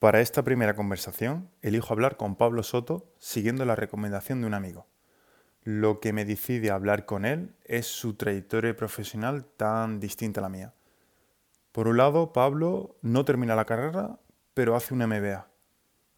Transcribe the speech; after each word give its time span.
Para 0.00 0.22
esta 0.22 0.42
primera 0.42 0.74
conversación, 0.74 1.50
elijo 1.60 1.92
hablar 1.92 2.16
con 2.16 2.34
Pablo 2.34 2.62
Soto 2.62 3.12
siguiendo 3.18 3.66
la 3.66 3.76
recomendación 3.76 4.40
de 4.40 4.46
un 4.46 4.54
amigo. 4.54 4.86
Lo 5.62 6.00
que 6.00 6.14
me 6.14 6.24
decide 6.24 6.70
hablar 6.70 7.04
con 7.04 7.26
él 7.26 7.54
es 7.64 7.86
su 7.86 8.14
trayectoria 8.14 8.74
profesional 8.74 9.44
tan 9.44 10.00
distinta 10.00 10.40
a 10.40 10.44
la 10.44 10.48
mía. 10.48 10.72
Por 11.70 11.86
un 11.86 11.98
lado, 11.98 12.32
Pablo 12.32 12.96
no 13.02 13.26
termina 13.26 13.54
la 13.54 13.66
carrera, 13.66 14.18
pero 14.54 14.74
hace 14.74 14.94
un 14.94 15.06
MBA. 15.06 15.50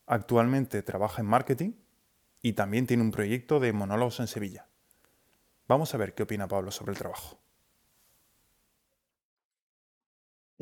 Actualmente 0.07 0.81
trabaja 0.85 1.21
en 1.21 1.27
marketing 1.27 1.73
y 2.41 2.53
también 2.53 2.87
tiene 2.87 3.03
un 3.03 3.11
proyecto 3.11 3.59
de 3.59 3.73
monólogos 3.73 4.21
en 4.21 4.29
Sevilla. 4.29 4.69
Vamos 5.67 5.93
a 5.93 5.99
ver 5.99 6.15
qué 6.15 6.23
opina 6.23 6.47
Pablo 6.47 6.71
sobre 6.71 6.93
el 6.93 6.99
trabajo. 6.99 7.42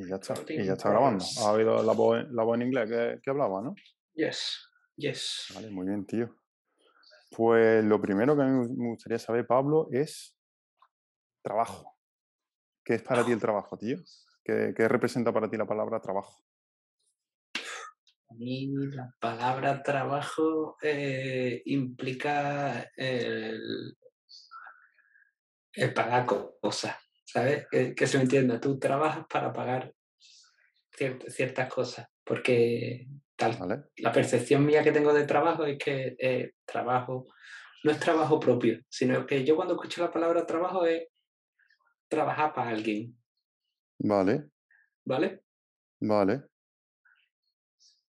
Y 0.01 0.09
ya 0.09 0.17
está, 0.17 0.35
y 0.49 0.65
ya 0.65 0.73
está 0.73 0.91
grabando. 0.91 1.23
¿Ha 1.41 1.53
oído 1.53 1.83
la 1.83 1.93
voz, 1.93 2.25
la 2.31 2.43
voz 2.43 2.55
en 2.57 2.63
inglés 2.63 2.89
que, 2.89 3.21
que 3.23 3.31
hablaba, 3.31 3.61
no? 3.61 3.75
Yes, 4.15 4.67
yes. 4.97 5.53
Vale, 5.55 5.71
muy 5.71 5.87
bien, 5.87 6.07
tío. 6.07 6.35
Pues 7.37 7.85
lo 7.85 8.01
primero 8.01 8.35
que 8.35 8.43
a 8.43 8.47
mí 8.47 8.69
me 8.77 8.89
gustaría 8.89 9.19
saber, 9.19 9.47
Pablo, 9.47 9.89
es 9.93 10.39
trabajo. 11.43 11.99
¿Qué 12.83 12.95
es 12.95 13.03
para 13.03 13.25
ti 13.25 13.33
el 13.33 13.41
trabajo, 13.41 13.77
tío? 13.77 13.99
¿Qué, 14.43 14.73
qué 14.75 14.89
representa 14.89 15.33
para 15.33 15.51
ti 15.51 15.59
la 15.59 15.67
palabra 15.67 16.01
trabajo? 16.01 16.43
A 18.31 18.35
mí 18.35 18.69
la 18.93 19.15
palabra 19.21 19.83
trabajo 19.83 20.77
eh, 20.81 21.63
implica 21.67 22.91
el, 22.97 23.99
el 25.75 25.93
pagar 25.93 26.27
cosas, 26.27 26.97
¿sabes? 27.33 27.67
Que, 27.71 27.95
que 27.95 28.07
se 28.07 28.17
me 28.19 28.25
entienda. 28.25 28.61
Tú 28.61 28.79
trabajas 28.79 29.27
para 29.29 29.53
pagar 29.53 29.95
ciert- 30.97 31.29
ciertas 31.31 31.73
cosas, 31.73 32.09
porque 32.25 33.07
tal, 33.37 33.57
¿Vale? 33.59 33.85
la 33.97 34.13
percepción 34.13 34.65
mía 34.67 34.83
que 34.83 34.93
tengo 34.93 35.13
de 35.13 35.25
trabajo 35.27 35.65
es 35.65 35.79
que 35.79 36.17
eh, 36.19 36.53
trabajo 36.65 37.27
no 37.85 37.91
es 37.91 37.99
trabajo 37.99 38.39
propio, 38.39 38.81
sino 38.89 39.25
que 39.27 39.45
yo 39.45 39.57
cuando 39.57 39.75
escucho 39.75 40.03
la 40.03 40.11
palabra 40.11 40.45
trabajo 40.45 40.85
es 40.85 41.09
trabajar 42.09 42.53
para 42.53 42.71
alguien, 42.71 43.17
Vale, 44.03 44.51
¿vale? 45.05 45.43
vale. 46.01 46.43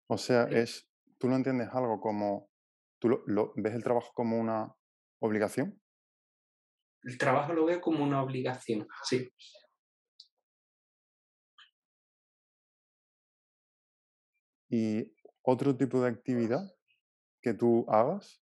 O 0.10 0.18
sea, 0.18 0.44
Eh, 0.44 0.62
es, 0.62 0.90
¿tú 1.18 1.28
lo 1.28 1.36
entiendes 1.36 1.70
algo 1.74 2.00
como, 2.00 2.50
tú 3.00 3.10
lo, 3.10 3.24
lo- 3.26 3.54
ves 3.56 3.74
el 3.74 3.84
trabajo 3.84 4.12
como 4.14 4.40
una 4.40 4.74
obligación? 5.20 5.82
El 7.08 7.18
trabajo 7.18 7.54
lo 7.54 7.64
veo 7.64 7.80
como 7.80 8.04
una 8.04 8.22
obligación, 8.22 8.86
sí. 9.04 9.32
Y 14.70 15.16
otro 15.42 15.78
tipo 15.78 16.02
de 16.02 16.10
actividad 16.10 16.70
que 17.42 17.54
tú 17.54 17.86
hagas, 17.88 18.44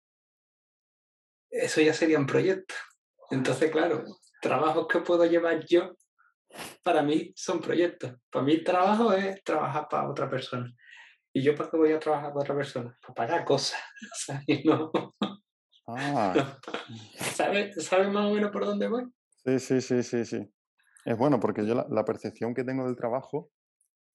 Eso 1.50 1.80
ya 1.80 1.92
sería 1.92 2.20
un 2.20 2.26
proyecto. 2.26 2.76
Entonces, 3.32 3.72
claro, 3.72 4.04
trabajos 4.40 4.86
que 4.86 5.00
puedo 5.00 5.26
llevar 5.26 5.66
yo, 5.66 5.96
para 6.84 7.02
mí 7.02 7.32
son 7.34 7.60
proyectos. 7.60 8.14
Para 8.30 8.44
mí 8.44 8.62
trabajo 8.62 9.12
es 9.12 9.42
trabajar 9.42 9.88
para 9.90 10.08
otra 10.08 10.30
persona. 10.30 10.72
¿Y 11.32 11.42
yo 11.42 11.56
para 11.56 11.68
qué 11.68 11.76
voy 11.78 11.92
a 11.92 11.98
trabajar 11.98 12.28
para 12.28 12.42
otra 12.42 12.54
persona? 12.54 12.96
Para 13.02 13.14
pagar 13.14 13.44
cosas. 13.44 13.80
O 14.02 14.14
sea, 14.14 14.42
y 14.46 14.62
no, 14.62 14.92
ah, 15.86 16.58
¿Sabes 17.34 17.84
¿Sabe 17.84 18.08
más 18.08 18.30
o 18.30 18.34
menos 18.34 18.50
por 18.50 18.64
dónde 18.64 18.88
voy? 18.88 19.04
sí, 19.44 19.58
sí, 19.58 19.80
sí, 19.80 20.02
sí, 20.02 20.24
sí. 20.24 20.52
Es 21.04 21.18
bueno 21.18 21.40
porque 21.40 21.66
yo 21.66 21.74
la, 21.74 21.86
la 21.90 22.04
percepción 22.04 22.54
que 22.54 22.64
tengo 22.64 22.86
del 22.86 22.96
trabajo 22.96 23.50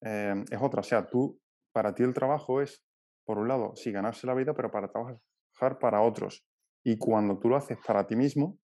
eh, 0.01 0.33
es 0.49 0.59
otra. 0.61 0.81
O 0.81 0.83
sea, 0.83 1.07
tú, 1.07 1.39
para 1.73 1.93
ti 1.93 2.03
el 2.03 2.13
trabajo 2.13 2.61
es, 2.61 2.83
por 3.25 3.37
un 3.37 3.47
lado, 3.47 3.73
sí, 3.75 3.91
ganarse 3.91 4.27
la 4.27 4.33
vida, 4.33 4.53
pero 4.53 4.71
para 4.71 4.89
trabajar 4.89 5.79
para 5.79 6.01
otros. 6.01 6.45
Y 6.83 6.97
cuando 6.97 7.39
tú 7.39 7.49
lo 7.49 7.57
haces 7.57 7.77
para 7.85 8.07
ti 8.07 8.15
mismo, 8.15 8.59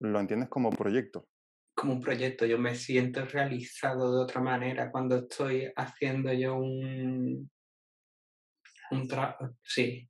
lo 0.00 0.18
entiendes 0.20 0.48
como 0.48 0.70
proyecto. 0.70 1.28
Como 1.74 1.94
un 1.94 2.00
proyecto. 2.00 2.46
Yo 2.46 2.58
me 2.58 2.74
siento 2.74 3.24
realizado 3.24 4.16
de 4.16 4.22
otra 4.22 4.40
manera 4.40 4.90
cuando 4.90 5.16
estoy 5.16 5.70
haciendo 5.76 6.32
yo 6.32 6.56
un, 6.56 7.50
un 8.90 9.08
trabajo. 9.08 9.50
Sí. 9.62 10.08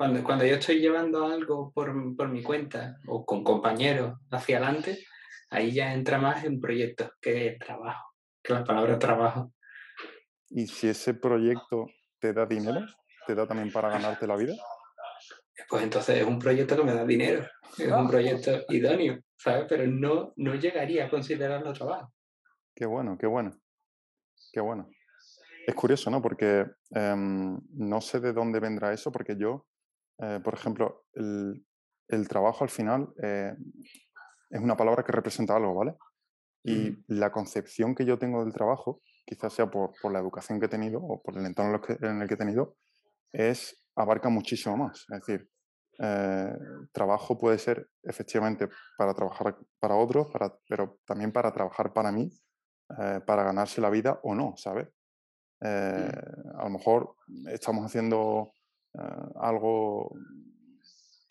Cuando, 0.00 0.24
cuando 0.24 0.46
yo 0.46 0.54
estoy 0.54 0.80
llevando 0.80 1.26
algo 1.26 1.72
por, 1.74 1.92
por 2.16 2.30
mi 2.30 2.42
cuenta 2.42 2.98
o 3.06 3.26
con 3.26 3.44
compañeros 3.44 4.18
hacia 4.30 4.56
adelante, 4.56 5.04
ahí 5.50 5.72
ya 5.72 5.92
entra 5.92 6.16
más 6.16 6.42
en 6.44 6.58
proyectos 6.58 7.10
que 7.20 7.58
trabajo, 7.60 8.14
que 8.42 8.54
la 8.54 8.64
palabra 8.64 8.98
trabajo. 8.98 9.52
Y 10.48 10.66
si 10.68 10.88
ese 10.88 11.12
proyecto 11.12 11.84
te 12.18 12.32
da 12.32 12.46
dinero, 12.46 12.86
te 13.26 13.34
da 13.34 13.46
también 13.46 13.70
para 13.70 13.90
ganarte 13.90 14.26
la 14.26 14.36
vida. 14.36 14.54
Pues 15.68 15.82
entonces 15.82 16.16
es 16.16 16.24
un 16.24 16.38
proyecto 16.38 16.78
que 16.78 16.84
me 16.84 16.94
da 16.94 17.04
dinero, 17.04 17.46
es 17.76 17.92
un 17.92 18.08
proyecto 18.08 18.52
idóneo, 18.70 19.20
¿sabes? 19.36 19.66
Pero 19.68 19.86
no, 19.86 20.32
no 20.36 20.54
llegaría 20.54 21.04
a 21.04 21.10
considerarlo 21.10 21.74
trabajo. 21.74 22.10
Qué 22.74 22.86
bueno, 22.86 23.18
qué 23.18 23.26
bueno, 23.26 23.50
qué 24.50 24.60
bueno. 24.60 24.88
Es 25.66 25.74
curioso, 25.74 26.10
¿no? 26.10 26.22
Porque 26.22 26.64
em, 26.90 27.60
no 27.74 28.00
sé 28.00 28.18
de 28.20 28.32
dónde 28.32 28.60
vendrá 28.60 28.94
eso, 28.94 29.12
porque 29.12 29.36
yo, 29.36 29.66
eh, 30.22 30.40
por 30.42 30.54
ejemplo, 30.54 31.04
el, 31.14 31.66
el 32.08 32.28
trabajo 32.28 32.64
al 32.64 32.70
final 32.70 33.12
eh, 33.22 33.54
es 34.50 34.60
una 34.60 34.76
palabra 34.76 35.02
que 35.04 35.12
representa 35.12 35.56
algo, 35.56 35.74
¿vale? 35.74 35.94
Y 36.64 36.90
Ujú. 36.90 37.04
la 37.08 37.32
concepción 37.32 37.94
que 37.94 38.04
yo 38.04 38.18
tengo 38.18 38.44
del 38.44 38.52
trabajo, 38.52 39.02
quizás 39.26 39.52
sea 39.52 39.70
por, 39.70 39.92
por 40.00 40.12
la 40.12 40.18
educación 40.18 40.60
que 40.60 40.66
he 40.66 40.68
tenido 40.68 41.00
o 41.02 41.22
por 41.22 41.38
el 41.38 41.46
entorno 41.46 41.70
en 41.70 41.80
el 41.80 41.98
que, 41.98 42.06
en 42.06 42.22
el 42.22 42.28
que 42.28 42.34
he 42.34 42.38
tenido, 42.38 42.76
es 43.32 43.82
abarca 43.96 44.28
muchísimo 44.28 44.76
más. 44.76 45.06
Es 45.10 45.20
decir, 45.20 45.50
eh, 45.98 46.52
trabajo 46.92 47.38
puede 47.38 47.58
ser 47.58 47.88
efectivamente 48.02 48.68
para 48.96 49.14
trabajar 49.14 49.56
para 49.78 49.96
otros, 49.96 50.30
para, 50.32 50.54
pero 50.68 50.98
también 51.06 51.32
para 51.32 51.52
trabajar 51.52 51.92
para 51.92 52.12
mí, 52.12 52.30
eh, 52.98 53.20
para 53.26 53.44
ganarse 53.44 53.80
la 53.80 53.90
vida 53.90 54.20
o 54.22 54.34
no, 54.34 54.54
¿sabes? 54.56 54.88
Eh, 55.62 56.10
Mm. 56.10 56.14
a 56.58 56.64
lo 56.64 56.70
mejor 56.70 57.16
estamos 57.48 57.84
haciendo 57.84 58.52
eh, 58.94 59.00
algo, 59.40 60.10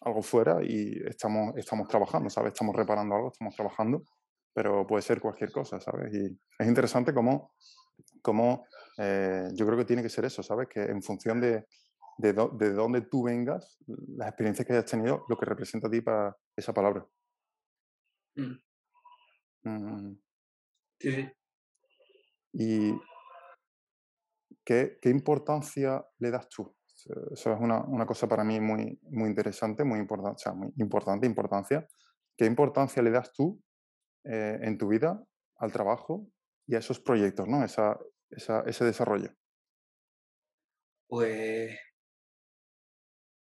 algo 0.02 0.22
fuera 0.22 0.60
y 0.64 0.94
estamos, 1.06 1.56
estamos 1.58 1.88
trabajando, 1.88 2.30
¿sabes? 2.30 2.54
Estamos 2.54 2.76
reparando 2.76 3.16
algo, 3.16 3.28
estamos 3.32 3.56
trabajando, 3.56 4.04
pero 4.54 4.86
puede 4.88 5.02
ser 5.02 5.20
cualquier 5.22 5.52
cosa, 5.52 5.80
¿sabes? 5.80 6.14
Y 6.14 6.26
es 6.58 6.68
interesante 6.68 7.14
cómo, 7.14 7.54
cómo 8.22 8.66
eh, 8.98 9.50
yo 9.54 9.66
creo 9.66 9.78
que 9.78 9.86
tiene 9.86 10.02
que 10.04 10.10
ser 10.10 10.26
eso, 10.26 10.42
¿sabes? 10.44 10.68
Que 10.70 10.84
en 10.84 11.02
función 11.04 11.42
de, 11.42 11.66
de, 12.18 12.34
dó- 12.36 12.56
de 12.58 12.72
dónde 12.74 13.02
tú 13.02 13.24
vengas, 13.24 13.78
las 13.88 14.30
experiencias 14.30 14.66
que 14.66 14.74
hayas 14.74 14.86
tenido, 14.90 15.26
lo 15.28 15.38
que 15.38 15.46
representa 15.46 15.88
a 15.88 15.92
ti 15.92 16.02
para 16.02 16.36
esa 16.56 16.74
palabra. 16.74 17.06
Mm. 18.36 18.60
Mm, 19.64 20.18
Sí, 21.00 21.12
sí. 21.12 21.32
¿Y 22.54 22.94
qué, 24.64 24.98
qué 25.02 25.10
importancia 25.10 26.06
le 26.20 26.32
das 26.32 26.48
tú? 26.50 26.74
Eso 27.32 27.54
es 27.54 27.60
una, 27.60 27.84
una 27.84 28.06
cosa 28.06 28.28
para 28.28 28.44
mí 28.44 28.60
muy, 28.60 29.00
muy 29.04 29.30
interesante, 29.30 29.84
muy 29.84 30.00
importante, 30.00 30.52
muy 30.54 30.74
importante, 30.78 31.28
importancia. 31.28 31.88
¿Qué 32.38 32.46
importancia 32.46 33.02
le 33.04 33.12
das 33.12 33.32
tú 33.34 33.62
eh, 34.26 34.60
en 34.62 34.78
tu 34.78 34.88
vida 34.90 35.24
al 35.58 35.72
trabajo 35.72 36.28
y 36.68 36.76
a 36.76 36.80
esos 36.80 37.00
proyectos, 37.00 37.48
¿no? 37.48 37.64
Esa, 37.64 38.00
esa- 38.32 38.64
ese 38.68 38.86
desarrollo. 38.86 39.32
Pues 41.08 41.78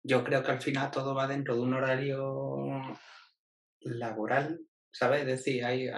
yo 0.04 0.24
creo 0.24 0.42
que 0.42 0.50
al 0.50 0.60
final 0.60 0.90
todo 0.90 1.14
va 1.14 1.26
dentro 1.26 1.54
de 1.54 1.60
un 1.62 1.74
horario 1.74 2.98
laboral, 3.80 4.60
¿sabes? 4.92 5.20
Es 5.22 5.26
decir, 5.26 5.64
hay, 5.64 5.88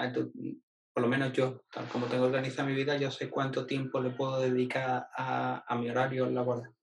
por 0.92 1.02
lo 1.02 1.08
menos 1.08 1.32
yo, 1.32 1.62
tal 1.72 1.88
como 1.88 2.06
tengo 2.06 2.24
organizada 2.24 2.68
mi 2.68 2.74
vida, 2.74 2.96
yo 2.96 3.10
sé 3.10 3.30
cuánto 3.30 3.66
tiempo 3.66 4.00
le 4.00 4.10
puedo 4.10 4.40
dedicar 4.40 5.08
a, 5.16 5.64
a 5.66 5.78
mi 5.78 5.90
horario 5.90 6.26
laboral, 6.30 6.74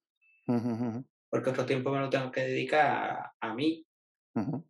Ujú, 0.48 0.70
ujú, 0.74 1.06
porque 1.30 1.50
otro 1.50 1.66
tiempo 1.66 1.92
me 1.92 2.00
lo 2.00 2.10
tengo 2.10 2.32
que 2.32 2.42
dedicar 2.42 2.86
a, 2.88 3.34
a 3.42 3.54
mí 3.56 3.86
ujú. 4.36 4.66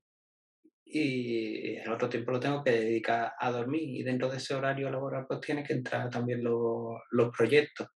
y 0.85 1.75
el 1.77 1.91
otro 1.91 2.07
tiempo 2.09 2.31
lo 2.31 2.39
tengo 2.39 2.63
que 2.63 2.71
dedicar 2.71 3.33
a 3.39 3.49
dormir 3.51 3.81
y 3.83 4.03
dentro 4.03 4.29
de 4.29 4.37
ese 4.37 4.53
horario 4.53 4.89
laboral 4.91 5.25
pues 5.27 5.39
tiene 5.41 5.63
que 5.63 5.73
entrar 5.73 6.09
también 6.09 6.43
los, 6.43 6.99
los 7.11 7.29
proyectos. 7.35 7.87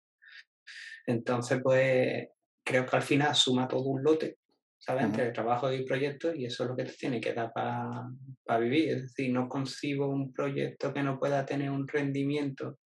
Entonces, 1.06 1.60
pues 1.63 2.27
creo 2.63 2.86
que 2.86 2.95
al 2.95 3.01
final 3.01 3.36
suma 3.36 3.68
todo 3.68 3.83
un 3.83 4.04
lote, 4.04 4.39
¿sabes? 4.78 5.06
Ujú, 5.06 5.06
Entre 5.06 5.31
trabajo 5.31 5.71
y 5.71 5.86
proyecto 5.86 6.33
y 6.33 6.45
eso 6.45 6.63
es 6.63 6.69
lo 6.69 6.75
que 6.75 6.83
te 6.86 6.94
tiene 6.94 7.21
que 7.21 7.33
dar 7.33 7.51
para 7.54 8.60
vivir. 8.60 8.89
Es 8.89 9.01
decir, 9.04 9.31
no 9.31 9.48
concibo 9.48 10.07
un 10.10 10.33
proyecto 10.33 10.94
que 10.94 11.04
no 11.04 11.19
pueda 11.19 11.45
tener 11.45 11.69
un 11.69 11.88
rendimiento 11.88 12.80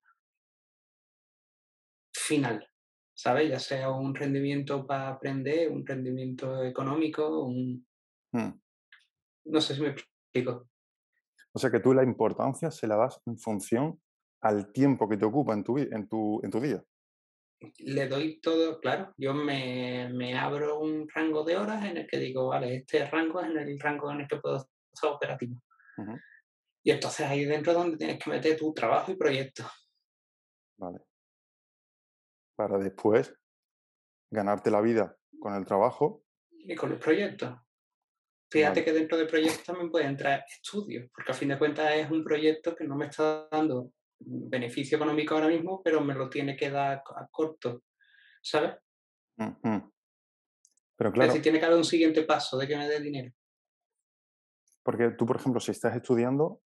final, 2.13 2.67
¿sabes? 3.19 3.49
Ya 3.49 3.59
sea 3.59 3.91
un 3.91 4.15
rendimiento 4.15 4.87
para 4.87 5.09
aprender, 5.09 5.69
un 5.69 5.85
rendimiento 5.85 6.63
económico, 6.63 7.43
un... 7.43 7.85
mm. 8.31 8.49
no 9.45 9.61
sé 9.61 9.75
si 9.75 9.81
me 9.81 9.89
explico. 9.89 10.69
O 11.51 11.59
sea 11.59 11.69
que 11.69 11.81
tú 11.81 11.93
la 11.93 12.03
importancia 12.03 12.71
se 12.71 12.87
la 12.87 12.95
das 12.95 13.21
en 13.25 13.37
función 13.37 13.99
al 14.41 14.71
tiempo 14.71 15.09
que 15.09 15.17
te 15.17 15.25
ocupa 15.25 15.53
en 15.53 15.65
tu, 15.65 15.77
en 15.77 16.07
tu, 16.07 16.39
en 16.43 16.49
tu 16.49 16.61
día. 16.61 16.81
le 17.79 18.07
doy 18.07 18.39
todo, 18.39 18.79
claro, 18.79 19.13
yo 19.17 19.33
me, 19.33 20.07
me, 20.13 20.39
abro 20.39 20.79
un 20.79 21.09
rango 21.09 21.43
de 21.43 21.57
horas 21.57 21.83
en 21.83 21.97
el 21.97 22.07
que 22.07 22.19
digo, 22.19 22.47
vale, 22.47 22.77
este 22.77 23.05
rango 23.05 23.41
es 23.41 23.49
en 23.49 23.57
el 23.57 23.79
rango 23.81 24.11
en 24.13 24.21
el 24.21 24.27
que 24.29 24.37
puedo 24.37 24.65
estar 24.93 25.11
operativo. 25.11 25.61
Y 26.85 26.91
entonces 26.91 27.27
ahí 27.27 27.43
dentro 27.43 27.73
es 27.73 27.77
donde 27.77 27.97
tienes 27.97 28.23
que 28.23 28.29
meter 28.29 28.57
tu 28.57 28.73
trabajo 28.73 29.11
y 29.11 29.17
proyecto. 29.17 29.65
Vale. 30.77 31.08
Para 32.59 32.77
después 32.77 33.33
ganarte 34.29 34.69
la 34.69 34.81
vida 34.81 35.15
con 35.39 35.55
el 35.55 35.63
trabajo. 35.63 36.25
Y 36.51 36.75
con 36.75 36.89
los 36.89 36.99
proyectos. 36.99 37.57
Fíjate 38.51 38.83
que 38.83 38.91
dentro 38.91 39.17
del 39.17 39.27
proyecto 39.27 39.63
también 39.67 39.89
puede 39.89 40.07
entrar 40.07 40.43
estudios, 40.45 41.09
porque 41.15 41.31
a 41.31 41.35
fin 41.35 41.47
de 41.47 41.57
cuentas 41.57 41.89
es 41.93 42.11
un 42.11 42.21
proyecto 42.21 42.75
que 42.75 42.83
no 42.83 42.97
me 42.97 43.05
está 43.05 43.47
dando 43.49 43.93
beneficio 44.19 44.97
económico 44.97 45.35
ahora 45.35 45.47
mismo, 45.47 45.81
pero 45.81 46.01
me 46.01 46.13
lo 46.13 46.29
tiene 46.29 46.57
que 46.57 46.69
dar 46.69 47.01
a 47.15 47.27
corto, 47.31 47.83
¿sabes? 48.41 48.75
Pero 49.37 51.13
claro. 51.13 51.21
Es 51.21 51.27
decir, 51.27 51.41
tiene 51.41 51.59
que 51.59 51.65
haber 51.65 51.77
un 51.77 51.85
siguiente 51.85 52.23
paso 52.23 52.57
de 52.57 52.67
que 52.67 52.75
me 52.75 52.89
dé 52.89 52.99
dinero. 52.99 53.33
Porque 54.83 55.11
tú, 55.11 55.25
por 55.25 55.37
ejemplo, 55.37 55.61
si 55.61 55.71
estás 55.71 55.95
estudiando, 55.95 56.61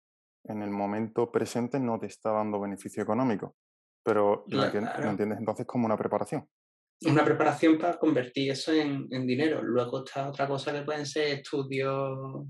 en 0.45 0.61
el 0.61 0.69
momento 0.69 1.29
presente 1.33 1.81
no 1.81 1.99
te 1.99 2.05
está 2.05 2.31
dando 2.31 2.61
beneficio 2.61 3.03
económico, 3.03 3.57
pero 4.03 4.43
lo, 4.47 4.63
entiendes 4.63 5.39
entonces 5.39 5.65
como 5.65 5.85
una 5.85 5.97
preparación. 5.97 6.47
Una 7.03 7.25
preparación 7.25 7.77
para 7.77 7.97
convertir 7.97 8.51
eso 8.51 8.71
en, 8.71 9.07
dinero. 9.25 9.61
Luego 9.63 10.03
está 10.03 10.29
otra 10.29 10.47
cosa 10.47 10.71
que 10.71 10.83
pueden 10.83 11.05
ser 11.05 11.39
estudios 11.39 12.47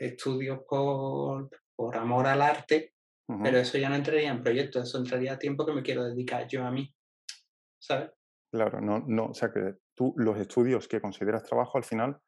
estudios 0.00 0.60
por, 0.68 1.48
por 1.76 1.96
amor 1.96 2.26
al 2.26 2.42
arte, 2.42 2.94
pero 3.42 3.58
eso 3.58 3.78
ya 3.78 3.88
no 3.88 3.94
entraría 3.94 4.30
en 4.30 4.42
proyectos, 4.42 4.88
eso 4.88 4.98
entraría 4.98 5.34
a 5.34 5.38
tiempo 5.38 5.64
que 5.64 5.72
me 5.72 5.82
quiero 5.82 6.04
dedicar 6.04 6.46
yo 6.48 6.64
a 6.64 6.70
mí, 6.70 6.92
¿sabes? 7.78 8.10
Claro, 8.52 8.80
no, 8.80 9.04
no, 9.06 9.26
o 9.26 9.34
sea 9.34 9.52
que 9.52 9.76
tú 9.94 10.12
los 10.16 10.38
estudios 10.38 10.88
que 10.88 11.00
consideras 11.00 11.44
trabajo 11.44 11.78
al 11.78 11.84
final 11.84 12.18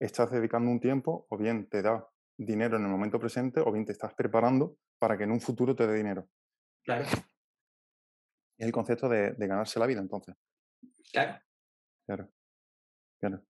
estás 0.00 0.30
dedicando 0.30 0.70
un 0.70 0.80
tiempo 0.80 1.26
o 1.28 1.36
bien 1.36 1.68
te 1.68 1.82
da 1.82 2.06
dinero 2.36 2.76
en 2.76 2.84
el 2.84 2.90
momento 2.90 3.18
presente 3.18 3.60
o 3.60 3.70
bien 3.70 3.84
te 3.84 3.92
estás 3.92 4.14
preparando 4.14 4.76
para 4.98 5.16
que 5.16 5.24
en 5.24 5.30
un 5.30 5.40
futuro 5.40 5.76
te 5.76 5.86
dé 5.86 5.94
dinero. 5.94 6.28
Claro. 6.84 7.04
Es 7.04 8.66
el 8.66 8.72
concepto 8.72 9.08
de, 9.08 9.32
de 9.32 9.46
ganarse 9.46 9.78
la 9.78 9.86
vida 9.86 10.00
entonces. 10.00 10.34
Claro. 11.12 11.40
Claro. 12.06 12.28
Claro. 13.20 13.42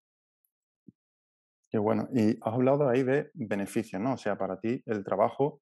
Qué 1.71 1.77
bueno. 1.77 2.09
Y 2.13 2.31
has 2.41 2.53
hablado 2.53 2.89
ahí 2.89 3.03
de 3.03 3.31
beneficios, 3.33 4.01
¿no? 4.01 4.13
O 4.13 4.17
sea, 4.17 4.37
para 4.37 4.59
ti 4.59 4.83
el 4.85 5.03
trabajo, 5.03 5.61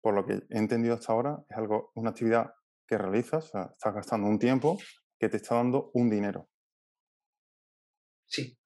por 0.00 0.14
lo 0.14 0.24
que 0.24 0.34
he 0.48 0.58
entendido 0.58 0.94
hasta 0.94 1.12
ahora, 1.12 1.44
es 1.48 1.56
algo, 1.56 1.90
una 1.96 2.10
actividad 2.10 2.54
que 2.86 2.96
realizas, 2.96 3.46
o 3.46 3.48
sea, 3.48 3.62
estás 3.72 3.94
gastando 3.94 4.28
un 4.28 4.38
tiempo 4.38 4.78
que 5.18 5.28
te 5.28 5.38
está 5.38 5.56
dando 5.56 5.90
un 5.94 6.08
dinero. 6.08 6.48
Sí. 8.26 8.56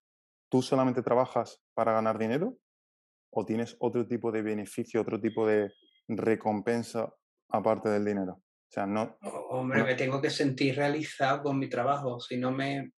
¿Tú 0.51 0.61
solamente 0.61 1.03
trabajas 1.03 1.63
para 1.75 1.93
ganar 1.93 2.19
dinero 2.19 2.59
o 3.31 3.45
tienes 3.45 3.77
otro 3.81 4.07
tipo 4.07 4.31
de 4.31 4.43
beneficio, 4.43 5.01
otro 5.01 5.21
tipo 5.21 5.47
de 5.47 5.73
recompensa 6.07 7.13
aparte 7.49 7.89
del 7.89 8.05
dinero? 8.05 8.33
O 8.35 8.73
sea, 8.75 8.87
no. 8.87 9.17
Hombre, 9.51 9.85
me 9.85 9.95
tengo 9.95 10.21
que 10.21 10.31
sentir 10.31 10.77
realizado 10.77 11.43
con 11.43 11.59
mi 11.59 11.69
trabajo. 11.69 12.19
Si 12.21 12.37
no 12.37 12.51
me, 12.51 12.93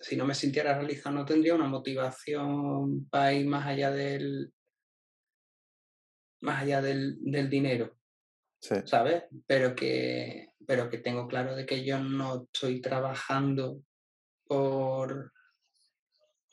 si 0.00 0.16
no 0.16 0.24
me 0.24 0.34
sintiera 0.34 0.76
realizado, 0.76 1.14
no 1.14 1.24
tendría 1.24 1.54
una 1.54 1.68
motivación 1.68 3.08
para 3.08 3.32
ir 3.32 3.46
más 3.46 3.66
allá 3.66 3.90
del, 3.90 4.52
más 6.40 6.62
allá 6.62 6.82
del, 6.82 7.18
del 7.20 7.48
dinero. 7.48 7.96
Sí. 8.60 8.76
¿Sabes? 8.84 9.24
Pero 9.46 9.74
que, 9.74 10.54
pero 10.66 10.88
que 10.88 10.98
tengo 10.98 11.26
claro 11.28 11.54
de 11.54 11.66
que 11.66 11.84
yo 11.84 11.98
no 11.98 12.44
estoy 12.44 12.80
trabajando 12.80 13.82
por 14.46 15.32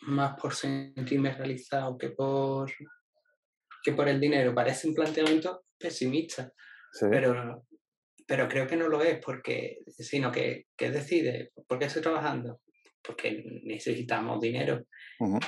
más 0.02 0.40
por 0.40 0.54
sentirme 0.54 1.34
realizado 1.34 1.98
que 1.98 2.10
por 2.10 2.72
que 3.84 3.94
por 3.94 4.08
el 4.08 4.20
dinero. 4.20 4.54
Parece 4.54 4.88
un 4.88 4.94
planteamiento 4.94 5.66
pesimista, 5.78 6.52
pero, 7.00 7.66
pero 8.28 8.48
creo 8.48 8.68
que 8.68 8.76
no 8.76 8.88
lo 8.88 9.02
es, 9.02 9.20
porque, 9.24 9.80
sino 9.88 10.32
que, 10.32 10.68
que 10.78 10.92
decide, 10.92 11.52
¿por 11.68 11.80
qué 11.80 11.86
estoy 11.86 12.02
trabajando? 12.02 12.62
porque 13.02 13.62
necesitamos 13.64 14.40
dinero. 14.40 14.86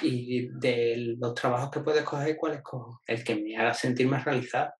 Y 0.02 0.50
de 0.60 1.16
los 1.18 1.34
trabajos 1.34 1.70
que 1.72 1.80
puedes 1.82 2.04
coger, 2.04 2.36
¿cuál 2.36 2.54
escojo? 2.54 3.02
El 3.06 3.24
que 3.24 3.36
me 3.36 3.58
haga 3.58 3.74
sentir 3.74 4.08
más 4.08 4.26
realizado. 4.26 4.72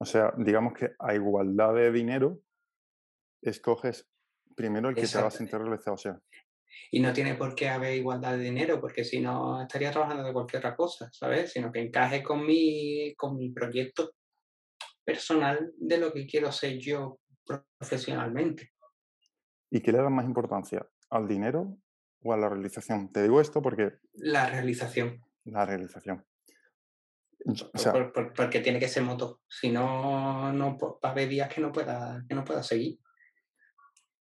O 0.00 0.06
sea, 0.06 0.32
digamos 0.38 0.74
que 0.74 0.90
a 0.98 1.14
igualdad 1.14 1.74
de 1.74 1.92
dinero, 1.92 2.40
escoges 3.42 4.08
primero 4.54 4.88
el 4.88 4.94
que 4.94 5.06
te 5.06 5.18
haga 5.18 5.30
sentir 5.30 5.58
realizado. 5.58 5.94
O 5.94 5.98
sea. 5.98 6.18
Y 6.90 7.00
no 7.00 7.12
tiene 7.12 7.34
por 7.34 7.54
qué 7.54 7.68
haber 7.68 7.94
igualdad 7.94 8.36
de 8.36 8.44
dinero, 8.44 8.80
porque 8.80 9.04
si 9.04 9.20
no 9.20 9.62
estaría 9.62 9.90
trabajando 9.90 10.24
de 10.24 10.32
cualquier 10.32 10.60
otra 10.60 10.76
cosa, 10.76 11.08
¿sabes? 11.12 11.52
Sino 11.52 11.70
que 11.70 11.80
encaje 11.80 12.22
con 12.22 12.44
mi, 12.46 13.14
con 13.16 13.36
mi 13.36 13.50
proyecto 13.50 14.12
personal 15.04 15.72
de 15.76 15.98
lo 15.98 16.12
que 16.12 16.26
quiero 16.26 16.50
ser 16.52 16.78
yo 16.78 17.20
profesionalmente. 17.78 18.72
¿Y 19.70 19.80
qué 19.80 19.92
le 19.92 19.98
da 19.98 20.08
más 20.08 20.24
importancia? 20.24 20.86
¿Al 21.10 21.28
dinero 21.28 21.78
o 22.22 22.32
a 22.32 22.36
la 22.36 22.48
realización? 22.48 23.12
Te 23.12 23.22
digo 23.22 23.40
esto 23.40 23.60
porque... 23.60 23.98
La 24.14 24.48
realización. 24.48 25.20
La 25.44 25.66
realización. 25.66 26.24
O 27.46 27.78
sea, 27.78 27.92
porque 28.12 28.60
tiene 28.60 28.78
que 28.78 28.88
ser 28.88 29.02
moto. 29.02 29.42
Si 29.48 29.70
no, 29.70 30.52
no 30.52 30.78
va 30.78 31.08
a 31.08 31.12
haber 31.12 31.28
días 31.28 31.52
que 31.52 31.60
no 31.60 31.72
pueda, 31.72 32.24
que 32.26 32.34
no 32.34 32.42
pueda 32.42 32.62
seguir. 32.62 32.98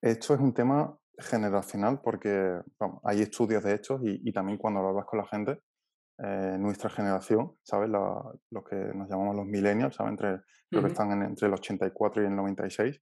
Esto 0.01 0.33
es 0.33 0.39
un 0.39 0.53
tema 0.53 0.97
generacional 1.17 1.99
porque 2.01 2.61
hay 3.03 3.21
estudios 3.21 3.63
de 3.63 3.75
hechos 3.75 3.99
y, 4.03 4.31
también 4.31 4.57
cuando 4.57 4.79
hablas 4.79 5.05
con 5.05 5.19
la 5.19 5.27
gente, 5.27 5.59
eh, 6.23 6.57
nuestra 6.59 6.89
generación, 6.89 7.55
¿sabes? 7.63 7.89
los 7.89 8.63
que 8.69 8.75
nos 8.75 9.09
llamamos 9.09 9.35
los 9.35 9.45
millennials, 9.45 9.95
¿sabes? 9.95 10.11
Entre, 10.11 10.41
Creo 10.69 10.83
que 10.83 10.89
están 10.89 11.23
entre 11.23 11.47
el 11.47 11.53
84 11.53 12.21
y 12.21 12.25
el 12.27 12.35
96. 12.35 13.01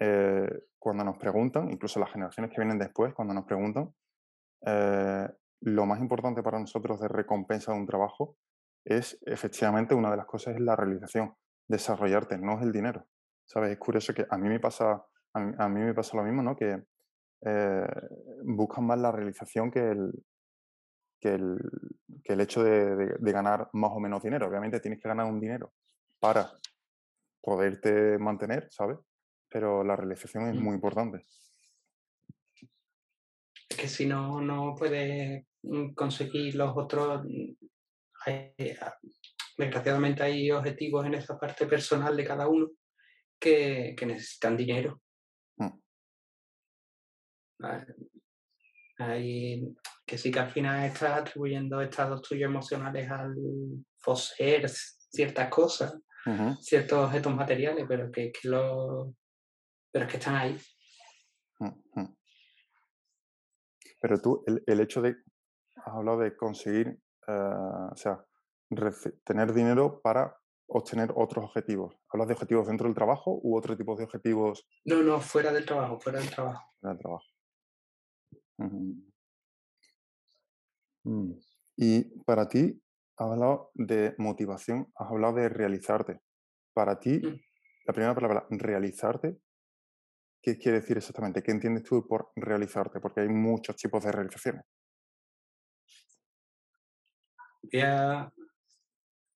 Eh, 0.00 0.48
cuando 0.78 1.04
nos 1.04 1.18
preguntan, 1.18 1.70
incluso 1.70 2.00
las 2.00 2.10
generaciones 2.10 2.50
que 2.50 2.60
vienen 2.60 2.78
después, 2.78 3.12
cuando 3.12 3.34
nos 3.34 3.44
preguntan, 3.44 3.94
eh, 4.66 5.28
lo 5.60 5.86
más 5.86 6.00
importante 6.00 6.42
para 6.42 6.58
nosotros 6.58 7.00
de 7.00 7.08
recompensa 7.08 7.72
de 7.72 7.78
un 7.78 7.86
trabajo 7.86 8.36
es 8.84 9.18
efectivamente 9.26 9.94
una 9.94 10.10
de 10.10 10.16
las 10.16 10.26
cosas 10.26 10.54
es 10.54 10.60
la 10.60 10.76
realización, 10.76 11.34
desarrollarte, 11.68 12.38
no 12.38 12.56
es 12.56 12.62
el 12.62 12.72
dinero. 12.72 13.06
¿Sabes? 13.46 13.72
Es 13.72 13.78
curioso 13.78 14.14
que 14.14 14.26
a 14.28 14.38
mí 14.38 14.48
me 14.48 14.60
pasa, 14.60 15.04
a 15.34 15.68
mí, 15.68 15.80
me 15.80 15.94
pasa 15.94 16.16
lo 16.16 16.22
mismo, 16.22 16.42
¿no? 16.42 16.56
Que 16.56 16.82
eh, 17.44 17.86
buscan 18.44 18.86
más 18.86 18.98
la 18.98 19.12
realización 19.12 19.70
que 19.70 19.90
el, 19.90 20.12
que 21.20 21.34
el, 21.34 21.58
que 22.22 22.32
el 22.34 22.40
hecho 22.40 22.62
de, 22.62 23.16
de, 23.18 23.32
ganar 23.32 23.68
más 23.72 23.90
o 23.92 24.00
menos 24.00 24.22
dinero. 24.22 24.46
Obviamente 24.46 24.80
tienes 24.80 25.00
que 25.00 25.08
ganar 25.08 25.26
un 25.26 25.40
dinero 25.40 25.72
para 26.18 26.58
poderte 27.40 28.18
mantener, 28.18 28.68
¿sabes? 28.70 28.98
pero 29.54 29.84
la 29.84 29.94
realización 29.94 30.48
es 30.48 30.56
mm. 30.56 30.64
muy 30.64 30.74
importante. 30.74 31.24
Es 33.68 33.76
que 33.76 33.86
si 33.86 34.04
no, 34.04 34.40
no 34.40 34.74
puedes 34.76 35.46
mm, 35.62 35.94
conseguir 35.94 36.56
los 36.56 36.76
otros. 36.76 37.22
Mm, 37.24 37.54
ah, 38.80 38.98
desgraciadamente 39.56 40.24
hay 40.24 40.50
objetivos 40.50 41.06
en 41.06 41.14
esa 41.14 41.38
parte 41.38 41.66
personal 41.66 42.16
de 42.16 42.24
cada 42.24 42.48
uno 42.48 42.68
que, 43.38 43.94
necesitan 44.04 44.56
dinero. 44.56 45.00
Que 49.08 50.18
sí 50.18 50.30
que 50.30 50.38
al 50.38 50.50
final 50.50 50.84
estás 50.84 51.20
atribuyendo 51.20 51.80
estados 51.80 52.22
tuyos 52.22 52.48
emocionales 52.48 53.10
al 53.10 53.34
poseer 54.04 54.68
ciertas 54.68 55.48
cosas, 55.48 55.98
ciertos 56.60 57.06
objetos 57.06 57.34
materiales, 57.34 57.86
pero 57.88 58.10
que, 58.10 58.30
que 58.32 58.48
lo, 58.48 59.14
pero 59.90 60.04
es 60.04 60.10
que 60.10 60.16
están 60.18 60.34
ahí. 60.34 60.58
Pero 64.00 64.20
tú, 64.20 64.44
el, 64.46 64.80
hecho 64.80 65.00
de, 65.00 65.16
has 65.76 65.94
hablado 65.94 66.18
de 66.18 66.36
conseguir, 66.36 66.88
eh, 67.26 67.32
o 67.32 67.96
sea, 67.96 68.22
tener 69.24 69.54
dinero 69.54 70.02
para 70.02 70.36
obtener 70.66 71.10
otros 71.14 71.46
objetivos. 71.46 71.94
¿Hablas 72.10 72.28
de 72.28 72.34
objetivos 72.34 72.66
dentro 72.66 72.86
del 72.86 72.94
trabajo 72.94 73.40
u 73.42 73.56
otro 73.56 73.76
tipo 73.76 73.96
de 73.96 74.04
objetivos? 74.04 74.68
No, 74.84 75.02
no, 75.02 75.20
fuera 75.20 75.52
del 75.52 75.64
trabajo, 75.64 75.98
fuera 75.98 76.18
del 76.18 76.28
trabajo. 76.28 76.62
Fuera 76.80 76.92
del 76.92 77.00
trabajo. 77.00 77.24
Mm. 78.58 79.02
Y 81.76 82.02
para 82.24 82.48
ti, 82.48 82.80
has 83.16 83.30
hablado 83.30 83.70
de 83.74 84.14
motivación, 84.18 84.90
has 84.94 85.10
hablado 85.10 85.34
de 85.34 85.48
realizarte. 85.48 86.20
Para 86.72 86.98
ti, 86.98 87.18
mm. 87.18 87.40
la 87.86 87.92
primera 87.92 88.14
palabra, 88.14 88.46
realizarte, 88.50 89.38
¿Qué 90.44 90.58
quiere 90.58 90.80
decir 90.80 90.98
exactamente? 90.98 91.42
¿Qué 91.42 91.52
entiendes 91.52 91.84
tú 91.84 92.06
por 92.06 92.30
realizarte? 92.36 93.00
Porque 93.00 93.22
hay 93.22 93.28
muchos 93.28 93.76
tipos 93.76 94.04
de 94.04 94.12
realizaciones. 94.12 94.62
Ya, 97.62 98.30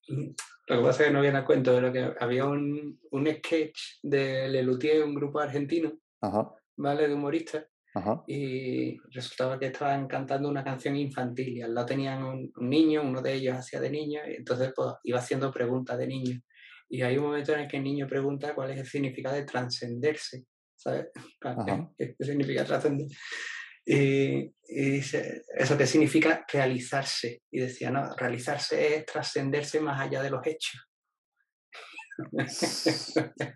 mm, 0.07 0.29
Lo 0.67 0.77
que 0.77 0.83
pasa 0.83 1.01
es 1.01 1.07
que 1.07 1.13
no 1.13 1.21
viene 1.21 1.39
a 1.39 1.45
cuento 1.45 1.73
de 1.73 1.81
lo 1.81 1.91
que 1.91 2.13
había 2.19 2.45
un, 2.45 2.99
un 3.09 3.27
sketch 3.27 4.01
de 4.03 4.49
Lelutier, 4.49 5.03
un 5.03 5.15
grupo 5.15 5.39
argentino, 5.39 5.99
Ajá, 6.21 6.53
¿vale? 6.77 7.07
De 7.07 7.15
humoristas, 7.15 7.65
ajá, 7.93 8.23
y 8.27 8.97
resultaba 9.11 9.59
que 9.59 9.67
estaban 9.67 10.07
cantando 10.07 10.49
una 10.49 10.63
canción 10.63 10.95
infantil 10.95 11.57
y 11.57 11.61
al 11.61 11.73
lado 11.73 11.87
tenían 11.87 12.23
un, 12.23 12.51
un 12.55 12.69
niño, 12.69 13.01
uno 13.01 13.21
de 13.21 13.33
ellos 13.33 13.57
hacía 13.57 13.79
de 13.79 13.89
niño, 13.89 14.21
y 14.27 14.35
entonces 14.35 14.71
pues 14.75 14.93
iba 15.03 15.19
haciendo 15.19 15.51
preguntas 15.51 15.97
de 15.97 16.07
niño. 16.07 16.39
Y 16.89 17.03
hay 17.03 17.17
un 17.17 17.25
momento 17.25 17.53
en 17.53 17.61
el 17.61 17.67
que 17.67 17.77
el 17.77 17.83
niño 17.83 18.07
pregunta 18.07 18.55
cuál 18.55 18.71
es 18.71 18.79
el 18.79 18.85
significado 18.85 19.35
de 19.35 19.43
trascenderse, 19.43 20.45
¿sabes? 20.75 21.07
¿Qué 21.97 22.15
qué 22.17 22.25
significa 22.25 22.65
trascender? 22.65 23.07
Y, 23.85 24.53
y 24.67 24.89
dice, 24.91 25.43
¿eso 25.55 25.77
qué 25.77 25.87
significa 25.87 26.45
realizarse? 26.51 27.41
Y 27.51 27.59
decía, 27.59 27.89
no, 27.89 28.15
realizarse 28.15 28.97
es 28.97 29.05
trascenderse 29.05 29.79
más 29.81 29.99
allá 29.99 30.21
de 30.21 30.29
los 30.29 30.45
hechos. 30.45 30.81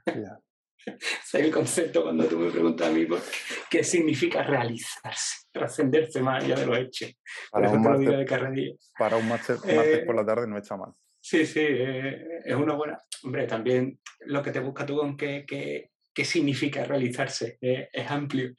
Ya. 0.06 0.40
Ese 1.24 1.40
es 1.40 1.46
el 1.46 1.52
concepto 1.52 2.04
cuando 2.04 2.26
tú 2.26 2.38
me 2.38 2.52
preguntas 2.52 2.88
a 2.88 2.92
mí 2.92 3.06
por 3.06 3.22
qué 3.70 3.84
significa 3.84 4.44
realizarse, 4.44 5.48
trascenderse 5.52 6.22
más 6.22 6.44
allá 6.44 6.56
de 6.56 6.66
los 6.66 6.78
hechos. 6.78 7.14
Por 7.52 7.62
Para 7.62 7.74
un 7.74 7.84
te 7.84 7.90
lo 7.90 8.00
digo 8.00 8.12
de 8.14 8.26
carrerilla. 8.26 8.76
para 8.98 9.18
un 9.18 9.28
martes, 9.28 9.58
martes 9.66 10.00
Eh, 10.00 10.04
por 10.06 10.16
la 10.16 10.26
tarde 10.26 10.48
no 10.48 10.58
está 10.58 10.78
mal. 10.78 10.92
sí, 11.22 11.46
sí, 11.46 11.60
eh, 11.62 12.42
es 12.46 12.56
una 12.56 12.76
buena. 12.76 13.00
Hombre, 13.24 13.48
también 13.48 14.00
lo 14.26 14.42
que 14.44 14.52
te 14.52 14.60
busca 14.60 14.86
tú 14.86 14.98
con 14.98 15.16
qué, 15.16 15.46
qué, 15.48 15.92
qué 16.14 16.26
significa 16.26 16.84
realizarse 16.84 17.58
eh, 17.62 17.90
es 17.92 18.12
amplio. 18.12 18.54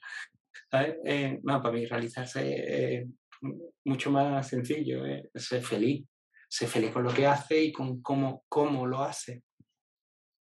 ¿sabes? 0.71 0.95
Eh, 1.05 1.39
no, 1.43 1.61
para 1.61 1.73
mí 1.75 1.85
realizarse 1.85 2.95
es 2.99 3.07
mucho 3.83 4.09
más 4.11 4.47
sencillo, 4.47 5.03
ser 5.35 5.61
feliz. 5.61 6.05
Ser 6.47 6.67
feliz 6.69 6.91
con 6.91 7.03
lo 7.03 7.13
que 7.13 7.25
hace 7.27 7.61
y 7.63 7.71
con 7.71 8.01
cómo, 8.01 8.45
cómo 8.47 8.85
lo 8.85 9.01
hace. 9.01 9.43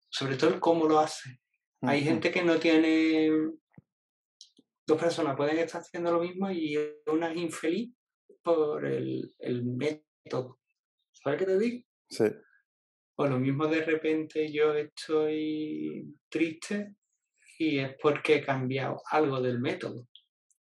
Sobre 0.08 0.36
todo 0.36 0.54
el 0.54 0.60
cómo 0.60 0.86
lo 0.86 0.98
hace. 1.00 1.39
Hay 1.82 2.02
gente 2.02 2.30
que 2.30 2.42
no 2.42 2.58
tiene. 2.58 3.30
Dos 4.86 4.98
personas 4.98 5.36
pueden 5.36 5.58
estar 5.58 5.80
haciendo 5.80 6.12
lo 6.12 6.20
mismo 6.20 6.50
y 6.50 6.76
una 7.06 7.30
es 7.30 7.36
infeliz 7.38 7.94
por 8.42 8.84
el, 8.84 9.34
el 9.38 9.64
método. 9.64 10.58
¿Sabes 11.12 11.38
qué 11.38 11.46
te 11.46 11.58
digo? 11.58 11.84
Sí, 12.08 12.24
O 13.16 13.26
lo 13.26 13.38
mismo 13.38 13.66
de 13.66 13.84
repente 13.84 14.50
yo 14.50 14.74
estoy 14.74 16.16
triste 16.28 16.96
y 17.58 17.78
es 17.78 17.94
porque 18.02 18.36
he 18.36 18.44
cambiado 18.44 19.00
algo 19.10 19.40
del 19.40 19.60
método. 19.60 20.08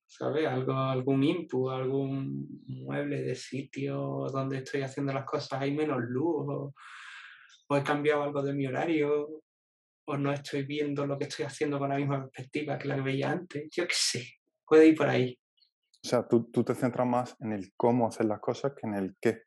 ¿Sabes? 0.05 0.47
Algo, 0.47 0.73
algún 0.73 1.23
input, 1.23 1.73
algún 1.73 2.63
mueble 2.67 3.23
de 3.23 3.35
sitio 3.35 4.27
donde 4.31 4.59
estoy 4.59 4.81
haciendo 4.81 5.11
las 5.11 5.25
cosas, 5.25 5.59
hay 5.59 5.73
menos 5.73 6.01
luz, 6.01 6.45
o, 6.47 6.73
o 7.67 7.77
he 7.77 7.83
cambiado 7.83 8.21
algo 8.21 8.43
de 8.43 8.53
mi 8.53 8.67
horario, 8.67 9.42
o 10.05 10.17
no 10.17 10.31
estoy 10.31 10.63
viendo 10.63 11.05
lo 11.05 11.17
que 11.17 11.25
estoy 11.25 11.45
haciendo 11.45 11.79
con 11.79 11.89
la 11.89 11.97
misma 11.97 12.21
perspectiva 12.21 12.77
que 12.77 12.87
la 12.87 12.95
que 12.95 13.01
veía 13.01 13.31
antes. 13.31 13.69
Yo 13.71 13.87
qué 13.87 13.95
sé, 13.95 14.25
puede 14.65 14.87
ir 14.87 14.97
por 14.97 15.07
ahí. 15.09 15.37
o 16.03 16.07
sea, 16.07 16.27
tú, 16.27 16.49
tú 16.51 16.63
te 16.63 16.75
centras 16.75 17.07
más 17.07 17.35
en 17.39 17.53
el 17.53 17.73
cómo 17.75 18.07
hacer 18.07 18.25
las 18.25 18.39
cosas 18.39 18.73
que 18.75 18.87
en 18.87 18.95
el 18.95 19.15
qué. 19.21 19.43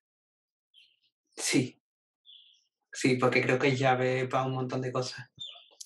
Sí, 1.34 1.82
sí, 2.92 3.16
porque 3.16 3.42
creo 3.42 3.58
que 3.58 3.68
es 3.68 3.78
llave 3.78 4.26
para 4.26 4.46
un 4.46 4.54
montón 4.54 4.80
de 4.80 4.92
cosas. 4.92 5.28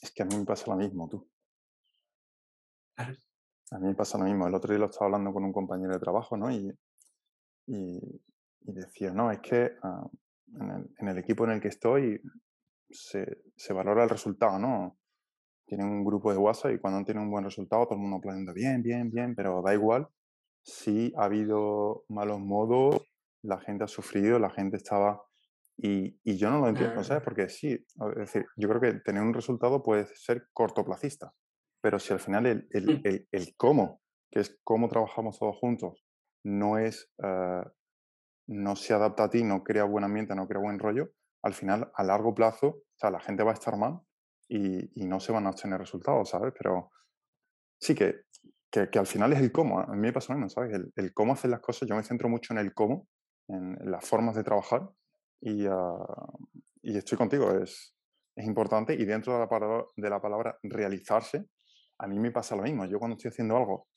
Es 0.00 0.12
que 0.12 0.22
a 0.22 0.26
mí 0.26 0.36
me 0.36 0.44
pasa 0.44 0.70
lo 0.70 0.76
mismo, 0.76 1.08
tú. 1.08 1.28
Claro. 2.94 3.16
A 3.72 3.78
mí 3.78 3.88
me 3.88 3.94
pasa 3.94 4.18
lo 4.18 4.24
mismo. 4.24 4.46
El 4.46 4.54
otro 4.54 4.72
día 4.72 4.78
lo 4.78 4.86
estaba 4.86 5.06
hablando 5.06 5.32
con 5.32 5.44
un 5.44 5.52
compañero 5.52 5.92
de 5.92 5.98
trabajo, 6.00 6.36
¿no? 6.36 6.50
Y, 6.50 6.72
y, 7.66 7.98
y 8.62 8.72
decía, 8.72 9.12
no, 9.12 9.30
es 9.30 9.40
que 9.40 9.72
ah, 9.82 10.08
en, 10.54 10.70
el, 10.70 10.94
en 10.98 11.08
el 11.08 11.18
equipo 11.18 11.44
en 11.44 11.52
el 11.52 11.60
que 11.60 11.68
estoy 11.68 12.20
se, 12.90 13.42
se 13.56 13.72
valora 13.72 14.04
el 14.04 14.10
resultado, 14.10 14.58
¿no? 14.58 14.98
Tienen 15.66 15.86
un 15.86 16.04
grupo 16.04 16.32
de 16.32 16.38
WhatsApp 16.38 16.72
y 16.72 16.78
cuando 16.78 17.04
tienen 17.04 17.24
un 17.24 17.30
buen 17.30 17.44
resultado 17.44 17.84
todo 17.84 17.94
el 17.94 18.00
mundo 18.00 18.16
aplaudiendo 18.16 18.52
bien, 18.52 18.82
bien, 18.82 19.10
bien, 19.10 19.34
pero 19.34 19.62
da 19.62 19.72
igual 19.74 20.08
si 20.62 21.12
ha 21.16 21.24
habido 21.24 22.04
malos 22.08 22.40
modos, 22.40 23.02
la 23.42 23.58
gente 23.58 23.84
ha 23.84 23.88
sufrido, 23.88 24.38
la 24.38 24.50
gente 24.50 24.76
estaba... 24.76 25.22
Y, 25.76 26.20
y 26.24 26.36
yo 26.36 26.50
no 26.50 26.60
lo 26.60 26.68
entiendo, 26.68 27.02
¿sabes? 27.02 27.22
Porque 27.22 27.48
sí, 27.48 27.72
es 27.72 28.16
decir, 28.16 28.44
yo 28.56 28.68
creo 28.68 28.80
que 28.80 29.00
tener 29.00 29.22
un 29.22 29.32
resultado 29.32 29.82
puede 29.82 30.06
ser 30.14 30.48
cortoplacista, 30.52 31.32
pero 31.80 31.98
si 31.98 32.12
al 32.12 32.20
final 32.20 32.44
el, 32.44 32.68
el, 32.70 32.84
mm, 32.84 33.00
el, 33.04 33.28
el 33.32 33.56
cómo, 33.56 34.02
que 34.30 34.40
es 34.40 34.60
cómo 34.62 34.88
trabajamos 34.88 35.38
todos 35.38 35.56
juntos, 35.56 36.04
no 36.44 36.76
es, 36.76 37.10
eh, 37.24 37.64
no 38.48 38.76
se 38.76 38.92
adapta 38.92 39.24
a 39.24 39.30
ti, 39.30 39.42
no 39.42 39.64
crea 39.64 39.84
buen 39.84 40.04
ambiente, 40.04 40.34
no 40.34 40.46
crea 40.46 40.60
buen 40.60 40.78
rollo, 40.78 41.12
al 41.42 41.54
final, 41.54 41.90
a 41.94 42.04
largo 42.04 42.34
plazo, 42.34 42.66
o 42.66 42.98
sea, 42.98 43.10
la 43.10 43.20
gente 43.20 43.42
va 43.42 43.52
a 43.52 43.54
estar 43.54 43.76
mal 43.76 44.00
y, 44.48 45.04
no 45.06 45.20
se 45.20 45.32
van 45.32 45.46
a 45.46 45.50
obtener 45.50 45.78
resultados, 45.78 46.30
¿sabes? 46.30 46.52
Pero 46.56 46.90
sí 47.80 47.94
que, 47.94 48.22
que, 48.70 48.98
al 48.98 49.06
final 49.06 49.32
es 49.32 49.40
el 49.40 49.52
cómo, 49.52 49.80
a 49.80 49.86
mí 49.86 49.98
me 49.98 50.12
pasa 50.12 50.32
lo 50.32 50.38
mismo, 50.38 50.50
¿sabes? 50.50 50.74
El, 50.74 50.92
el 50.96 51.14
cómo 51.14 51.32
hacer 51.32 51.50
las 51.50 51.60
cosas, 51.60 51.88
yo 51.88 51.96
me 51.96 52.02
centro 52.02 52.28
mucho 52.28 52.52
en 52.52 52.58
el 52.58 52.74
cómo, 52.74 53.08
en, 53.48 53.78
las 53.90 54.06
formas 54.06 54.34
de 54.36 54.44
trabajar 54.44 54.88
y, 55.40 55.66
ah, 55.66 56.04
estoy 56.82 57.16
contigo, 57.16 57.52
es, 57.52 57.94
es 58.36 58.46
importante 58.46 58.94
y 58.94 59.04
dentro 59.04 59.32
de 59.34 60.10
la, 60.10 60.20
palabra, 60.20 60.58
realizarse, 60.62 61.46
a 61.98 62.06
mí 62.06 62.18
me 62.18 62.30
pasa 62.30 62.56
lo 62.56 62.62
mismo, 62.62 62.84
yo 62.86 62.98
cuando 62.98 63.16
estoy 63.16 63.30
haciendo 63.30 63.56
algo 63.56 63.88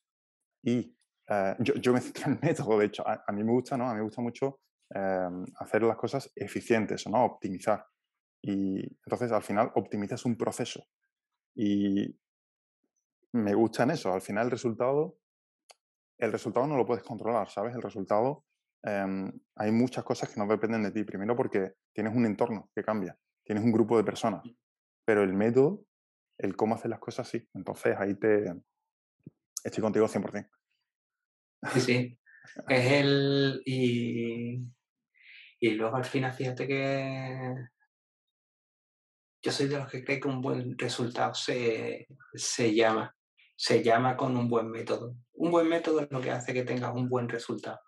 y 0.64 0.96
eh, 1.30 1.56
yo, 1.60 1.74
yo 1.76 1.94
me 1.94 2.02
centro 2.02 2.26
en 2.26 2.34
el 2.34 2.40
método, 2.42 2.80
de 2.80 2.86
hecho, 2.86 3.04
a 3.06 3.32
mí 3.32 3.44
me 3.44 3.52
gusta, 3.52 3.76
¿no? 3.76 3.90
A 3.90 3.94
mí 3.94 3.98
me 3.98 4.04
gusta 4.04 4.22
mucho 4.22 4.60
eh, 4.94 5.30
hacer 5.58 5.84
las 5.84 5.98
cosas 5.98 6.32
eficientes, 6.36 7.08
¿no? 7.08 7.26
Optimizar. 7.26 7.86
Y 8.42 8.82
entonces 9.06 9.32
al 9.32 9.42
final 9.42 9.72
optimizas 9.76 10.26
un 10.26 10.38
proceso. 10.38 10.86
Y 11.56 12.16
me 13.34 13.54
gusta 13.54 13.84
en 13.84 13.92
eso. 13.92 14.14
Al 14.14 14.22
final 14.22 14.46
el 14.46 14.52
resultado, 14.52 15.18
el 16.18 16.32
resultado 16.32 16.68
no 16.68 16.78
lo 16.78 16.86
puedes 16.86 17.04
controlar, 17.04 17.50
¿sabes? 17.50 17.74
El 17.74 17.82
resultado, 17.82 18.46
eh, 18.84 19.32
hay 19.56 19.72
muchas 19.72 20.04
cosas 20.04 20.30
que 20.30 20.40
no 20.40 20.48
dependen 20.48 20.84
de 20.84 20.92
ti. 20.92 21.04
Primero 21.04 21.36
porque 21.36 21.74
tienes 21.94 22.16
un 22.16 22.26
entorno 22.26 22.70
que 22.76 22.84
cambia, 22.84 23.18
tienes 23.44 23.64
un 23.64 23.72
grupo 23.72 23.98
de 23.98 24.04
personas. 24.04 24.44
Pero 25.06 25.24
el 25.24 25.34
método, 25.34 25.86
el 26.38 26.56
cómo 26.56 26.76
hacer 26.76 26.92
las 26.92 27.00
cosas, 27.00 27.28
sí. 27.28 27.48
Entonces 27.54 27.96
ahí 27.98 28.16
te 28.16 28.54
estoy 29.64 29.82
contigo 29.82 30.08
100%. 30.08 30.50
Sí, 31.74 31.82
sí. 31.82 32.20
Es 32.68 32.92
el. 32.92 33.62
Y, 33.66 34.62
y 35.66 35.72
luego 35.76 35.96
al 35.96 36.04
final, 36.04 36.34
fíjate 36.34 36.68
que 36.68 37.56
yo 39.42 39.52
soy 39.52 39.68
de 39.68 39.78
los 39.78 39.90
que 39.90 40.04
cree 40.04 40.20
que 40.20 40.28
un 40.28 40.42
buen 40.42 40.78
resultado 40.78 41.34
se, 41.34 42.06
se 42.34 42.74
llama. 42.76 43.16
Se 43.56 43.82
llama 43.82 44.18
con 44.18 44.36
un 44.36 44.50
buen 44.50 44.70
método. 44.70 45.16
Un 45.34 45.52
buen 45.52 45.70
método 45.70 46.02
es 46.02 46.12
lo 46.12 46.20
que 46.20 46.32
hace 46.32 46.54
que 46.54 46.64
tengas 46.64 46.94
un 46.94 47.08
buen 47.08 47.30
resultado. 47.30 47.80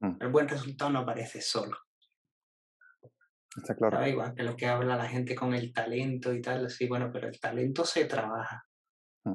Mm, 0.00 0.16
El 0.20 0.28
buen 0.28 0.48
resultado 0.48 0.90
no 0.90 0.98
aparece 0.98 1.40
solo. 1.40 1.78
está 3.56 3.74
claro. 3.74 3.96
¿sabes? 3.96 4.12
Igual 4.12 4.34
que 4.34 4.42
lo 4.42 4.54
que 4.56 4.66
habla 4.66 4.96
la 4.96 5.08
gente 5.08 5.34
con 5.34 5.54
el 5.54 5.72
talento 5.72 6.32
y 6.34 6.42
tal. 6.42 6.68
Sí, 6.68 6.86
bueno, 6.88 7.10
pero 7.10 7.28
el 7.28 7.40
talento 7.40 7.84
se 7.86 8.04
trabaja. 8.04 8.66
Mm. 9.24 9.34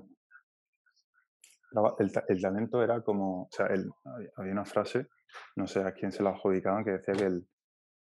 El, 1.99 2.11
el 2.27 2.41
talento 2.41 2.83
era 2.83 3.01
como, 3.01 3.43
o 3.43 3.49
sea, 3.51 3.65
el- 3.67 3.89
había 4.35 4.51
una 4.51 4.65
frase, 4.65 5.07
no 5.55 5.67
sé 5.67 5.81
a 5.81 5.93
quién 5.93 6.11
se 6.11 6.23
la 6.23 6.31
adjudicaban, 6.31 6.83
que 6.83 6.91
decía 6.91 7.13
que 7.13 7.25
el, 7.25 7.47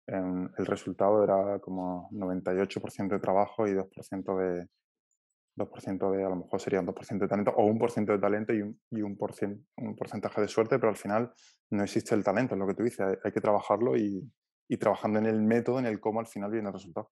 em, 0.06 0.48
el 0.56 0.66
resultado 0.66 1.24
era 1.24 1.58
como 1.60 2.08
98% 2.12 3.14
de 3.14 3.20
trabajo 3.20 3.66
y 3.66 3.74
2% 3.74 4.36
de, 4.38 4.68
2% 5.56 6.10
de, 6.10 6.24
a 6.24 6.28
lo 6.28 6.36
mejor 6.36 6.60
serían 6.60 6.86
2% 6.86 7.18
de 7.18 7.28
talento, 7.28 7.50
o 7.56 7.64
un 7.64 7.78
por 7.78 7.90
ciento 7.90 8.12
de 8.12 8.18
talento 8.18 8.52
y 8.52 8.62
un, 8.62 8.80
y 8.90 9.02
un, 9.02 9.18
un 9.76 9.96
porcentaje 9.96 10.40
de 10.40 10.48
suerte, 10.48 10.78
pero 10.78 10.90
al 10.90 10.96
final 10.96 11.32
no 11.70 11.82
existe 11.82 12.14
el 12.14 12.22
talento, 12.22 12.54
es 12.54 12.58
lo 12.58 12.66
que 12.66 12.74
tú 12.74 12.82
dices, 12.82 13.18
hay, 13.24 13.32
que 13.32 13.40
trabajarlo 13.40 13.96
y, 13.96 14.30
y 14.68 14.76
trabajando 14.76 15.18
en 15.18 15.26
el 15.26 15.40
método, 15.40 15.78
en 15.78 15.86
el 15.86 15.98
cómo 15.98 16.20
al 16.20 16.26
final 16.26 16.50
viene 16.50 16.68
el 16.68 16.74
resultado. 16.74 17.10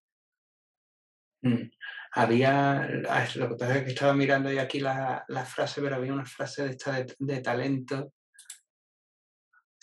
Mm. 1.42 1.70
Había, 2.12 2.82
ah, 3.08 3.26
lo 3.36 3.48
que 3.50 3.56
pasa 3.56 3.78
es 3.78 3.84
que 3.84 3.90
estaba 3.90 4.14
mirando 4.14 4.50
yo 4.50 4.60
aquí 4.60 4.80
la, 4.80 5.24
la 5.28 5.44
frase, 5.44 5.80
pero 5.80 5.96
había 5.96 6.12
una 6.12 6.24
frase 6.24 6.64
de 6.64 6.70
esta 6.70 6.92
de, 6.92 7.14
de 7.18 7.40
talento, 7.40 8.12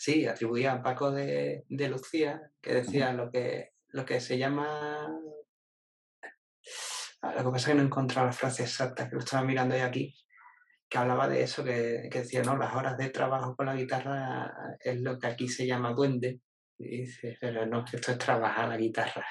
sí, 0.02 0.26
atribuida 0.26 0.72
a 0.72 0.82
Paco 0.82 1.12
de, 1.12 1.64
de 1.68 1.88
Lucía, 1.88 2.50
que 2.60 2.74
decía 2.74 3.12
lo 3.12 3.30
que, 3.30 3.74
lo 3.90 4.04
que 4.04 4.18
se 4.18 4.36
llama, 4.36 5.06
ah, 7.22 7.34
lo 7.36 7.44
que 7.44 7.50
pasa 7.50 7.56
es 7.56 7.66
que 7.66 7.74
no 7.74 7.82
he 7.82 7.86
encontrado 7.86 8.26
la 8.26 8.32
frase 8.32 8.64
exacta, 8.64 9.08
que 9.08 9.14
lo 9.14 9.20
estaba 9.20 9.44
mirando 9.44 9.76
yo 9.76 9.84
aquí, 9.84 10.12
que 10.88 10.98
hablaba 10.98 11.28
de 11.28 11.42
eso, 11.42 11.62
que, 11.62 12.08
que 12.10 12.18
decía, 12.18 12.42
no, 12.42 12.56
las 12.56 12.74
horas 12.74 12.98
de 12.98 13.10
trabajo 13.10 13.54
con 13.54 13.66
la 13.66 13.76
guitarra 13.76 14.52
es 14.80 15.00
lo 15.00 15.20
que 15.20 15.28
aquí 15.28 15.46
se 15.46 15.68
llama 15.68 15.92
duende. 15.92 16.40
Y 16.78 17.02
dice, 17.02 17.38
pero 17.40 17.64
no, 17.64 17.84
esto 17.84 18.10
es 18.10 18.18
trabajar 18.18 18.68
la 18.68 18.76
guitarra. 18.76 19.24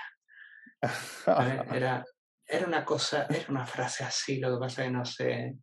Era, 1.76 2.04
era 2.48 2.66
una 2.66 2.84
cosa, 2.84 3.28
era 3.30 3.46
una 3.50 3.66
frase 3.66 4.04
así, 4.06 4.40
lo 4.40 4.54
que 4.54 4.60
pasa 4.60 4.82
es 4.82 4.88
que 4.88 4.94
no 4.94 5.06
sé. 5.06 5.56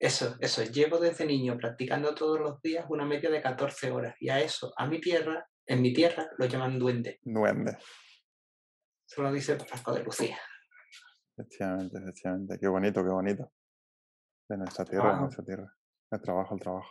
Eso, 0.00 0.36
eso, 0.40 0.62
llevo 0.62 0.98
desde 0.98 1.26
niño 1.26 1.56
practicando 1.56 2.14
todos 2.14 2.38
los 2.38 2.62
días 2.62 2.86
una 2.88 3.04
media 3.04 3.30
de 3.30 3.42
14 3.42 3.90
horas 3.90 4.14
y 4.20 4.28
a 4.28 4.40
eso, 4.40 4.72
a 4.76 4.86
mi 4.86 5.00
tierra, 5.00 5.48
en 5.66 5.82
mi 5.82 5.92
tierra, 5.92 6.30
lo 6.38 6.46
llaman 6.46 6.78
duende. 6.78 7.18
Duende. 7.24 7.76
Eso 9.08 9.22
lo 9.22 9.32
dice 9.32 9.52
el 9.52 9.58
Paco 9.58 9.92
de 9.94 10.04
Lucía. 10.04 10.38
Efectivamente, 11.36 11.98
efectivamente. 11.98 12.58
Qué 12.60 12.68
bonito, 12.68 13.02
qué 13.02 13.10
bonito. 13.10 13.52
De 14.48 14.56
nuestra 14.56 14.84
tierra, 14.84 15.14
de 15.14 15.20
nuestra 15.20 15.44
tierra. 15.44 15.74
El 16.10 16.20
trabajo, 16.20 16.54
el 16.54 16.60
trabajo. 16.60 16.90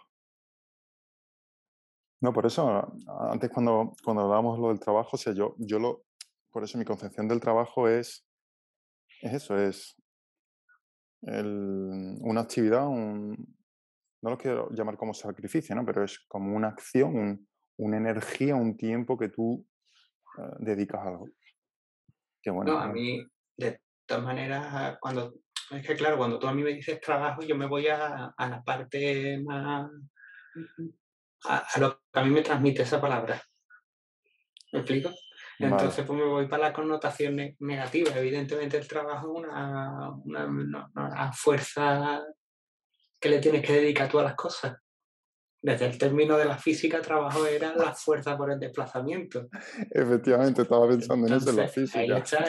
No, 2.21 2.33
por 2.33 2.45
eso, 2.45 2.93
antes 3.31 3.49
cuando, 3.49 3.93
cuando 4.03 4.23
hablábamos 4.23 4.59
lo 4.59 4.69
del 4.69 4.79
trabajo, 4.79 5.11
o 5.13 5.17
sea, 5.17 5.33
yo, 5.33 5.55
yo 5.59 5.79
lo, 5.79 6.05
por 6.51 6.63
eso 6.63 6.77
mi 6.77 6.85
concepción 6.85 7.27
del 7.27 7.39
trabajo 7.39 7.87
es, 7.87 8.27
es 9.21 9.33
eso, 9.33 9.57
es 9.57 9.95
una 11.21 12.41
actividad, 12.41 12.87
un, 12.87 13.57
no 14.21 14.29
lo 14.29 14.37
quiero 14.37 14.69
llamar 14.71 14.97
como 14.97 15.13
sacrificio, 15.13 15.75
¿no? 15.75 15.85
pero 15.85 16.03
es 16.03 16.19
como 16.27 16.55
una 16.55 16.69
acción, 16.69 17.47
una 17.77 17.97
energía, 17.97 18.55
un 18.55 18.77
tiempo 18.77 19.17
que 19.17 19.29
tú 19.29 19.65
eh, 20.37 20.55
dedicas 20.59 21.01
a 21.01 21.09
algo. 21.09 21.27
Qué 22.41 22.51
bueno. 22.51 22.73
No, 22.73 22.79
a 22.79 22.87
mí, 22.87 23.25
de 23.55 23.81
todas 24.05 24.23
maneras, 24.23 24.97
cuando, 24.99 25.35
es 25.71 25.85
que 25.85 25.95
claro, 25.95 26.17
cuando 26.17 26.39
tú 26.39 26.47
a 26.47 26.53
mí 26.53 26.63
me 26.63 26.73
dices 26.73 26.99
trabajo, 27.01 27.41
yo 27.41 27.55
me 27.55 27.67
voy 27.67 27.87
a, 27.87 28.33
a 28.37 28.49
la 28.49 28.63
parte 28.63 29.39
más, 29.43 29.89
a, 31.45 31.79
lo 31.79 32.01
que 32.11 32.19
a 32.19 32.23
mí 32.23 32.29
me 32.31 32.41
transmite 32.41 32.83
esa 32.83 33.01
palabra. 33.01 33.41
¿Me 34.71 34.79
explico? 34.79 35.11
Entonces, 35.59 36.05
pues 36.05 36.19
me 36.19 36.25
voy 36.25 36.47
para 36.47 36.63
la 36.63 36.73
connotación 36.73 37.55
negativa. 37.59 38.11
Evidentemente, 38.15 38.77
el 38.77 38.87
trabajo 38.87 39.39
es 39.39 39.43
una, 39.43 40.11
una, 40.23 41.31
fuerza 41.33 42.23
que 43.19 43.29
le 43.29 43.39
tienes 43.39 43.65
que 43.65 43.73
dedicar 43.73 44.07
a 44.07 44.09
todas 44.09 44.27
las 44.27 44.35
cosas. 44.35 44.77
Desde 45.59 45.87
el 45.87 45.97
término 45.97 46.37
de 46.37 46.45
la 46.45 46.57
física, 46.57 47.01
trabajo 47.01 47.45
era 47.47 47.75
la 47.75 47.93
fuerza 47.93 48.37
por 48.37 48.51
el 48.51 48.59
desplazamiento. 48.59 49.47
Efectivamente, 49.89 50.61
estaba 50.61 50.87
pensando 50.87 51.27
en 51.27 51.33
eso, 51.33 51.49
en 51.49 51.55
la 51.55 51.67
física. 51.67 51.99
Ahí 51.99 52.11
está, 52.11 52.45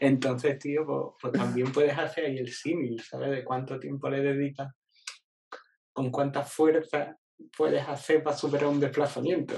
entonces, 0.00 0.58
tío, 0.58 0.84
pues, 0.84 1.14
pues, 1.22 1.32
también 1.32 1.72
puedes 1.72 1.96
hacer 1.96 2.26
ahí 2.26 2.36
el 2.36 2.52
símil, 2.52 3.00
¿sabes? 3.00 3.30
De 3.30 3.42
cuánto 3.42 3.80
tiempo 3.80 4.10
le 4.10 4.20
dedicas, 4.20 4.70
con 5.94 6.10
cuánta 6.10 6.42
fuerza 6.42 7.16
puedes 7.56 7.88
hacer 7.88 8.22
para 8.22 8.36
superar 8.36 8.66
un 8.66 8.80
desplazamiento. 8.80 9.54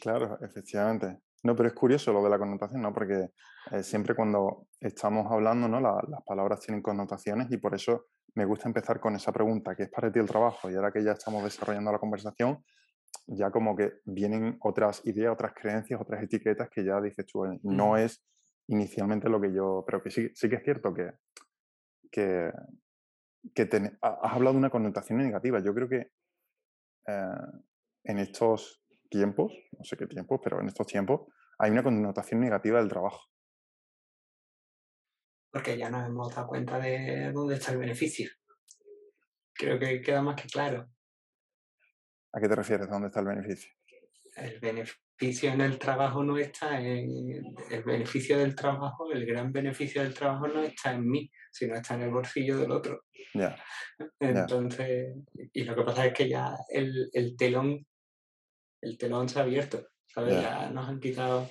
Claro, 0.00 0.38
efectivamente. 0.42 1.18
No, 1.46 1.54
pero 1.54 1.68
es 1.68 1.74
curioso 1.76 2.12
lo 2.12 2.24
de 2.24 2.28
la 2.28 2.40
connotación, 2.40 2.82
¿no? 2.82 2.92
Porque 2.92 3.30
eh, 3.70 3.82
siempre 3.84 4.16
cuando 4.16 4.66
estamos 4.80 5.30
hablando, 5.30 5.68
¿no? 5.68 5.80
las 5.80 6.24
palabras 6.26 6.58
tienen 6.58 6.82
connotaciones 6.82 7.46
y 7.52 7.56
por 7.58 7.72
eso 7.72 8.06
me 8.34 8.44
gusta 8.44 8.68
empezar 8.68 8.98
con 8.98 9.14
esa 9.14 9.30
pregunta, 9.30 9.76
¿qué 9.76 9.84
es 9.84 9.88
para 9.88 10.10
ti 10.10 10.18
el 10.18 10.26
trabajo? 10.26 10.68
Y 10.68 10.74
ahora 10.74 10.90
que 10.90 11.04
ya 11.04 11.12
estamos 11.12 11.44
desarrollando 11.44 11.92
la 11.92 12.00
conversación, 12.00 12.64
ya 13.28 13.52
como 13.52 13.76
que 13.76 14.00
vienen 14.06 14.56
otras 14.60 15.06
ideas, 15.06 15.32
otras 15.32 15.52
creencias, 15.54 16.00
otras 16.00 16.20
etiquetas 16.24 16.68
que 16.68 16.84
ya 16.84 17.00
dices 17.00 17.24
tú, 17.26 17.44
no 17.62 17.96
es 17.96 18.26
inicialmente 18.66 19.28
lo 19.28 19.40
que 19.40 19.52
yo, 19.52 19.84
pero 19.86 20.02
que 20.02 20.10
sí, 20.10 20.28
sí 20.34 20.48
que 20.48 20.56
es 20.56 20.64
cierto 20.64 20.92
que, 20.92 21.12
que, 22.10 22.50
has 24.02 24.32
hablado 24.32 24.54
de 24.54 24.58
una 24.58 24.70
connotación 24.70 25.18
negativa. 25.18 25.60
Yo 25.60 25.72
creo 25.72 25.88
que 25.88 26.10
eh, 27.06 27.38
en 28.02 28.18
estos 28.18 28.82
tiempos, 29.08 29.52
no 29.78 29.84
sé 29.84 29.96
qué 29.96 30.08
tiempos, 30.08 30.40
pero 30.42 30.60
en 30.60 30.66
estos 30.66 30.88
tiempos 30.88 31.28
hay 31.58 31.70
una 31.70 31.82
connotación 31.82 32.40
negativa 32.40 32.78
del 32.78 32.88
trabajo. 32.88 33.24
Porque 35.50 35.78
ya 35.78 35.90
nos 35.90 36.06
hemos 36.06 36.34
dado 36.34 36.48
cuenta 36.48 36.78
de 36.78 37.32
dónde 37.32 37.54
está 37.54 37.72
el 37.72 37.78
beneficio. 37.78 38.30
Creo 39.54 39.78
que 39.78 40.02
queda 40.02 40.20
más 40.20 40.40
que 40.40 40.48
claro. 40.48 40.88
¿A 42.32 42.40
qué 42.40 42.48
te 42.48 42.56
refieres? 42.56 42.88
¿Dónde 42.90 43.08
está 43.08 43.20
el 43.20 43.26
beneficio? 43.26 43.72
El 44.36 44.60
beneficio 44.60 45.50
en 45.50 45.62
el 45.62 45.78
trabajo 45.78 46.22
no 46.22 46.36
está 46.36 46.78
en. 46.78 47.56
El 47.70 47.82
beneficio 47.84 48.36
del 48.36 48.54
trabajo, 48.54 49.10
el 49.10 49.24
gran 49.24 49.50
beneficio 49.50 50.02
del 50.02 50.12
trabajo 50.12 50.46
no 50.46 50.62
está 50.62 50.92
en 50.92 51.08
mí, 51.08 51.30
sino 51.50 51.74
está 51.74 51.94
en 51.94 52.02
el 52.02 52.10
bolsillo 52.10 52.58
del 52.58 52.70
otro. 52.70 53.04
Ya. 53.32 53.56
Entonces, 54.20 55.14
y 55.54 55.64
lo 55.64 55.74
que 55.74 55.82
pasa 55.84 56.06
es 56.06 56.12
que 56.12 56.28
ya 56.28 56.54
el, 56.68 57.08
el 57.14 57.34
telón 57.34 57.86
el 58.82 58.98
telón 58.98 59.28
se 59.28 59.38
ha 59.38 59.42
abierto, 59.42 59.88
¿sabes? 60.06 60.42
Ya 60.42 60.70
nos 60.70 60.88
han 60.88 61.00
quitado, 61.00 61.48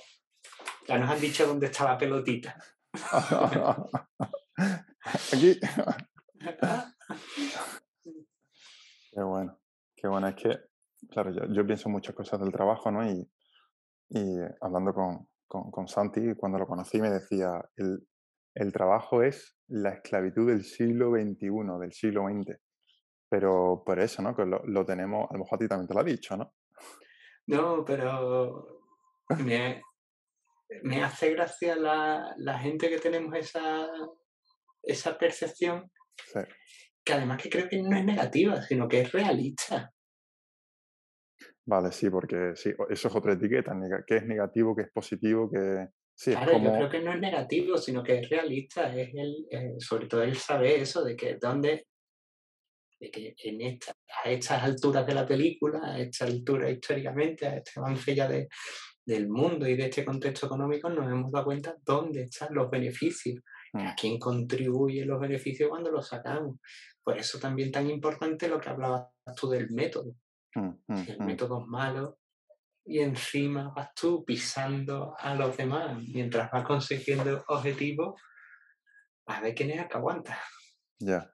ya 0.86 0.98
nos 0.98 1.10
han 1.10 1.20
dicho 1.20 1.46
dónde 1.46 1.66
está 1.66 1.84
la 1.84 1.98
pelotita. 1.98 2.56
Aquí. 5.32 5.60
qué 9.12 9.22
bueno, 9.22 9.58
qué 9.94 10.08
bueno. 10.08 10.28
Es 10.28 10.34
que, 10.36 10.58
claro, 11.10 11.32
yo, 11.52 11.66
pienso 11.66 11.88
muchas 11.88 12.14
cosas 12.14 12.40
del 12.40 12.52
trabajo, 12.52 12.90
¿no? 12.90 13.04
Y, 13.08 13.28
hablando 14.60 14.94
con, 14.94 15.28
con, 15.48 15.88
Santi, 15.88 16.34
cuando 16.36 16.58
lo 16.58 16.66
conocí, 16.66 17.00
me 17.00 17.10
decía, 17.10 17.60
el, 17.76 18.06
el 18.54 18.72
trabajo 18.72 19.22
es 19.22 19.56
la 19.68 19.90
esclavitud 19.90 20.48
del 20.48 20.64
siglo 20.64 21.10
XXI, 21.10 21.50
del 21.80 21.92
siglo 21.92 22.26
XX. 22.28 22.56
Pero 23.28 23.82
por 23.84 23.98
eso, 23.98 24.22
¿no? 24.22 24.34
Que 24.36 24.46
lo, 24.46 24.64
lo, 24.64 24.84
tenemos, 24.84 25.28
a 25.28 25.34
lo 25.34 25.40
mejor 25.40 25.56
a 25.56 25.58
ti 25.58 25.68
también 25.68 25.88
te 25.88 25.94
lo 25.94 26.00
ha 26.00 26.04
dicho, 26.04 26.36
¿no? 26.36 26.54
No, 27.46 27.84
pero 27.84 28.82
me, 29.44 29.82
me 30.82 31.02
hace 31.02 31.30
gracia 31.30 31.76
la, 31.76 32.34
la, 32.38 32.58
gente 32.58 32.88
que 32.88 32.98
tenemos 32.98 33.34
esa, 33.36 33.88
esa 34.82 35.16
percepción, 35.16 35.90
que 37.04 37.12
además 37.12 37.42
que 37.42 37.50
creo 37.50 37.68
que 37.68 37.82
no 37.82 37.96
es 37.96 38.04
negativa, 38.04 38.60
sino 38.62 38.88
que 38.88 39.02
es 39.02 39.12
realista. 39.12 39.92
Vale, 41.64 41.90
sí, 41.90 42.08
porque 42.10 42.52
sí, 42.54 42.70
eso 42.90 43.08
es 43.08 43.14
otra 43.14 43.32
etiqueta, 43.32 43.76
que 44.06 44.16
es 44.16 44.24
negativo, 44.24 44.74
que 44.74 44.82
es 44.82 44.90
positivo, 44.90 45.50
que... 45.50 45.88
Sí, 46.18 46.30
claro, 46.30 46.58
yo 46.58 46.72
creo 46.72 46.88
que 46.88 47.02
no 47.02 47.12
es 47.12 47.20
negativo, 47.20 47.76
sino 47.76 48.02
que 48.02 48.20
es 48.20 48.30
realista, 48.30 48.94
es 48.96 49.10
el, 49.14 49.46
eh, 49.50 49.74
sobre 49.78 50.06
todo 50.06 50.22
el 50.22 50.36
saber 50.36 50.80
eso, 50.80 51.04
de 51.04 51.14
que 51.14 51.36
dónde, 51.36 51.88
de 52.98 53.10
que 53.10 53.34
en 53.36 53.60
esta, 53.60 53.92
a 54.24 54.30
estas 54.30 54.62
alturas 54.62 55.06
de 55.06 55.14
la 55.14 55.26
película, 55.26 55.80
a 55.84 55.98
esta 55.98 56.24
altura 56.24 56.70
históricamente, 56.70 57.46
a 57.46 57.56
este 57.56 57.72
avance 57.76 58.14
ya 58.14 58.26
de, 58.28 58.48
del 59.06 59.28
mundo 59.28 59.68
y 59.68 59.76
de 59.76 59.84
este 59.84 60.04
contexto 60.04 60.46
económico, 60.46 60.88
nos 60.90 61.10
hemos 61.10 61.30
dado 61.30 61.44
cuenta 61.44 61.76
dónde 61.84 62.22
están 62.22 62.54
los 62.54 62.68
beneficios, 62.70 63.42
y 63.72 63.80
a 63.80 63.92
mm. 63.92 63.94
quién 63.98 64.18
contribuyen 64.18 65.08
los 65.08 65.20
beneficios 65.20 65.68
cuando 65.68 65.90
los 65.90 66.08
sacamos. 66.08 66.58
Por 67.02 67.16
eso 67.18 67.38
también 67.38 67.70
tan 67.70 67.88
importante 67.88 68.48
lo 68.48 68.60
que 68.60 68.68
hablabas 68.68 69.06
tú 69.36 69.48
del 69.48 69.70
método. 69.70 70.14
Mm, 70.54 70.70
mm, 70.88 71.04
el 71.08 71.18
método 71.20 71.60
es 71.60 71.66
malo 71.66 72.18
y 72.84 73.00
encima 73.00 73.72
vas 73.74 73.90
tú 73.94 74.24
pisando 74.24 75.14
a 75.18 75.34
los 75.34 75.56
demás 75.56 76.00
mientras 76.12 76.50
vas 76.50 76.64
consiguiendo 76.64 77.44
objetivos, 77.48 78.20
a 79.26 79.40
ver 79.40 79.54
quién 79.54 79.70
es 79.70 79.80
el 79.80 79.88
que 79.88 79.96
aguanta. 79.96 80.38
Ya. 80.98 81.30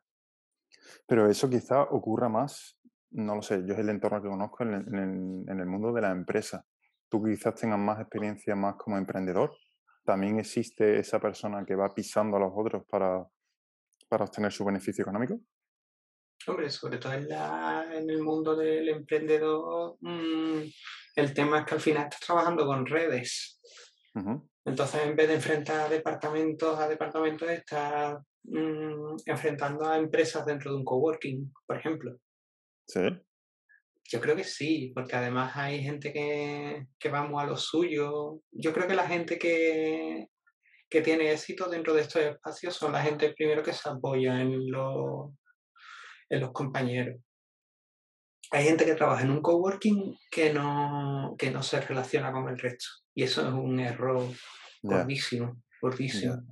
Pero 1.07 1.29
eso 1.29 1.49
quizá 1.49 1.83
ocurra 1.83 2.29
más, 2.29 2.79
no 3.11 3.37
lo 3.37 3.43
sé, 3.43 3.63
yo 3.67 3.75
es 3.75 3.81
el 3.81 3.89
entorno 3.89 4.23
que 4.23 4.29
conozco 4.29 4.63
en 4.63 5.49
el, 5.49 5.67
mundo 5.67 5.93
de 5.93 6.01
la 6.01 6.11
empresa. 6.11 6.65
Tú 7.09 7.23
quizás 7.23 7.55
tengas 7.55 7.79
más 7.79 8.01
experiencia 8.01 8.57
más 8.57 8.77
como 8.77 8.97
emprendedor. 8.97 9.55
¿También 10.05 10.39
existe 10.39 10.99
esa 10.99 11.21
persona 11.21 11.65
que 11.65 11.75
va 11.75 11.95
pisando 11.95 12.37
a 12.37 12.41
los 12.41 12.53
otros 12.55 12.85
para, 12.89 13.25
para 14.09 14.25
obtener 14.25 14.53
su 14.53 14.65
beneficio 14.65 15.03
económico? 15.03 15.39
Hombre, 16.47 16.71
sobre 16.71 16.99
todo 16.99 17.13
en, 17.13 17.31
en 17.31 18.11
el 18.11 18.23
mundo 18.23 18.57
del 18.57 18.89
emprendedor, 18.89 19.97
mm, 20.01 20.63
el 21.17 21.35
tema 21.35 21.61
es 21.61 21.67
que 21.67 21.75
al 21.75 21.81
final 21.81 22.05
estás 22.05 22.21
trabajando 22.21 22.67
con 22.67 22.87
redes. 22.87 23.61
Entonces, 24.65 25.03
en 25.03 25.17
vez 25.17 25.29
de 25.29 25.35
enfrentar 25.35 25.89
departamentos 25.89 26.79
a 26.79 26.89
departamentos, 26.89 27.49
estás 27.49 28.19
Mm, 28.45 29.17
enfrentando 29.27 29.87
a 29.89 29.99
empresas 29.99 30.45
dentro 30.45 30.73
de 30.73 30.79
un 30.79 30.85
coworking, 30.85 31.53
por 31.67 31.77
ejemplo. 31.77 32.19
Sí. 32.87 33.01
Yo 34.05 34.21
creo 34.21 34.35
que 34.35 34.45
sí, 34.45 34.93
porque 34.95 35.17
además 35.17 35.57
hay 35.57 35.83
gente 35.83 36.13
que, 36.13 36.87
que 36.99 37.09
vamos 37.09 37.43
a 37.43 37.47
lo 37.47 37.57
suyo. 37.57 38.41
Yo 38.51 38.73
creo 38.73 38.87
que 38.87 38.95
la 38.95 39.07
gente 39.07 39.39
que, 39.39 40.27
que 40.91 41.01
tiene 41.01 41.33
éxito 41.33 41.69
dentro 41.69 41.95
de 41.95 42.03
estos 42.03 42.23
espacios 42.23 42.75
son 42.75 42.93
la 42.93 43.03
gente 43.03 43.33
primero 43.33 43.63
que 43.63 43.73
se 43.73 43.89
apoya 43.89 44.41
en, 44.41 44.71
los 44.71 45.31
en 46.29 46.41
los 46.41 46.53
compañeros. 46.53 47.21
Hay 48.51 48.65
gente 48.65 48.85
que 48.85 48.95
trabaja 48.95 49.23
en 49.23 49.31
un 49.31 49.41
coworking 49.41 50.19
que 50.31 50.53
no, 50.53 51.35
que 51.39 51.51
no 51.51 51.63
se 51.63 51.81
relaciona 51.81 52.33
con 52.33 52.49
el 52.49 52.59
resto. 52.59 52.87
Y 53.15 53.23
eso 53.23 53.41
es 53.41 53.53
un 53.53 53.81
error 53.81 54.29
gordísimo, 54.83 55.63
gordísimo. 55.81 56.43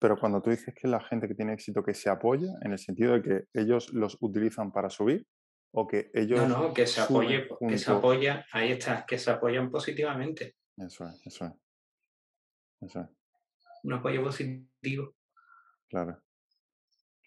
Pero 0.00 0.16
cuando 0.16 0.40
tú 0.40 0.50
dices 0.50 0.74
que 0.74 0.86
la 0.86 1.00
gente 1.00 1.26
que 1.26 1.34
tiene 1.34 1.54
éxito 1.54 1.82
que 1.82 1.94
se 1.94 2.08
apoya, 2.08 2.48
en 2.62 2.72
el 2.72 2.78
sentido 2.78 3.14
de 3.14 3.22
que 3.22 3.60
ellos 3.60 3.92
los 3.92 4.16
utilizan 4.20 4.70
para 4.70 4.90
subir, 4.90 5.26
o 5.72 5.86
que 5.86 6.10
ellos. 6.14 6.40
No, 6.48 6.68
no, 6.68 6.74
que 6.74 6.86
se 6.86 7.00
apoye, 7.00 7.48
que 7.68 7.78
se 7.78 7.90
apoya, 7.90 8.46
ahí 8.52 8.72
está, 8.72 9.04
que 9.06 9.18
se 9.18 9.30
apoyan 9.30 9.70
positivamente. 9.70 10.56
Eso 10.76 11.06
es, 11.08 11.26
eso 11.26 11.46
es. 11.46 11.52
Eso 12.80 13.00
es. 13.00 13.08
Un 13.82 13.92
apoyo 13.94 14.22
positivo. 14.22 15.14
Claro. 15.88 16.22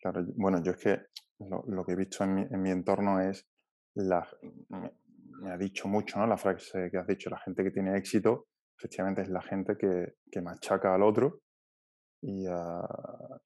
Claro, 0.01 0.25
bueno, 0.36 0.63
yo 0.63 0.71
es 0.71 0.77
que 0.77 0.99
lo, 1.39 1.86
que 1.86 1.91
he 1.91 1.95
visto 1.95 2.23
en 2.23 2.34
mi, 2.34 2.41
en 2.41 2.62
mi 2.62 2.71
entorno 2.71 3.19
es 3.19 3.47
la, 3.95 4.27
me, 4.69 5.51
ha 5.51 5.57
dicho 5.57 5.88
mucho, 5.88 6.19
¿no? 6.19 6.25
La 6.25 6.38
frase 6.38 6.89
que 6.89 6.97
has 6.97 7.05
dicho, 7.05 7.29
la 7.29 7.39
gente 7.39 7.63
que 7.63 7.71
tiene 7.71 7.95
éxito 7.97 8.47
efectivamente 8.77 9.21
es 9.21 9.29
la 9.29 9.41
gente 9.43 9.77
que, 9.77 10.15
que 10.31 10.41
machaca 10.41 10.95
al 10.95 11.03
otro 11.03 11.41
y, 12.21 12.45
ah, 12.47 12.88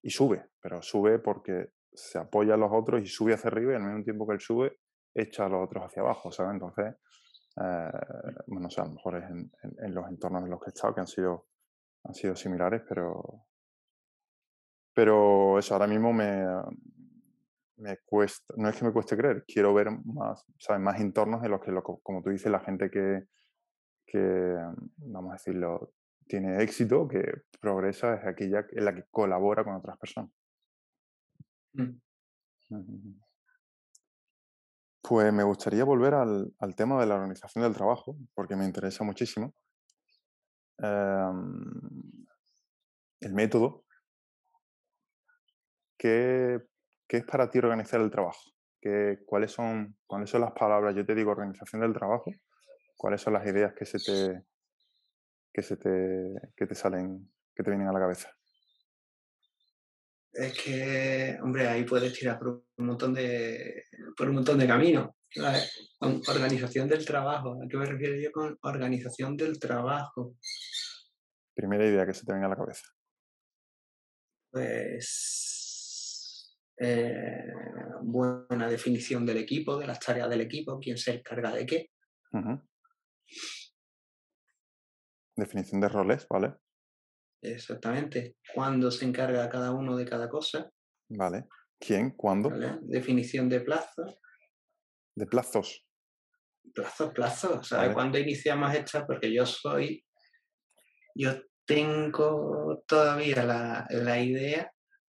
y, 0.01 0.09
sube, 0.09 0.49
pero 0.61 0.81
sube 0.81 1.19
porque 1.19 1.71
se 1.93 2.17
apoya 2.19 2.55
a 2.55 2.57
los 2.57 2.71
otros 2.71 3.01
y 3.01 3.07
sube 3.07 3.33
hacia 3.33 3.49
arriba 3.49 3.73
y 3.73 3.75
al 3.75 3.83
mismo 3.83 4.03
tiempo 4.03 4.27
que 4.27 4.33
él 4.33 4.41
sube, 4.41 4.79
echa 5.13 5.45
a 5.45 5.49
los 5.49 5.63
otros 5.63 5.85
hacia 5.85 6.01
abajo, 6.01 6.31
¿sabes? 6.31 6.53
Entonces, 6.53 6.95
eh, 7.61 7.91
bueno, 8.47 8.67
o 8.67 8.69
sea, 8.69 8.83
a 8.83 8.87
lo 8.87 8.93
mejor 8.93 9.17
es 9.17 9.29
en, 9.29 9.51
en, 9.79 9.95
los 9.95 10.07
entornos 10.09 10.43
en 10.43 10.49
los 10.49 10.59
que 10.59 10.69
he 10.69 10.73
estado 10.73 10.93
que 10.93 11.01
han 11.01 11.07
sido, 11.07 11.47
han 12.03 12.13
sido 12.13 12.35
similares, 12.35 12.81
pero, 12.87 13.45
pero 14.93 15.57
eso 15.57 15.73
ahora 15.73 15.87
mismo 15.87 16.11
me, 16.11 16.45
me 17.77 17.97
cuesta, 18.05 18.53
no 18.57 18.69
es 18.69 18.77
que 18.77 18.85
me 18.85 18.93
cueste 18.93 19.17
creer, 19.17 19.45
quiero 19.47 19.73
ver 19.73 19.89
más, 20.03 20.45
¿sabes? 20.59 20.81
más 20.81 20.99
entornos 20.99 21.43
en 21.43 21.51
los 21.51 21.61
que, 21.61 21.73
como 22.03 22.21
tú 22.21 22.29
dices, 22.29 22.51
la 22.51 22.59
gente 22.59 22.89
que, 22.89 23.25
que, 24.05 24.55
vamos 24.97 25.31
a 25.31 25.35
decirlo, 25.35 25.93
tiene 26.27 26.61
éxito, 26.61 27.07
que 27.07 27.43
progresa, 27.59 28.15
es 28.15 28.25
aquella 28.25 28.65
en 28.71 28.85
la 28.85 28.93
que 28.93 29.03
colabora 29.09 29.63
con 29.63 29.75
otras 29.75 29.97
personas. 29.97 30.31
Mm. 31.73 31.99
Pues 35.01 35.31
me 35.31 35.43
gustaría 35.43 35.83
volver 35.83 36.15
al, 36.15 36.53
al, 36.59 36.75
tema 36.75 36.99
de 36.99 37.05
la 37.05 37.15
organización 37.15 37.63
del 37.63 37.73
trabajo, 37.73 38.17
porque 38.33 38.55
me 38.55 38.65
interesa 38.65 39.03
muchísimo. 39.03 39.53
Em, 40.77 42.25
el 43.21 43.33
método. 43.33 43.85
¿Qué, 45.97 46.59
¿Qué, 47.07 47.17
es 47.17 47.25
para 47.25 47.49
ti 47.49 47.59
organizar 47.59 48.01
el 48.01 48.11
trabajo? 48.11 48.51
¿Qué, 48.81 49.19
cuáles, 49.25 49.51
son, 49.51 49.97
¿Cuáles 50.05 50.29
son 50.29 50.41
las 50.41 50.51
palabras? 50.51 50.95
Yo 50.95 51.05
te 51.05 51.15
digo 51.15 51.31
organización 51.31 51.81
del 51.81 51.93
trabajo. 51.93 52.31
¿Cuáles 52.97 53.21
son 53.21 53.33
las 53.33 53.45
ideas 53.45 53.73
que 53.73 53.85
se 53.85 53.99
te, 53.99 54.43
que 55.55 55.61
se 55.61 55.77
te, 55.77 56.33
que 56.53 56.67
te 56.67 56.75
salen, 56.75 57.31
que 57.55 57.63
te 57.63 57.69
vienen 57.69 57.87
a 57.87 57.93
la 57.93 57.99
cabeza? 57.99 58.29
es 60.35 60.53
que, 60.61 61.37
hombre, 61.41 61.67
ahí 61.67 61.85
puedes 61.85 62.11
tirar 62.11 62.37
por 62.37 62.49
un 62.49 62.85
montón 62.85 63.13
de, 63.13 63.85
por 64.17 64.27
un 64.27 64.35
montón 64.35 64.59
de 64.59 64.67
caminos. 64.67 65.11
Organización 65.99 66.89
del 66.89 67.05
trabajo. 67.05 67.57
¿A 67.63 67.67
qué 67.69 67.77
me 67.77 67.85
refiero 67.85 68.15
yo 68.15 68.33
con 68.33 68.57
organización 68.63 69.37
del 69.37 69.57
trabajo? 69.57 70.35
Primera 71.53 71.85
idea 71.85 72.05
que 72.05 72.13
se 72.13 72.25
te 72.25 72.33
venga 72.33 72.47
a 72.47 72.49
la 72.49 72.57
cabeza. 72.57 72.85
Pues 74.51 76.57
eh, 76.77 77.53
buena 78.01 78.67
definición 78.67 79.25
del 79.25 79.37
equipo, 79.37 79.77
de 79.77 79.87
las 79.87 80.01
tareas 80.01 80.29
del 80.29 80.41
equipo, 80.41 80.81
quién 80.81 80.97
se 80.97 81.13
encarga 81.13 81.53
de 81.53 81.65
qué. 81.65 81.91
Definición 85.35 85.81
de 85.81 85.89
roles, 85.89 86.27
¿vale? 86.29 86.55
Exactamente. 87.41 88.37
¿Cuándo 88.53 88.91
se 88.91 89.05
encarga 89.05 89.49
cada 89.49 89.71
uno 89.71 89.95
de 89.95 90.05
cada 90.05 90.29
cosa? 90.29 90.69
Vale. 91.09 91.45
¿Quién? 91.79 92.11
¿Cuándo? 92.11 92.49
Definición 92.81 93.49
de 93.49 93.61
plazos. 93.61 94.19
¿De 95.15 95.25
plazos? 95.25 95.85
Plazos, 96.73 97.13
plazos. 97.13 97.67
¿Sabes 97.67 97.93
cuándo 97.93 98.17
iniciamos 98.17 98.73
esta? 98.73 99.05
Porque 99.05 99.33
yo 99.33 99.45
soy. 99.45 100.03
Yo 101.13 101.41
tengo 101.65 102.83
todavía 102.87 103.43
la, 103.43 103.85
la 103.89 104.19
idea 104.19 104.71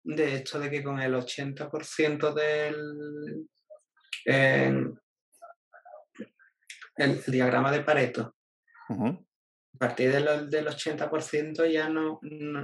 de 0.04 0.36
esto 0.36 0.60
de 0.60 0.70
que 0.70 0.84
con 0.84 1.00
el 1.00 1.14
80% 1.14 2.34
del. 2.34 3.48
el, 4.26 4.94
diagrama 7.28 7.72
de 7.72 7.84
Pareto, 7.84 8.36
a 9.78 9.88
partir 9.88 10.12
del 10.12 10.68
80% 10.68 11.72
ya 11.72 11.88
no, 11.88 12.20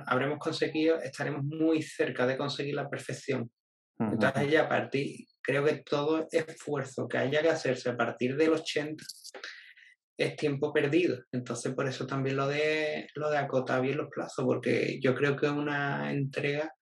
habremos 0.07 0.39
conseguido, 0.39 0.99
estaremos 0.99 1.43
muy 1.43 1.83
cerca 1.83 2.25
de 2.25 2.37
conseguir 2.37 2.73
la 2.73 2.89
perfección. 2.89 3.51
Entonces 3.99 4.49
ya 4.49 4.63
a 4.63 4.69
partir, 4.69 5.27
creo 5.39 5.63
que 5.63 5.83
todo 5.85 6.27
esfuerzo 6.31 7.07
que 7.07 7.19
haya 7.19 7.43
que 7.43 7.49
hacerse 7.49 7.91
a 7.91 7.95
partir 7.95 8.35
del 8.35 8.53
80 8.53 9.05
es 10.17 10.35
tiempo 10.35 10.73
perdido. 10.73 11.23
Entonces 11.31 11.71
por 11.75 11.87
eso 11.87 12.07
también 12.07 12.35
lo 12.35 12.47
de, 12.47 13.07
lo 13.13 13.29
de 13.29 13.37
acotar 13.37 13.79
bien 13.83 13.97
los 13.97 14.09
plazos, 14.09 14.43
porque 14.43 14.99
yo 14.99 15.13
creo 15.13 15.35
que 15.35 15.47
una 15.47 16.11
entrega 16.11 16.73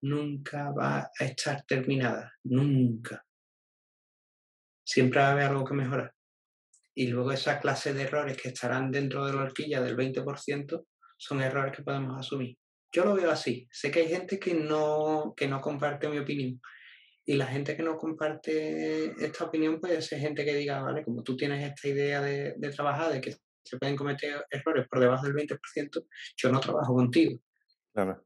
nunca 0.00 0.70
va 0.70 1.00
a 1.00 1.24
estar 1.24 1.64
terminada, 1.66 2.32
nunca. 2.44 3.22
Siempre 4.82 5.20
va 5.20 5.28
a 5.28 5.32
haber 5.32 5.44
algo 5.44 5.66
que 5.66 5.74
mejorar 5.74 6.15
y 6.96 7.08
luego 7.08 7.30
esa 7.30 7.60
clase 7.60 7.92
de 7.92 8.04
errores 8.04 8.38
que 8.38 8.48
estarán 8.48 8.90
dentro 8.90 9.26
de 9.26 9.34
la 9.34 9.42
horquilla 9.42 9.82
del 9.82 9.96
20% 9.96 10.86
son 11.18 11.42
errores 11.42 11.76
que 11.76 11.82
podemos 11.82 12.18
asumir. 12.18 12.56
Yo 12.90 13.04
lo 13.04 13.14
veo 13.14 13.30
así. 13.30 13.68
Sé 13.70 13.90
que 13.90 14.00
hay 14.00 14.08
gente 14.08 14.38
que 14.38 14.54
no, 14.54 15.34
que 15.36 15.46
no 15.46 15.60
comparte 15.60 16.08
mi 16.08 16.18
opinión. 16.18 16.58
Y 17.26 17.34
la 17.34 17.46
gente 17.46 17.76
que 17.76 17.82
no 17.82 17.98
comparte 17.98 19.12
esta 19.22 19.44
opinión 19.44 19.78
puede 19.78 20.00
ser 20.00 20.20
gente 20.20 20.42
que 20.42 20.54
diga, 20.54 20.80
vale, 20.80 21.04
como 21.04 21.22
tú 21.22 21.36
tienes 21.36 21.62
esta 21.70 21.86
idea 21.86 22.22
de, 22.22 22.54
de 22.56 22.70
trabajar, 22.70 23.12
de 23.12 23.20
que 23.20 23.36
se 23.62 23.76
pueden 23.76 23.96
cometer 23.96 24.46
errores 24.50 24.88
por 24.88 25.00
debajo 25.00 25.26
del 25.26 25.34
20%, 25.34 26.06
yo 26.36 26.50
no 26.50 26.60
trabajo 26.60 26.94
contigo. 26.94 27.38
Claro. 27.92 28.24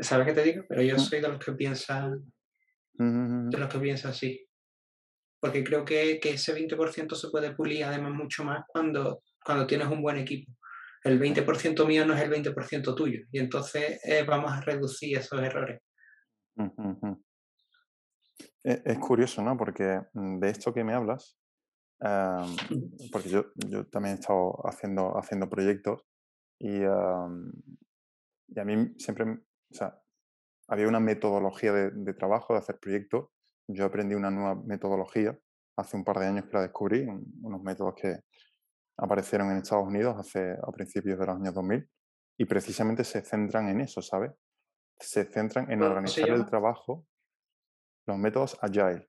¿Sabes 0.00 0.28
qué 0.28 0.32
te 0.34 0.44
digo? 0.44 0.64
Pero 0.68 0.82
yo 0.82 0.94
mm. 0.94 1.00
soy 1.00 1.20
de 1.20 1.28
los 1.28 1.44
que 1.44 1.52
piensan, 1.52 2.32
de 2.92 3.58
los 3.58 3.68
que 3.68 3.78
piensan 3.80 4.12
así 4.12 4.46
porque 5.42 5.64
creo 5.64 5.84
que, 5.84 6.20
que 6.20 6.34
ese 6.34 6.54
20% 6.54 7.16
se 7.16 7.28
puede 7.28 7.52
pulir 7.52 7.82
además 7.82 8.12
mucho 8.12 8.44
más 8.44 8.64
cuando, 8.68 9.24
cuando 9.44 9.66
tienes 9.66 9.88
un 9.88 10.00
buen 10.00 10.16
equipo. 10.16 10.52
El 11.02 11.20
20% 11.20 11.84
mío 11.84 12.06
no 12.06 12.14
es 12.14 12.22
el 12.22 12.30
20% 12.30 12.94
tuyo 12.94 13.26
y 13.32 13.40
entonces 13.40 14.00
eh, 14.04 14.22
vamos 14.22 14.52
a 14.52 14.60
reducir 14.60 15.18
esos 15.18 15.42
errores. 15.42 15.82
E, 18.62 18.82
es, 18.84 18.98
curioso, 19.00 19.42
¿no? 19.42 19.56
Porque 19.56 20.02
mm, 20.12 20.38
de 20.38 20.48
esto 20.48 20.72
que 20.72 20.84
me 20.84 20.94
hablas, 20.94 21.36
porque 23.10 23.28
yo, 23.28 23.46
yo, 23.56 23.84
también 23.88 24.16
he 24.16 24.20
estado 24.20 24.60
haciendo, 24.64 25.18
haciendo 25.18 25.50
proyectos 25.50 26.04
y, 26.60 26.82
y 26.82 26.84
a 26.84 28.64
mí 28.64 28.94
siempre, 28.96 29.38
había 30.68 30.86
una 30.86 31.00
metodología 31.00 31.72
de 31.72 32.14
trabajo, 32.14 32.52
de 32.52 32.60
hacer 32.60 32.78
proyectos 32.78 33.26
yo 33.72 33.84
aprendí 33.84 34.14
una 34.14 34.30
nueva 34.30 34.54
metodología 34.54 35.36
hace 35.76 35.96
un 35.96 36.04
par 36.04 36.18
de 36.18 36.26
años 36.26 36.46
que 36.46 36.52
la 36.52 36.62
descubrí, 36.62 37.06
unos 37.42 37.62
métodos 37.62 37.94
que 37.94 38.20
aparecieron 38.98 39.50
en 39.50 39.58
Estados 39.58 39.86
Unidos 39.86 40.16
hace, 40.18 40.52
a 40.52 40.70
principios 40.72 41.18
de 41.18 41.26
los 41.26 41.36
años 41.36 41.54
2000 41.54 41.88
y 42.38 42.44
precisamente 42.44 43.04
se 43.04 43.22
centran 43.22 43.68
en 43.68 43.80
eso, 43.80 44.02
¿sabes? 44.02 44.32
Se 44.98 45.24
centran 45.24 45.70
en 45.70 45.82
organizar 45.82 46.28
el 46.28 46.46
trabajo, 46.46 47.06
los 48.06 48.18
métodos 48.18 48.56
agile. 48.60 49.08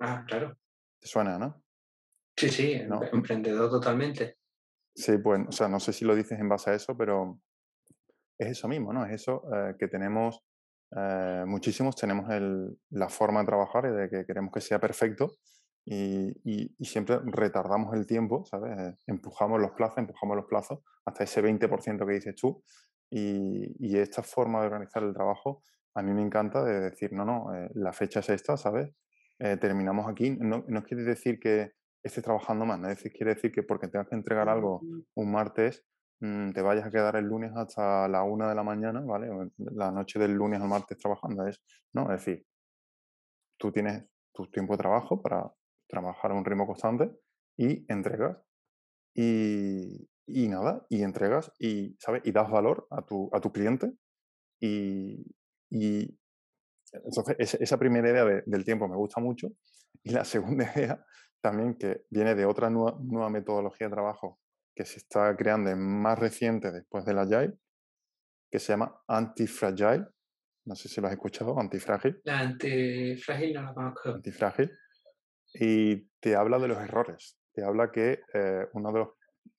Ah, 0.00 0.24
claro. 0.26 0.56
¿Te 1.00 1.08
suena, 1.08 1.38
no? 1.38 1.62
Sí, 2.36 2.48
sí, 2.48 2.72
emprendedor 3.12 3.70
totalmente. 3.70 4.38
Sí, 4.94 5.18
pues, 5.18 5.40
o 5.48 5.52
sea, 5.52 5.68
no 5.68 5.80
sé 5.80 5.92
si 5.92 6.04
lo 6.04 6.14
dices 6.14 6.38
en 6.38 6.48
base 6.48 6.70
a 6.70 6.74
eso, 6.74 6.96
pero 6.96 7.40
es 8.38 8.48
eso 8.48 8.68
mismo, 8.68 8.92
¿no? 8.92 9.04
Es 9.04 9.12
eso 9.12 9.42
eh, 9.54 9.74
que 9.78 9.88
tenemos 9.88 10.40
eh, 10.96 11.44
muchísimos 11.46 11.96
tenemos 11.96 12.26
la 12.90 13.08
forma 13.08 13.40
de 13.40 13.46
trabajar 13.46 13.86
y 13.86 13.90
de 13.90 14.08
que 14.08 14.26
queremos 14.26 14.52
que 14.52 14.60
sea 14.60 14.78
perfecto 14.78 15.32
y, 15.84 16.74
siempre 16.80 17.18
retardamos 17.24 17.94
el 17.94 18.06
tiempo, 18.06 18.44
¿sabes? 18.44 18.96
Empujamos 19.06 19.60
los 19.60 19.72
plazos, 19.72 19.98
empujamos 19.98 20.36
los 20.36 20.46
plazos 20.46 20.80
hasta 21.04 21.24
ese 21.24 21.42
20% 21.42 22.06
que 22.06 22.12
dices 22.12 22.34
tú 22.36 22.62
y, 23.10 23.96
esta 23.98 24.22
forma 24.22 24.60
de 24.60 24.66
organizar 24.66 25.02
el 25.02 25.12
trabajo 25.12 25.62
a 25.96 26.02
mí 26.02 26.12
me 26.12 26.22
encanta 26.22 26.64
de 26.64 26.80
decir, 26.80 27.12
no, 27.12 27.24
no, 27.24 27.54
eh, 27.54 27.70
la 27.74 27.92
fecha 27.92 28.18
es 28.18 28.28
esta, 28.28 28.56
¿sabes? 28.56 28.90
Eh, 29.38 29.56
terminamos 29.58 30.08
aquí, 30.08 30.30
no, 30.30 30.64
no 30.66 30.82
quiere 30.82 31.04
decir 31.04 31.38
que 31.38 31.72
estés 32.02 32.24
trabajando 32.24 32.66
más, 32.66 32.80
no 32.80 32.88
quiere 33.12 33.34
decir 33.34 33.52
que 33.52 33.62
porque 33.62 33.86
tengas 33.88 34.08
que 34.08 34.16
entregar 34.16 34.48
algo 34.48 34.80
un 35.14 35.30
martes 35.30 35.84
te 36.20 36.62
vayas 36.62 36.86
a 36.86 36.90
quedar 36.90 37.16
el 37.16 37.26
lunes 37.26 37.52
hasta 37.54 38.08
la 38.08 38.22
una 38.22 38.48
de 38.48 38.54
la 38.54 38.62
mañana, 38.62 39.00
¿vale? 39.00 39.28
La 39.58 39.90
noche 39.90 40.18
del 40.18 40.32
lunes 40.32 40.60
al 40.60 40.68
martes 40.68 40.98
trabajando. 40.98 41.46
Es, 41.46 41.62
no, 41.92 42.04
es 42.12 42.24
decir, 42.24 42.46
tú 43.58 43.72
tienes 43.72 44.04
tu 44.32 44.50
tiempo 44.50 44.74
de 44.74 44.78
trabajo 44.78 45.20
para 45.20 45.52
trabajar 45.88 46.30
a 46.30 46.34
un 46.34 46.44
ritmo 46.44 46.66
constante 46.66 47.10
y 47.56 47.84
entregas 47.92 48.38
y, 49.14 50.08
y 50.26 50.48
nada, 50.48 50.86
y 50.88 51.02
entregas 51.02 51.52
y, 51.58 51.96
¿sabes? 51.98 52.22
Y 52.24 52.32
das 52.32 52.50
valor 52.50 52.86
a 52.90 53.02
tu, 53.02 53.28
a 53.32 53.40
tu 53.40 53.52
cliente 53.52 53.92
y, 54.60 55.24
y 55.70 56.18
entonces 56.92 57.54
esa 57.60 57.78
primera 57.78 58.08
idea 58.08 58.42
del 58.46 58.64
tiempo 58.64 58.88
me 58.88 58.96
gusta 58.96 59.20
mucho 59.20 59.48
y 60.02 60.10
la 60.10 60.24
segunda 60.24 60.70
idea 60.74 61.04
también 61.40 61.74
que 61.74 62.06
viene 62.10 62.34
de 62.34 62.46
otra 62.46 62.70
nueva 62.70 63.28
metodología 63.28 63.88
de 63.88 63.92
trabajo 63.92 64.40
que 64.74 64.84
se 64.84 64.98
está 64.98 65.36
creando 65.36 65.70
en 65.70 65.80
más 65.80 66.18
reciente 66.18 66.70
después 66.72 67.04
del 67.04 67.18
Agile, 67.18 67.54
que 68.50 68.58
se 68.58 68.72
llama 68.72 69.02
Antifragile. 69.06 70.06
No 70.66 70.74
sé 70.74 70.88
si 70.88 71.00
lo 71.00 71.06
has 71.06 71.12
escuchado, 71.12 71.58
Antifrágil. 71.58 72.20
La 72.24 72.40
Antifrágil 72.40 73.54
no 73.54 73.62
la 73.62 73.74
conozco. 73.74 74.10
Antifrágil. 74.10 74.70
Y 75.54 76.08
te 76.20 76.34
habla 76.34 76.58
de 76.58 76.68
los 76.68 76.78
errores. 76.78 77.38
Te 77.52 77.62
habla 77.62 77.92
que 77.92 78.22
eh, 78.32 78.66
uno 78.72 78.92
de 78.92 78.98
los 79.00 79.08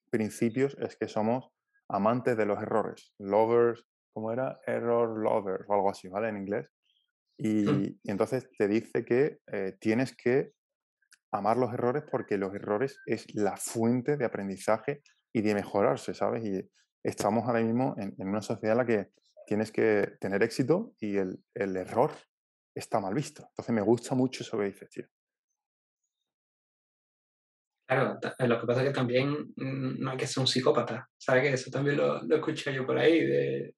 principios 0.10 0.76
es 0.80 0.98
que 0.98 1.08
somos 1.08 1.50
amantes 1.90 2.36
de 2.36 2.46
los 2.46 2.62
errores, 2.62 3.14
lovers, 3.20 3.86
¿cómo 4.14 4.32
era? 4.32 4.60
Error 4.66 5.18
lovers 5.18 5.66
o 5.68 5.74
algo 5.74 5.90
así, 5.90 6.08
¿vale? 6.08 6.30
En 6.30 6.38
inglés. 6.38 6.68
Y, 7.38 7.66
Mm, 7.66 8.00
y 8.04 8.12
entonces 8.12 8.50
te 8.58 8.68
dice 8.68 9.04
que 9.06 9.40
eh, 9.52 9.78
tienes 9.80 10.16
que 10.16 10.54
amar 11.38 11.58
los 11.58 11.74
errores 11.74 12.04
porque 12.10 12.38
los 12.38 12.54
errores 12.54 13.00
es 13.06 13.34
la 13.36 13.58
fuente 13.58 14.18
de 14.18 14.26
aprendizaje 14.26 15.02
y 15.34 15.42
de 15.42 15.54
mejorarse, 15.54 16.14
¿sabes? 16.14 16.46
Y 16.46 16.70
estamos 17.04 17.46
ahora 17.46 17.62
mismo 17.62 17.96
en, 17.98 18.14
una 18.18 18.42
sociedad 18.42 18.74
en 18.74 18.78
la 18.78 18.86
que 18.86 19.10
tienes 19.46 19.72
que 19.72 20.14
tener 20.20 20.42
éxito 20.44 20.94
y 21.00 21.18
el, 21.18 21.40
el 21.54 21.76
error 21.78 22.12
está 22.74 23.00
mal 23.00 23.14
visto. 23.14 23.44
Entonces 23.50 23.76
me 23.76 23.82
gusta 23.82 24.16
mucho 24.16 24.44
eso 24.44 24.58
que 24.58 24.66
dices, 24.66 24.90
tío. 24.90 25.06
Claro, 27.88 28.18
ta- 28.20 28.36
lo 28.48 28.60
que 28.60 28.66
pasa 28.66 28.82
es 28.82 28.88
que 28.88 28.94
también 28.96 29.30
mm, 29.56 30.00
no 30.00 30.12
hay 30.12 30.18
que 30.18 30.26
ser 30.26 30.42
un 30.42 30.48
psicópata, 30.48 31.08
¿sabes? 31.18 31.44
Que 31.44 31.54
eso 31.54 31.70
también 31.70 31.98
lo, 31.98 32.22
lo 32.24 32.36
escuché 32.38 32.74
yo 32.74 32.86
por 32.86 32.98
ahí, 32.98 33.20
de, 33.24 33.76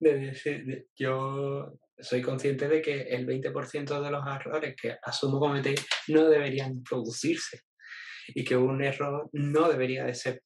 de 0.00 0.18
decir, 0.18 0.66
de- 0.66 0.88
yo 0.94 1.78
soy 2.00 2.22
consciente 2.22 2.68
de 2.68 2.80
que 2.80 3.02
el 3.02 3.26
20% 3.26 4.00
de 4.00 4.10
los 4.10 4.26
errores 4.26 4.74
que 4.80 4.96
asumo 5.02 5.38
cometer 5.38 5.74
no 6.08 6.28
deberían 6.28 6.82
producirse 6.82 7.62
y 8.28 8.44
que 8.44 8.56
un 8.56 8.82
error 8.82 9.28
no 9.32 9.68
debería 9.68 10.04
de 10.04 10.14
ser 10.14 10.42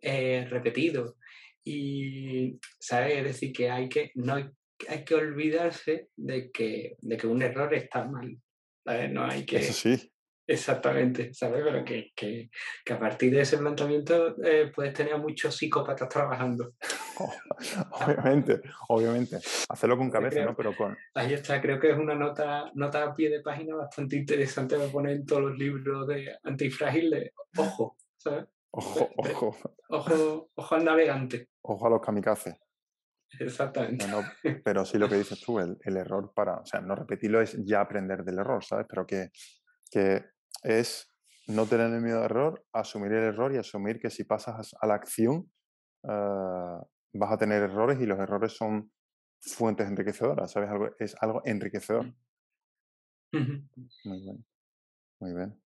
eh, 0.00 0.46
repetido. 0.48 1.16
Y, 1.64 2.58
¿sabes? 2.78 3.18
Es 3.18 3.24
decir, 3.24 3.52
que 3.52 3.70
hay 3.70 3.88
que, 3.88 4.10
no 4.14 4.34
hay, 4.34 4.48
hay 4.88 5.04
que 5.04 5.14
olvidarse 5.14 6.08
de 6.16 6.50
que, 6.50 6.96
de 7.00 7.16
que 7.16 7.26
un 7.26 7.42
error 7.42 7.72
está 7.74 8.04
mal. 8.04 8.36
¿sabes? 8.84 9.12
No 9.12 9.24
hay 9.24 9.40
Eso 9.40 9.46
que, 9.46 9.62
sí, 9.62 10.12
exactamente, 10.46 11.34
¿sabes? 11.34 11.62
Pero 11.62 11.84
que, 11.84 12.12
que, 12.16 12.50
que 12.84 12.92
a 12.92 12.98
partir 12.98 13.32
de 13.32 13.42
ese 13.42 13.58
planteamiento 13.58 14.34
eh, 14.42 14.72
puedes 14.74 14.94
tener 14.94 15.12
a 15.12 15.18
muchos 15.18 15.56
psicópatas 15.56 16.08
trabajando. 16.08 16.74
obviamente, 17.92 18.60
obviamente. 18.88 19.38
Hacerlo 19.68 19.96
con 19.96 20.10
cabeza, 20.10 20.44
¿no? 20.44 20.54
Pero 20.56 20.76
con... 20.76 20.96
ahí 21.14 21.32
está, 21.32 21.60
creo 21.60 21.78
que 21.78 21.90
es 21.90 21.98
una 21.98 22.14
nota, 22.14 22.70
nota 22.74 23.04
a 23.04 23.14
pie 23.14 23.30
de 23.30 23.40
página 23.40 23.74
bastante 23.74 24.16
interesante 24.16 24.76
de 24.76 24.88
poner 24.88 25.16
en 25.16 25.26
todos 25.26 25.42
los 25.42 25.58
libros 25.58 26.06
de 26.06 26.36
antifrágil 26.42 27.10
de 27.10 27.32
ojo, 27.56 27.96
¿sabes? 28.16 28.46
Ojo, 28.70 29.08
ojo, 29.16 29.56
ojo, 29.88 30.50
ojo 30.54 30.74
al 30.74 30.84
navegante, 30.84 31.48
ojo 31.62 31.86
a 31.86 31.90
los 31.90 32.00
kamikazes. 32.00 32.54
exactamente. 33.40 34.06
No, 34.06 34.22
no, 34.22 34.28
pero 34.64 34.84
sí 34.84 34.98
lo 34.98 35.08
que 35.08 35.16
dices 35.16 35.40
tú, 35.40 35.58
el, 35.58 35.76
el 35.82 35.96
error 35.96 36.32
para, 36.34 36.58
o 36.58 36.66
sea, 36.66 36.80
no 36.80 36.94
repetirlo 36.94 37.40
es 37.40 37.56
ya 37.64 37.80
aprender 37.80 38.24
del 38.24 38.38
error, 38.38 38.62
¿sabes? 38.62 38.86
Pero 38.88 39.06
que, 39.06 39.30
que 39.90 40.22
es 40.62 41.10
no 41.48 41.66
tener 41.66 41.90
el 41.92 42.02
miedo 42.02 42.18
al 42.18 42.26
error, 42.26 42.64
asumir 42.72 43.12
el 43.12 43.24
error 43.24 43.52
y 43.54 43.56
asumir 43.56 43.98
que 43.98 44.10
si 44.10 44.24
pasas 44.24 44.74
a 44.78 44.86
la 44.86 44.94
acción 44.94 45.50
ah, 46.06 46.84
vas 47.12 47.32
a 47.32 47.38
tener 47.38 47.62
errores 47.62 48.00
y 48.00 48.06
los 48.06 48.18
errores 48.18 48.52
son 48.52 48.90
fuentes 49.40 49.86
enriquecedoras, 49.88 50.50
¿sabes? 50.52 50.70
Algo, 50.70 50.90
es 50.98 51.16
algo 51.20 51.42
enriquecedor. 51.44 52.14
Muy 54.04 54.20
bien, 54.22 54.46
muy 55.20 55.34
bien. 55.34 55.62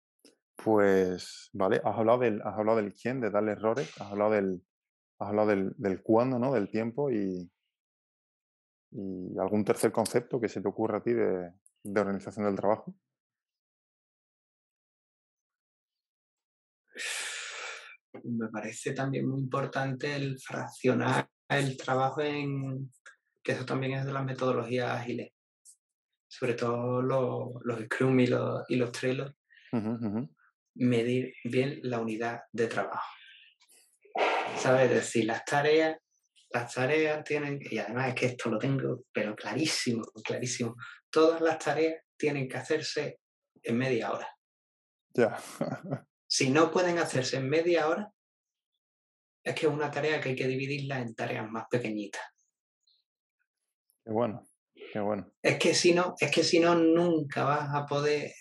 Pues, 0.57 1.51
vale, 1.53 1.81
has 1.85 1.97
hablado 1.99 2.19
del, 2.19 2.43
has 2.43 2.59
hablado 2.59 2.79
del 2.79 2.93
quién, 2.95 3.21
de 3.21 3.31
darle 3.31 3.53
errores, 3.53 3.91
has 4.01 4.11
hablado 4.13 4.33
del, 4.33 4.63
has 5.19 5.29
hablado 5.29 5.49
del, 5.49 5.75
del 5.77 6.03
cuándo, 6.03 6.39
¿no? 6.39 6.53
Del 6.53 6.71
tiempo 6.71 7.11
y, 7.11 7.51
y 8.91 9.39
algún 9.39 9.65
tercer 9.65 9.93
concepto 9.93 10.41
que 10.41 10.49
se 10.49 10.61
te 10.61 10.69
ocurra 10.69 10.99
a 10.99 11.03
ti 11.03 11.13
de, 11.13 11.53
de 11.85 12.01
organización 12.01 12.47
del 12.47 12.57
trabajo. 12.57 12.95
Me 18.25 18.49
parece 18.49 18.93
también 18.93 19.29
muy 19.29 19.41
importante 19.41 20.15
el 20.15 20.39
fraccionar 20.39 21.29
el 21.59 21.77
trabajo 21.77 22.23
en, 22.23 22.91
que 23.43 23.53
eso 23.53 23.65
también 23.65 23.95
es 23.95 24.05
de 24.05 24.13
las 24.13 24.25
metodologías 24.25 24.91
ágiles, 24.91 25.33
sobre 26.29 26.55
todo 26.55 27.03
los, 27.03 27.51
los 27.65 27.81
Scrum 27.85 28.21
y 28.21 28.27
los, 28.27 28.65
y 28.69 28.77
los 28.77 28.93
Trello, 28.93 29.35
medir 30.75 31.35
bien 31.45 31.81
la 31.83 32.01
unidad 32.01 32.43
de 32.53 32.67
trabajo. 32.67 33.07
¿Sabes? 34.57 34.91
Es 34.91 34.95
decir, 34.97 35.25
las 35.25 35.45
tareas, 35.45 35.99
las 36.51 36.75
tareas 36.75 37.25
tienen, 37.25 37.59
y 37.61 37.79
además 37.79 38.09
es 38.09 38.15
que 38.15 38.27
esto 38.27 38.51
lo 38.51 38.59
tengo, 38.59 39.05
pero 39.13 39.35
clarísimo, 39.35 40.05
clarísimo, 40.25 40.77
todas 41.11 41.41
las 41.41 41.59
tareas 41.59 42.03
tienen 42.17 42.49
que 42.49 42.57
hacerse 42.57 43.19
en 43.63 43.79
media 43.79 44.13
hora. 44.13 44.29
Ya, 45.15 45.39
Si 46.27 46.51
no 46.51 46.71
pueden 46.71 46.99
hacerse 46.99 47.37
en 47.37 47.49
media 47.49 47.89
hora, 47.89 48.12
es 49.45 49.55
que 49.55 49.67
es 49.67 49.73
una 49.73 49.91
tarea 49.91 50.21
que 50.21 50.31
hay 50.31 50.37
que 50.37 50.47
dividirla 50.47 51.01
en 51.01 51.15
tareas 51.15 51.51
más 51.51 51.67
pequeñitas. 51.71 52.23
qué 54.05 54.11
bueno, 54.11 54.43
qué 54.93 55.01
bueno. 55.01 55.31
Es 55.43 55.59
que 55.59 55.75
si 55.75 55.93
no, 55.95 56.15
es 56.19 56.31
que 56.31 56.43
si 56.43 56.59
no, 56.61 56.75
nunca 56.75 57.45
vas 57.45 57.71
a 57.75 57.87
poder. 57.87 58.33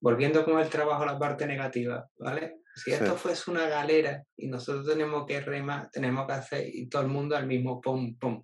volviendo 0.00 0.44
con 0.44 0.58
el 0.58 0.68
trabajo 0.70 1.02
a 1.02 1.06
la 1.06 1.18
parte 1.18 1.46
negativa, 1.46 2.08
¿vale? 2.18 2.60
Si 2.74 2.90
esto 2.90 3.12
Sí. 3.14 3.18
fuese 3.18 3.50
una 3.50 3.68
galera 3.68 4.24
y 4.36 4.48
nosotros 4.48 4.86
tenemos 4.86 5.26
que 5.26 5.40
remar, 5.40 5.90
tenemos 5.90 6.26
que 6.26 6.32
hacer 6.32 6.68
y 6.74 6.88
todo 6.88 7.02
el 7.02 7.08
mundo 7.08 7.36
al 7.36 7.46
mismo 7.46 7.80
pum 7.80 8.16
pum. 8.18 8.42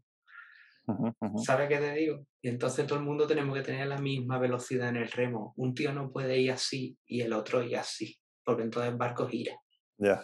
¿Sabes 1.44 1.68
qué 1.68 1.78
te 1.78 1.94
digo? 1.94 2.26
Y 2.42 2.48
entonces 2.48 2.86
todo 2.86 2.98
el 2.98 3.04
mundo 3.04 3.26
tenemos 3.26 3.56
que 3.56 3.64
tener 3.64 3.86
la 3.88 3.98
misma 3.98 4.38
velocidad 4.38 4.90
en 4.90 4.96
el 4.96 5.10
remo. 5.10 5.54
Un 5.56 5.74
tío 5.74 5.92
no 5.92 6.10
puede 6.12 6.38
ir 6.38 6.52
así 6.52 6.96
y 7.06 7.22
el 7.22 7.32
otro 7.32 7.62
ir 7.62 7.76
así, 7.78 8.16
porque 8.44 8.62
entonces 8.62 8.92
el 8.92 8.98
barco 8.98 9.26
gira. 9.26 9.56
Ya, 9.98 10.22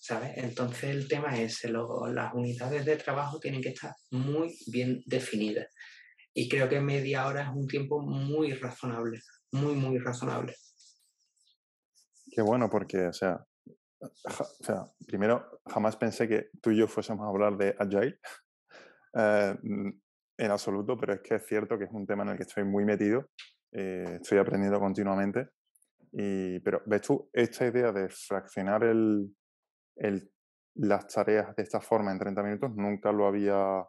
¿sabes? 0.00 0.32
Entonces 0.36 0.84
el 0.90 1.08
tema 1.08 1.38
es 1.40 1.64
lo- 1.64 2.06
las 2.08 2.34
unidades 2.34 2.84
de 2.84 2.96
trabajo 2.96 3.38
tienen 3.38 3.62
que 3.62 3.70
estar 3.70 3.94
muy 4.10 4.56
bien 4.66 5.02
definidas. 5.06 5.68
Y 6.34 6.48
creo 6.48 6.68
que 6.68 6.80
media 6.80 7.26
hora 7.26 7.42
es 7.42 7.48
un 7.54 7.66
tiempo 7.66 8.00
muy 8.00 8.52
razonable, 8.54 9.20
muy, 9.52 9.74
muy 9.74 9.98
razonable. 9.98 10.54
qué 12.34 12.40
bueno 12.40 12.70
porque, 12.70 13.06
o 13.08 13.12
sea, 13.12 13.44
ja- 14.24 14.44
o 14.60 14.64
sea, 14.64 14.84
primero, 15.06 15.60
jamás 15.66 15.96
pensé 15.96 16.26
que 16.26 16.48
tú 16.62 16.70
y 16.70 16.78
yo 16.78 16.88
fuésemos 16.88 17.26
a 17.26 17.28
hablar 17.28 17.56
de 17.58 17.74
Agile, 17.78 18.18
eh, 19.14 19.54
en 20.38 20.50
absoluto, 20.50 20.96
pero 20.96 21.12
es 21.12 21.20
que 21.20 21.34
es 21.34 21.46
cierto 21.46 21.78
que 21.78 21.84
es 21.84 21.90
un 21.92 22.06
tema 22.06 22.22
en 22.22 22.30
el 22.30 22.36
que 22.36 22.44
estoy 22.44 22.64
muy 22.64 22.84
metido, 22.86 23.28
eh, 23.72 24.18
estoy 24.22 24.38
aprendiendo 24.38 24.80
continuamente. 24.80 25.48
Y, 26.12 26.60
pero, 26.60 26.82
¿ves 26.86 27.02
tú 27.02 27.30
esta 27.32 27.66
idea 27.66 27.90
de 27.92 28.08
fraccionar 28.08 28.84
el, 28.84 29.34
el- 29.96 30.30
las 30.74 31.06
tareas 31.06 31.54
de 31.56 31.62
esta 31.62 31.80
forma 31.80 32.12
en 32.12 32.18
30 32.18 32.42
minutos? 32.42 32.70
Nunca 32.74 33.12
lo 33.12 33.26
había 33.26 33.84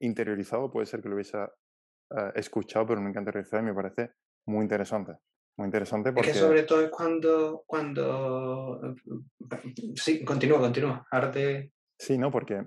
interiorizado, 0.00 0.70
puede 0.70 0.86
ser 0.86 1.02
que 1.02 1.08
lo 1.08 1.14
hubiese 1.14 1.38
eh, 1.38 2.32
escuchado, 2.34 2.86
pero 2.86 3.00
nunca 3.00 3.20
interiorizado 3.20 3.62
y 3.62 3.66
me 3.66 3.74
parece 3.74 4.12
muy 4.46 4.62
interesante. 4.62 5.12
Muy 5.56 5.66
interesante 5.66 6.08
Es 6.10 6.14
porque... 6.14 6.32
que 6.32 6.38
sobre 6.38 6.62
todo 6.62 6.82
es 6.82 6.90
cuando, 6.90 7.64
cuando... 7.66 8.94
Sí, 9.96 10.24
continúa, 10.24 10.58
continúa. 10.58 11.06
Ahora 11.10 11.30
te... 11.30 11.72
Sí, 11.98 12.16
¿no? 12.16 12.30
Porque 12.30 12.66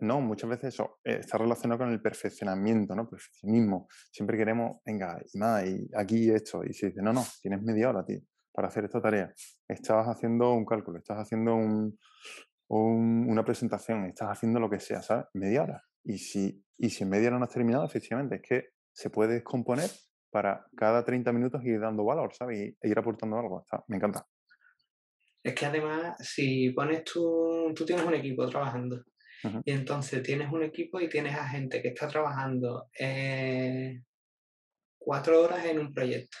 no, 0.00 0.20
muchas 0.20 0.50
veces 0.50 0.74
eso 0.74 0.98
eh, 1.04 1.18
está 1.20 1.38
relacionado 1.38 1.78
con 1.78 1.90
el 1.90 2.00
perfeccionamiento, 2.00 2.94
¿no? 2.94 3.08
Perfeccionismo. 3.08 3.88
Siempre 4.10 4.36
queremos, 4.36 4.78
venga, 4.84 5.18
y 5.32 5.38
más, 5.38 5.66
y 5.66 5.88
aquí 5.96 6.30
esto. 6.30 6.62
Y 6.64 6.72
se 6.72 6.88
dice, 6.88 7.02
no, 7.02 7.12
no, 7.12 7.24
tienes 7.40 7.62
media 7.62 7.90
hora, 7.90 8.04
tío, 8.04 8.20
para 8.52 8.68
hacer 8.68 8.84
esta 8.84 9.00
tarea. 9.00 9.32
Estás 9.68 10.06
haciendo 10.06 10.52
un 10.52 10.64
cálculo, 10.66 10.98
estás 10.98 11.18
haciendo 11.18 11.54
un, 11.54 11.98
un- 12.68 13.26
una 13.28 13.44
presentación, 13.44 14.04
estás 14.06 14.28
haciendo 14.30 14.60
lo 14.60 14.68
que 14.68 14.80
sea, 14.80 15.02
¿sabes? 15.02 15.26
Media 15.34 15.62
hora. 15.62 15.82
Y 16.04 16.18
si, 16.18 16.64
y 16.78 16.90
si 16.90 17.04
en 17.04 17.10
media 17.10 17.28
hora 17.28 17.38
no 17.38 17.44
has 17.44 17.50
terminado, 17.50 17.84
efectivamente, 17.84 18.36
es 18.36 18.42
que 18.42 18.68
se 18.92 19.10
puede 19.10 19.34
descomponer 19.34 19.90
para 20.30 20.66
cada 20.76 21.04
30 21.04 21.32
minutos 21.32 21.64
ir 21.64 21.80
dando 21.80 22.04
valor, 22.04 22.34
¿sabes? 22.34 22.58
Y, 22.82 22.88
ir 22.88 22.98
aportando 22.98 23.38
algo. 23.38 23.60
Está, 23.62 23.82
me 23.88 23.96
encanta. 23.96 24.26
Es 25.42 25.54
que 25.54 25.66
además, 25.66 26.16
si 26.20 26.70
pones 26.70 27.04
tú, 27.04 27.72
tú 27.74 27.84
tienes 27.84 28.04
un 28.04 28.14
equipo 28.14 28.46
trabajando 28.48 29.04
Y 29.64 29.72
entonces 29.72 30.22
tienes 30.22 30.50
un 30.52 30.62
equipo 30.62 31.00
y 31.00 31.08
tienes 31.08 31.36
a 31.36 31.48
gente 31.48 31.82
que 31.82 31.88
está 31.88 32.08
trabajando 32.08 32.88
eh, 32.98 34.02
cuatro 34.98 35.42
horas 35.42 35.64
en 35.66 35.78
un 35.78 35.92
proyecto 35.92 36.36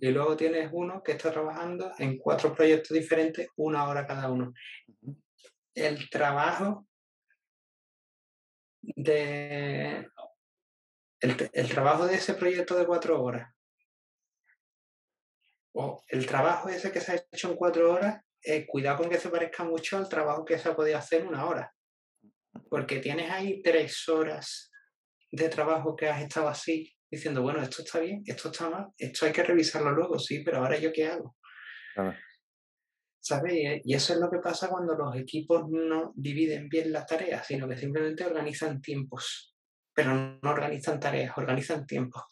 y 0.00 0.08
luego 0.10 0.36
tienes 0.36 0.70
uno 0.72 1.02
que 1.02 1.12
está 1.12 1.30
trabajando 1.30 1.92
en 1.98 2.18
cuatro 2.18 2.54
proyectos 2.54 2.96
diferentes, 2.96 3.48
una 3.56 3.86
hora 3.86 4.06
cada 4.06 4.30
uno. 4.30 4.54
El 5.74 6.08
trabajo 6.08 6.86
de 8.82 10.08
el, 11.20 11.50
el 11.52 11.68
trabajo 11.68 12.06
de 12.06 12.14
ese 12.14 12.32
proyecto 12.32 12.76
de 12.76 12.86
cuatro 12.86 13.22
horas 13.22 13.52
o 15.72 16.02
el 16.08 16.26
trabajo 16.26 16.68
ese 16.68 16.90
que 16.90 17.00
se 17.00 17.12
ha 17.12 17.24
hecho 17.32 17.50
en 17.50 17.56
cuatro 17.56 17.92
horas, 17.92 18.22
eh, 18.42 18.66
cuidado 18.66 18.98
con 18.98 19.10
que 19.10 19.18
se 19.18 19.28
parezca 19.28 19.64
mucho 19.64 19.98
al 19.98 20.08
trabajo 20.08 20.44
que 20.44 20.58
se 20.58 20.68
ha 20.68 20.74
podido 20.74 20.98
hacer 20.98 21.22
en 21.22 21.28
una 21.28 21.46
hora. 21.46 21.74
Porque 22.68 22.98
tienes 22.98 23.30
ahí 23.30 23.62
tres 23.62 24.08
horas 24.08 24.70
de 25.30 25.48
trabajo 25.48 25.94
que 25.96 26.08
has 26.08 26.22
estado 26.22 26.48
así, 26.48 26.92
diciendo, 27.10 27.42
bueno, 27.42 27.62
esto 27.62 27.82
está 27.82 28.00
bien, 28.00 28.22
esto 28.26 28.50
está 28.50 28.70
mal, 28.70 28.88
esto 28.96 29.26
hay 29.26 29.32
que 29.32 29.42
revisarlo 29.42 29.90
luego, 29.92 30.18
sí, 30.18 30.42
pero 30.44 30.58
ahora 30.58 30.78
yo 30.78 30.92
qué 30.92 31.06
hago. 31.06 31.36
¿Sabes? 33.20 33.82
Y 33.84 33.94
eso 33.94 34.14
es 34.14 34.18
lo 34.18 34.30
que 34.30 34.38
pasa 34.38 34.68
cuando 34.68 34.96
los 34.96 35.14
equipos 35.16 35.68
no 35.68 36.12
dividen 36.16 36.68
bien 36.68 36.92
las 36.92 37.06
tareas, 37.06 37.46
sino 37.46 37.68
que 37.68 37.76
simplemente 37.76 38.24
organizan 38.24 38.80
tiempos, 38.80 39.54
pero 39.94 40.38
no 40.42 40.50
organizan 40.50 40.98
tareas, 40.98 41.36
organizan 41.36 41.86
tiempos. 41.86 42.22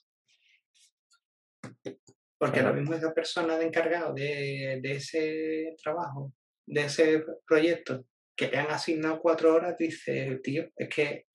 Porque 2.39 2.63
lo 2.63 2.73
mismo 2.73 2.95
esa 2.95 3.13
persona 3.13 3.59
de 3.59 3.67
encargado 3.67 4.15
de, 4.15 4.79
de, 4.81 4.93
ese 4.93 5.75
trabajo, 5.83 6.33
de 6.67 6.85
ese 6.85 7.25
proyecto, 7.45 8.07
que 8.39 8.49
le 8.49 8.59
han 8.59 8.71
asignado 8.71 9.19
cuatro 9.21 9.53
horas, 9.53 9.77
dice, 9.77 10.39
tío, 10.45 10.71
es 10.77 10.89
que, 10.89 11.27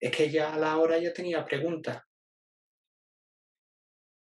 es 0.00 0.10
que 0.10 0.30
ya 0.30 0.54
a 0.54 0.58
la 0.58 0.78
hora 0.78 0.98
yo 0.98 1.12
tenía 1.12 1.44
preguntas. 1.44 2.02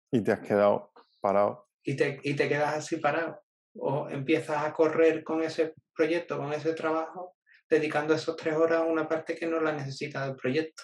Y 0.10 0.24
te 0.24 0.32
has 0.32 0.39
quedado 0.39 0.93
parado. 1.19 1.67
Y 1.84 1.98
te, 1.98 2.22
y 2.24 2.36
te 2.36 2.48
quedas 2.48 2.76
así 2.76 2.98
parado 2.98 3.43
o 3.76 4.08
empiezas 4.10 4.63
a 4.63 4.72
correr 4.72 5.24
con 5.24 5.43
ese 5.43 5.74
proyecto, 5.96 6.38
con 6.38 6.54
ese 6.54 6.74
trabajo, 6.74 7.36
dedicando 7.69 8.13
esas 8.13 8.36
tres 8.36 8.56
horas 8.56 8.80
a 8.80 8.86
una 8.86 9.08
parte 9.08 9.36
que 9.36 9.48
no 9.48 9.60
la 9.60 9.74
necesita 9.74 10.26
del 10.26 10.36
proyecto. 10.36 10.84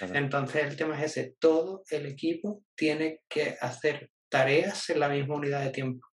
Entonces 0.00 0.64
el 0.64 0.76
tema 0.76 0.96
es 1.02 1.16
ese, 1.16 1.34
todo 1.40 1.82
el 1.90 2.06
equipo 2.06 2.62
tiene 2.76 3.22
que 3.28 3.56
hacer 3.60 4.12
tareas 4.28 4.90
en 4.90 5.00
la 5.00 5.08
misma 5.08 5.36
unidad 5.36 5.64
de 5.64 5.70
tiempo. 5.70 6.06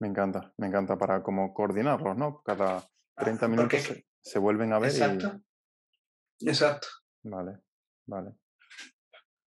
Me 0.00 0.08
encanta, 0.08 0.52
me 0.58 0.68
encanta 0.68 0.96
para 0.96 1.22
como 1.22 1.52
coordinarlos, 1.52 2.16
¿no? 2.16 2.42
Cada 2.42 2.84
30 3.16 3.44
ah, 3.44 3.48
minutos 3.48 4.04
se, 4.20 4.38
vuelven 4.38 4.72
a 4.72 4.78
ver. 4.78 4.90
Exacto. 4.90 5.40
Exacto. 6.40 6.88
Vale, 7.24 7.58
vale. 8.06 8.34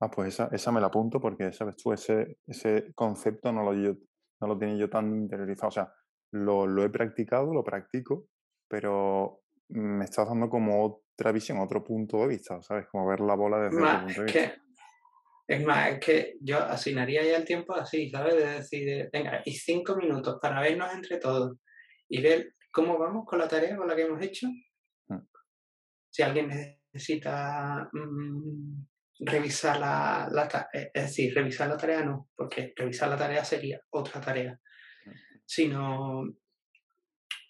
Ah, 0.02 0.10
pues 0.10 0.34
esa, 0.34 0.50
esa 0.52 0.72
me 0.72 0.82
la 0.82 0.88
apunto 0.88 1.22
porque, 1.22 1.54
sabes 1.54 1.78
tú, 1.78 1.94
ese, 1.94 2.40
ese 2.48 2.92
concepto 2.96 3.52
no 3.52 3.64
lo, 3.64 3.74
yo 3.74 3.96
no 4.42 4.48
lo 4.48 4.58
tenía 4.58 4.76
yo 4.76 4.90
tan 4.90 5.16
interiorizado. 5.16 5.68
O 5.70 5.72
sea, 5.72 5.94
lo, 6.32 6.84
he 6.84 6.90
practicado, 6.90 7.54
lo 7.54 7.64
practico, 7.64 8.28
pero 8.68 9.42
me 9.70 10.06
estás 10.06 10.28
dando 10.28 10.50
como 10.50 10.84
otra 10.84 11.32
visión, 11.32 11.60
otro 11.60 11.84
punto 11.84 12.18
de 12.18 12.28
vista, 12.28 12.62
¿sabes? 12.62 12.88
Como 12.88 13.08
ver 13.08 13.22
la 13.22 13.36
bola 13.36 13.60
desde 13.60 13.82
otro 13.82 14.00
punto 14.06 14.22
de 14.22 14.26
vista. 14.26 14.62
Es 15.52 15.66
más, 15.66 15.92
es 15.92 16.00
que 16.00 16.38
yo 16.40 16.60
asignaría 16.60 17.24
ya 17.24 17.36
el 17.36 17.44
tiempo 17.44 17.76
así, 17.76 18.10
¿sabes? 18.10 18.36
De 18.36 18.46
decir, 18.46 19.10
venga, 19.12 19.42
y 19.44 19.52
cinco 19.52 19.98
minutos 19.98 20.38
para 20.42 20.62
vernos 20.62 20.94
entre 20.94 21.18
todos 21.18 21.58
y 22.08 22.22
ver 22.22 22.56
cómo 22.72 22.98
vamos 22.98 23.26
con 23.26 23.40
la 23.40 23.50
tarea 23.50 23.76
con 23.76 23.86
la 23.86 23.96
que 23.96 24.04
hemos 24.04 24.22
hecho. 24.22 24.48
Mm. 25.10 25.20
Si 26.10 26.24
alguien 26.24 26.48
necesita 26.94 27.90
mm, 27.92 28.86
revisar 29.20 29.78
la, 29.78 30.30
la 30.32 30.70
eh, 30.72 30.90
es 30.94 31.04
decir, 31.04 31.36
revisar 31.36 31.68
la 31.68 31.76
tarea 31.76 32.06
no, 32.06 32.30
porque 32.34 32.74
revisar 32.78 33.10
la 33.10 33.18
tarea 33.18 33.44
sería 33.44 33.82
otra 33.90 34.22
tarea, 34.22 34.58
sino 35.46 36.24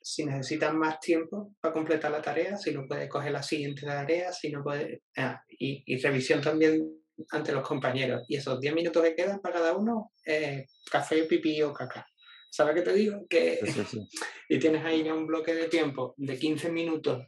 si 0.02 0.26
necesitan 0.26 0.76
más 0.76 1.00
tiempo 1.00 1.54
para 1.62 1.72
completar 1.72 2.10
la 2.10 2.22
tarea, 2.22 2.58
si 2.58 2.74
no 2.74 2.88
puede 2.88 3.08
coger 3.08 3.32
la 3.32 3.44
siguiente 3.44 3.86
tarea, 3.86 4.34
si 4.34 4.52
no 4.52 4.64
puede, 4.64 5.04
ah, 5.18 5.44
y, 5.48 5.84
y, 5.86 6.02
revisión 6.02 6.42
también 6.42 7.01
ante 7.30 7.52
los 7.52 7.68
compañeros. 7.68 8.24
Y 8.28 8.38
esos 8.38 8.60
10 8.60 8.74
minutos 8.74 9.04
que 9.04 9.16
quedan 9.16 9.40
para 9.40 9.56
cada 9.56 9.76
uno, 9.76 10.12
eh, 10.26 10.68
café, 10.90 11.24
pipí 11.24 11.62
o 11.62 11.74
caca. 11.74 12.06
¿Sabes 12.50 12.76
qué 12.76 12.82
te 12.82 12.94
digo? 12.94 13.26
Que, 13.30 13.60
y 14.50 14.60
tienes 14.60 14.84
ahí 14.84 15.04
ya 15.04 15.14
un 15.14 15.26
bloque 15.26 15.54
de 15.54 15.70
tiempo 15.70 16.14
de 16.18 16.38
15 16.38 16.70
minutos 16.72 17.26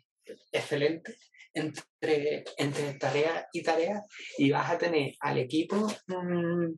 excelente 0.51 1.15
entre, 1.53 2.43
entre 2.57 2.93
tarea 2.95 3.47
y 3.53 3.61
tarea 3.61 4.01
y 4.37 4.51
vas 4.51 4.71
a 4.71 4.77
tener 4.77 5.13
al 5.19 5.37
equipo, 5.37 5.87
mm, 6.07 6.73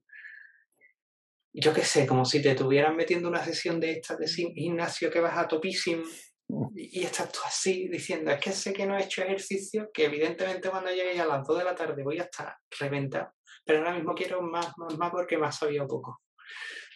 yo 1.53 1.73
qué 1.73 1.81
sé, 1.81 2.05
como 2.05 2.25
si 2.25 2.41
te 2.41 2.51
estuvieran 2.51 2.95
metiendo 2.95 3.29
una 3.29 3.43
sesión 3.43 3.79
de 3.79 3.93
esta 3.93 4.15
de 4.17 4.27
gimnasio 4.27 5.09
que 5.09 5.21
vas 5.21 5.37
a 5.37 5.47
topísimo 5.47 6.03
y 6.47 7.03
estás 7.03 7.31
tú 7.31 7.39
así 7.45 7.87
diciendo, 7.87 8.31
es 8.31 8.39
que 8.39 8.51
sé 8.51 8.73
que 8.73 8.85
no 8.85 8.97
he 8.97 9.03
hecho 9.03 9.23
ejercicio, 9.23 9.89
que 9.93 10.05
evidentemente 10.05 10.69
cuando 10.69 10.89
llegue 10.89 11.19
a 11.19 11.25
las 11.25 11.45
2 11.45 11.57
de 11.57 11.63
la 11.63 11.75
tarde 11.75 12.03
voy 12.03 12.19
a 12.19 12.23
estar 12.23 12.55
reventado, 12.79 13.33
pero 13.65 13.79
ahora 13.79 13.95
mismo 13.95 14.13
quiero 14.13 14.41
más, 14.41 14.71
más, 14.77 14.97
más 14.97 15.11
porque 15.11 15.37
me 15.37 15.47
ha 15.47 15.51
sabido 15.51 15.87
poco. 15.87 16.21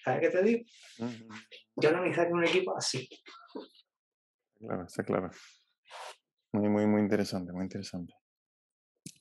¿Sabes 0.03 0.21
qué 0.21 0.29
te 0.29 0.43
digo? 0.43 0.63
Yo 1.75 1.91
no 1.91 2.03
necesito 2.03 2.33
un 2.33 2.45
equipo 2.45 2.75
así. 2.77 3.07
Claro, 4.59 4.83
está 4.85 5.03
claro. 5.03 5.29
Muy, 6.51 6.69
muy, 6.69 6.85
muy 6.85 7.01
interesante, 7.01 7.51
muy 7.51 7.63
interesante. 7.63 8.13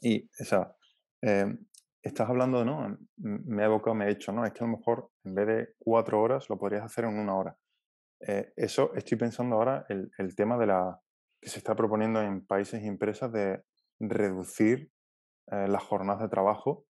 Y, 0.00 0.24
o 0.24 0.44
sea, 0.44 0.74
em, 1.22 1.66
estás 2.02 2.28
hablando, 2.28 2.64
¿no? 2.64 2.96
Me 3.16 3.62
he 3.62 3.66
evocado, 3.66 3.94
me 3.94 4.06
he 4.06 4.14
dicho, 4.14 4.32
¿no? 4.32 4.44
Es 4.44 4.52
que 4.52 4.64
a 4.64 4.66
lo 4.66 4.76
mejor 4.76 5.10
en 5.24 5.34
vez 5.34 5.46
de 5.46 5.68
cuatro 5.78 6.20
horas 6.20 6.48
lo 6.48 6.58
podrías 6.58 6.84
hacer 6.84 7.04
en 7.04 7.18
una 7.18 7.36
hora. 7.36 7.56
Eh, 8.20 8.52
eso 8.56 8.92
estoy 8.94 9.16
pensando 9.18 9.56
ahora, 9.56 9.86
el, 9.88 10.10
el, 10.18 10.34
tema 10.34 10.58
de 10.58 10.66
la 10.66 11.00
que 11.40 11.48
se 11.48 11.58
está 11.58 11.76
proponiendo 11.76 12.20
en 12.20 12.44
países 12.44 12.82
y 12.82 12.86
empresas 12.86 13.30
de 13.32 13.62
reducir 14.00 14.90
eh, 15.50 15.68
las 15.68 15.82
jornadas 15.82 16.22
de 16.22 16.28
trabajo, 16.28 16.84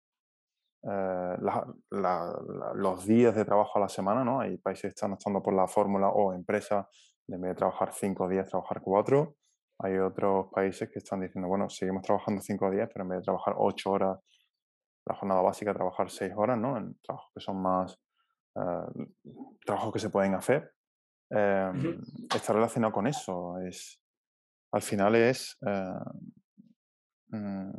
eh, 0.84 1.38
los 2.76 3.06
días 3.06 3.36
de 3.36 3.46
trabajo 3.46 3.78
a 3.78 3.82
la 3.82 3.90
semana, 3.90 4.24
¿no? 4.24 4.40
Hay 4.40 4.58
países 4.58 4.84
que 4.84 4.96
están 4.96 5.14
estando 5.14 5.44
por 5.44 5.54
la 5.54 5.68
fórmula 5.68 6.10
o 6.10 6.34
empresas, 6.34 6.88
de 7.28 7.36
en 7.36 7.42
vez 7.42 7.52
de 7.52 7.56
trabajar 7.56 7.94
cinco 7.94 8.28
días, 8.28 8.50
trabajar 8.50 8.82
cuatro. 8.82 9.36
Hay 9.80 9.98
otros 9.98 10.48
países 10.52 10.90
que 10.90 11.00
están 11.00 11.22
diciendo, 11.22 11.48
bueno, 11.48 11.70
seguimos 11.70 12.04
trabajando 12.04 12.42
cinco 12.42 12.72
días, 12.72 12.90
pero 12.92 13.04
en 13.04 13.10
vez 13.10 13.20
de 13.20 13.24
trabajar 13.26 13.56
ocho 13.58 13.92
horas, 13.92 14.18
la 15.06 15.16
jornada 15.16 15.42
básica, 15.42 15.74
trabajar 15.74 16.10
seis 16.10 16.34
horas, 16.36 16.58
¿no? 16.58 16.78
En 16.78 16.98
trabajos 17.02 17.32
que 17.34 17.42
son 17.42 17.62
más, 17.62 18.00
eh, 18.56 19.08
trabajos 19.66 19.94
que 19.94 20.00
se 20.00 20.10
pueden 20.10 20.34
hacer. 20.34 20.72
Em, 21.30 22.02
está 22.34 22.54
relacionado 22.54 22.94
con 22.94 23.08
eso. 23.08 23.60
Es, 23.60 24.00
al 24.72 24.82
final 24.82 25.16
es, 25.16 25.58
eh, 25.66 25.94
mm, 27.30 27.72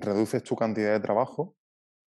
reduces 0.00 0.42
tu 0.42 0.56
cantidad 0.56 0.92
de 0.92 1.00
trabajo, 1.00 1.56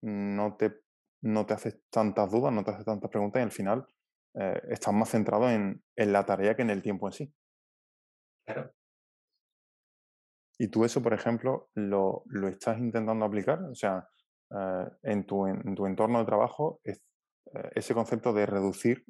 no 0.03 0.57
te, 0.57 0.81
no 1.23 1.47
te 1.47 1.55
haces 1.55 1.81
tantas 1.91 2.31
dudas, 2.31 2.53
no 2.53 2.65
te 2.65 2.73
haces 2.73 2.85
tantas 2.85 3.11
preguntas 3.11 3.41
y 3.41 3.45
al 3.45 3.53
final 3.53 3.87
eh, 4.35 4.61
estás 4.69 4.93
más 4.93 5.11
centrado 5.11 5.51
en, 5.51 5.83
en 5.97 6.13
la 6.13 6.27
tarea 6.27 6.55
que 6.55 6.63
en 6.63 6.71
el 6.71 6.83
tiempo 6.83 7.09
en 7.09 7.13
sí. 7.13 7.35
Claro. 8.45 8.73
¿Y 10.59 10.69
tú 10.69 10.85
eso, 10.85 11.03
por 11.03 11.15
ejemplo, 11.15 11.71
lo, 11.75 12.23
lo 12.27 12.49
estás 12.49 12.79
intentando 12.79 13.25
aplicar? 13.25 13.63
O 13.65 13.75
sea, 13.75 14.09
eh, 14.51 14.91
en, 15.03 15.25
tu, 15.25 15.47
en, 15.47 15.75
tu, 15.75 15.87
entorno 15.87 16.19
de 16.19 16.27
trabajo, 16.27 16.81
es, 16.85 17.03
ese 17.75 17.95
concepto 17.95 18.33
de 18.33 18.47
reducir 18.47 19.05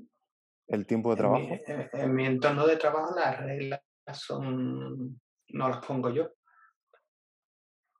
el 0.68 0.86
tiempo 0.86 1.10
de 1.10 1.16
trabajo. 1.16 1.48
En 1.92 2.14
mi, 2.14 2.26
entorno 2.26 2.66
de 2.66 2.76
trabajo 2.76 3.14
las 3.14 3.40
reglas 3.40 3.80
son, 4.12 5.20
no 5.48 5.68
las 5.68 5.84
pongo 5.84 6.10
yo. 6.10 6.30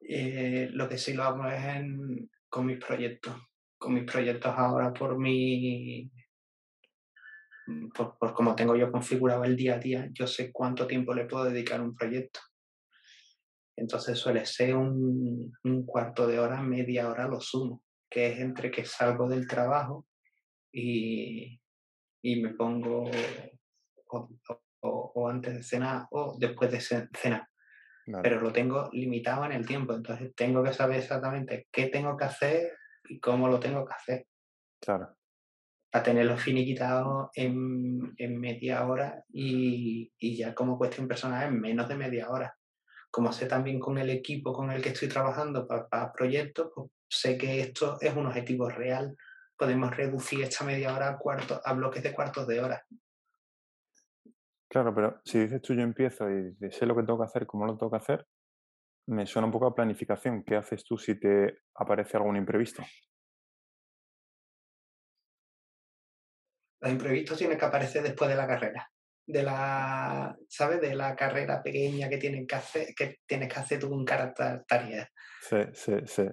Eh, 0.01 0.69
lo 0.73 0.89
que 0.89 0.99
sí 0.99 1.13
lo 1.13 1.23
hago 1.25 1.47
es 1.47 1.65
en, 1.65 2.31
con 2.49 2.67
mis 2.67 2.79
proyectos. 2.79 3.35
Con 3.79 3.95
mis 3.95 4.05
proyectos 4.05 4.53
ahora 4.57 4.93
por 4.93 5.19
mi, 5.19 6.11
Mm, 7.67 7.91
por, 7.91 8.35
como 8.35 8.55
tengo 8.57 8.77
yo 8.77 8.91
configurado 8.91 9.45
el 9.45 9.57
día 9.57 9.75
a 9.75 9.79
día, 9.79 10.09
yo 10.13 10.27
sé 10.27 10.51
cuánto 10.53 10.87
tiempo 10.87 11.15
le 11.15 11.27
puedo 11.27 11.45
dedicar 11.45 11.81
a 11.81 11.85
un 11.85 11.95
proyecto. 11.95 12.41
Entonces 13.77 14.19
suele 14.19 14.45
ser 14.47 14.77
un, 14.77 15.53
cuarto 15.87 16.27
de 16.27 16.39
hora, 16.39 16.61
media 16.63 17.09
hora 17.09 17.27
lo 17.27 17.41
sumo, 17.41 17.83
que 18.11 18.33
es 18.33 18.41
entre 18.41 18.71
que 18.71 18.85
salgo 18.85 19.29
del 19.29 19.47
trabajo 19.47 20.07
y, 20.73 21.61
me 22.23 22.51
pongo 22.51 23.05
o, 24.81 25.29
antes 25.29 25.55
de 25.55 25.63
cenar 25.63 26.07
o 26.11 26.37
después 26.39 26.71
de 26.71 26.81
cenar. 26.81 27.49
Pero 28.23 28.41
lo 28.41 28.53
tengo 28.53 28.91
limitado 28.93 29.45
en 29.45 29.53
el 29.53 29.67
tiempo, 29.67 29.95
entonces 29.95 30.35
tengo 30.35 30.63
que 30.63 30.73
saber 30.73 30.99
exactamente 30.99 31.69
qué 31.71 31.87
tengo 31.87 32.17
que 32.17 32.25
hacer 32.25 32.73
y 33.09 33.21
cómo 33.21 33.49
lo 33.49 33.61
tengo 33.61 33.85
que 33.85 33.95
hacer. 33.95 34.27
Claro 34.81 35.17
a 35.93 36.03
tenerlo 36.03 36.39
finiquitado 36.39 37.31
en, 37.35 38.15
en 38.17 38.41
media 38.41 38.87
hora 38.87 39.25
y, 39.29 40.11
y, 40.19 40.37
ya 40.37 40.55
como 40.55 40.79
cuestión 40.79 41.07
personal 41.07 41.49
en 41.49 41.61
menos 41.61 41.87
de 41.87 41.97
media 41.97 42.31
hora. 42.31 42.57
Como 43.11 43.31
sé 43.31 43.45
también 43.45 43.79
con 43.79 43.99
el 43.99 44.09
equipo 44.09 44.55
con 44.55 44.71
el 44.71 44.81
que 44.81 44.89
estoy 44.89 45.09
trabajando 45.09 45.69
para, 45.69 46.13
proyectos, 46.13 46.71
pues 46.75 46.91
sé 47.11 47.37
que 47.37 47.61
esto 47.61 47.99
es 48.01 48.17
un 48.17 48.27
objetivo 48.27 48.71
real. 48.71 49.15
Podemos 49.57 49.97
reducir 49.97 50.43
esta 50.43 50.65
media 50.65 50.95
hora 50.95 51.11
a, 51.11 51.19
cuarto, 51.19 51.61
a 51.65 51.73
bloques 51.73 52.03
de 52.03 52.13
cuartos 52.13 52.47
de 52.47 52.61
hora. 52.61 52.87
Claro, 54.69 54.95
pero 54.95 55.21
si 55.25 55.39
dices 55.41 55.61
tú 55.61 55.75
yo 55.75 55.83
empiezo 55.83 56.31
y 56.31 56.57
sé 56.71 56.87
lo 56.87 56.97
que 56.97 57.03
tengo 57.03 57.19
que 57.19 57.27
hacer, 57.27 57.47
cómo 57.47 57.67
lo 57.67 57.77
tengo 57.77 57.91
que 57.91 57.99
hacer, 57.99 58.27
me 59.07 59.27
suena 59.27 59.47
un 59.47 59.53
poco 59.53 59.67
a 59.67 59.75
planificación. 59.75 60.43
¿Qué 60.45 60.57
haces 60.57 60.85
tú 60.85 60.97
si 60.97 61.19
te 61.19 61.59
aparece 61.75 62.17
algún 62.17 62.37
imprevisto? 62.37 62.83
Los 66.81 66.93
imprevistos 66.93 67.39
tienen 67.39 67.59
que 67.59 67.65
aparecer 67.65 68.03
después 68.03 68.31
de 68.31 68.37
la 68.37 68.47
carrera. 68.47 68.91
De 69.25 69.43
la, 69.43 70.37
¿sabes? 70.49 70.81
De 70.81 70.95
la 70.95 71.15
carrera 71.15 71.63
pequeña 71.63 72.09
que 72.09 72.19
tienes 72.19 72.47
que 72.47 72.55
hacer, 72.57 72.95
que 72.95 73.21
tienes 73.25 73.53
que 73.53 73.61
hacer 73.61 73.79
tú 73.79 73.93
un 73.93 74.05
carácter 74.05 74.65
tarea. 74.67 75.09
Sí, 75.41 75.59
sí, 75.75 75.93
sí. 76.07 76.29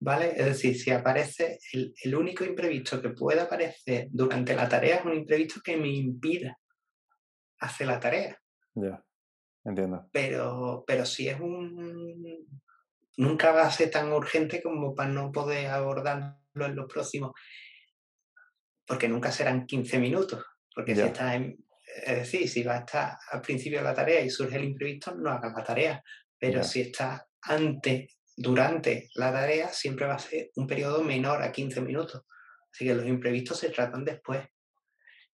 ¿Vale? 0.00 0.32
Es 0.36 0.46
decir, 0.46 0.78
si 0.78 0.90
aparece 0.90 1.58
el, 1.72 1.94
el 2.02 2.14
único 2.14 2.44
imprevisto 2.44 3.00
que 3.00 3.10
puede 3.10 3.40
aparecer 3.40 4.08
durante 4.10 4.54
la 4.54 4.68
tarea 4.68 4.96
es 4.96 5.04
un 5.04 5.14
imprevisto 5.14 5.60
que 5.62 5.76
me 5.76 5.88
impida 5.88 6.58
hacer 7.58 7.86
la 7.86 8.00
tarea. 8.00 8.38
Ya, 8.74 9.02
entiendo. 9.64 10.08
Pero, 10.12 10.84
pero 10.86 11.04
si 11.04 11.28
es 11.28 11.40
un... 11.40 12.46
Nunca 13.16 13.52
va 13.52 13.62
a 13.62 13.70
ser 13.70 13.90
tan 13.90 14.12
urgente 14.12 14.60
como 14.60 14.94
para 14.94 15.08
no 15.08 15.30
poder 15.30 15.68
abordarlo 15.68 16.66
en 16.66 16.74
los 16.74 16.92
próximos, 16.92 17.30
porque 18.84 19.08
nunca 19.08 19.30
serán 19.30 19.66
15 19.66 19.98
minutos, 20.00 20.44
porque 20.74 20.96
si 20.96 21.02
estás 21.02 21.34
en... 21.34 21.64
Es 22.04 22.16
decir, 22.16 22.48
si 22.48 22.64
va 22.64 22.74
a 22.74 22.78
estar 22.80 23.16
al 23.30 23.40
principio 23.40 23.78
de 23.78 23.84
la 23.84 23.94
tarea 23.94 24.20
y 24.20 24.30
surge 24.30 24.56
el 24.56 24.64
imprevisto, 24.64 25.14
no 25.14 25.30
hagas 25.30 25.52
la 25.56 25.62
tarea. 25.62 26.02
Pero 26.36 26.64
si 26.64 26.80
estás 26.80 27.22
antes, 27.42 28.18
durante 28.36 29.08
la 29.14 29.32
tarea, 29.32 29.68
siempre 29.68 30.06
va 30.06 30.14
a 30.14 30.18
ser 30.18 30.50
un 30.56 30.66
periodo 30.66 31.02
menor 31.02 31.42
a 31.42 31.52
15 31.52 31.80
minutos. 31.80 32.22
Así 32.72 32.84
que 32.84 32.94
los 32.94 33.06
imprevistos 33.06 33.58
se 33.58 33.70
tratan 33.70 34.04
después. 34.04 34.46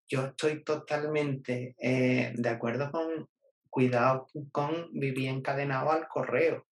Yo 0.07 0.27
estoy 0.27 0.63
totalmente 0.63 1.75
eh, 1.79 2.33
de 2.35 2.49
acuerdo 2.49 2.91
con 2.91 3.27
cuidado 3.71 4.27
con 4.51 4.91
vivir 4.91 5.29
encadenado 5.29 5.91
al 5.91 6.07
correo 6.07 6.67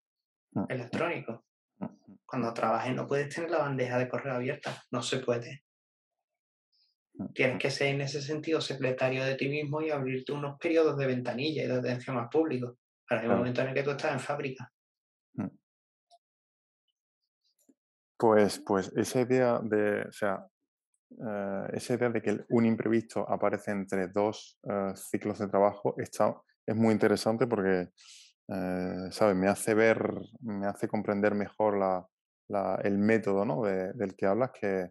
mm, 0.52 0.64
electrónico. 0.68 1.44
mm, 1.78 1.86
Cuando 2.24 2.52
trabajes 2.52 2.94
no 2.94 3.08
puedes 3.08 3.34
tener 3.34 3.50
la 3.50 3.58
bandeja 3.58 3.98
de 3.98 4.08
correo 4.08 4.34
abierta, 4.34 4.84
no 4.92 5.02
se 5.02 5.18
puede. 5.18 5.64
Tienes 7.34 7.56
mm, 7.56 7.58
que 7.58 7.70
ser 7.70 7.88
en 7.88 8.02
ese 8.02 8.22
sentido 8.22 8.60
secretario 8.60 9.24
de 9.24 9.34
ti 9.34 9.48
mismo 9.48 9.80
y 9.80 9.90
abrirte 9.90 10.32
unos 10.32 10.58
periodos 10.58 10.96
de 10.96 11.06
ventanilla 11.06 11.64
y 11.64 11.66
de 11.66 11.78
atención 11.78 12.18
al 12.18 12.28
público. 12.28 12.76
Para 13.08 13.22
el 13.22 13.28
momento 13.28 13.62
en 13.62 13.68
el 13.68 13.74
que 13.74 13.82
tú 13.82 13.90
estás 13.90 14.12
en 14.12 14.20
fábrica. 14.20 14.70
mm. 15.34 15.48
Pues, 18.20 18.60
pues 18.66 18.92
esa 18.96 19.20
idea 19.22 19.60
de, 19.62 20.02
o 20.02 20.12
sea, 20.12 20.46
eh, 21.12 21.68
esa 21.74 21.94
idea 21.94 22.10
de 22.10 22.22
que 22.22 22.44
un 22.50 22.66
imprevisto 22.66 23.28
aparece 23.30 23.72
entre 23.72 24.08
dos 24.08 24.58
eh, 24.64 24.92
ciclos 24.96 25.38
de 25.40 25.48
trabajo 25.48 25.94
está, 25.98 26.36
es 26.66 26.76
muy 26.76 26.92
interesante 26.94 27.46
porque, 27.48 27.90
eh, 28.48 29.08
¿sabes? 29.12 29.36
Me 29.36 29.48
hace 29.48 29.74
ver, 29.74 30.02
me 30.40 30.66
hace 30.66 30.88
comprender 30.88 31.34
mejor 31.34 31.78
la, 31.78 32.06
la- 32.48 32.80
el 32.84 32.98
método, 32.98 33.44
¿no? 33.46 33.64
de- 33.64 33.92
del 33.94 34.16
que 34.16 34.26
hablas, 34.26 34.52
que 34.52 34.90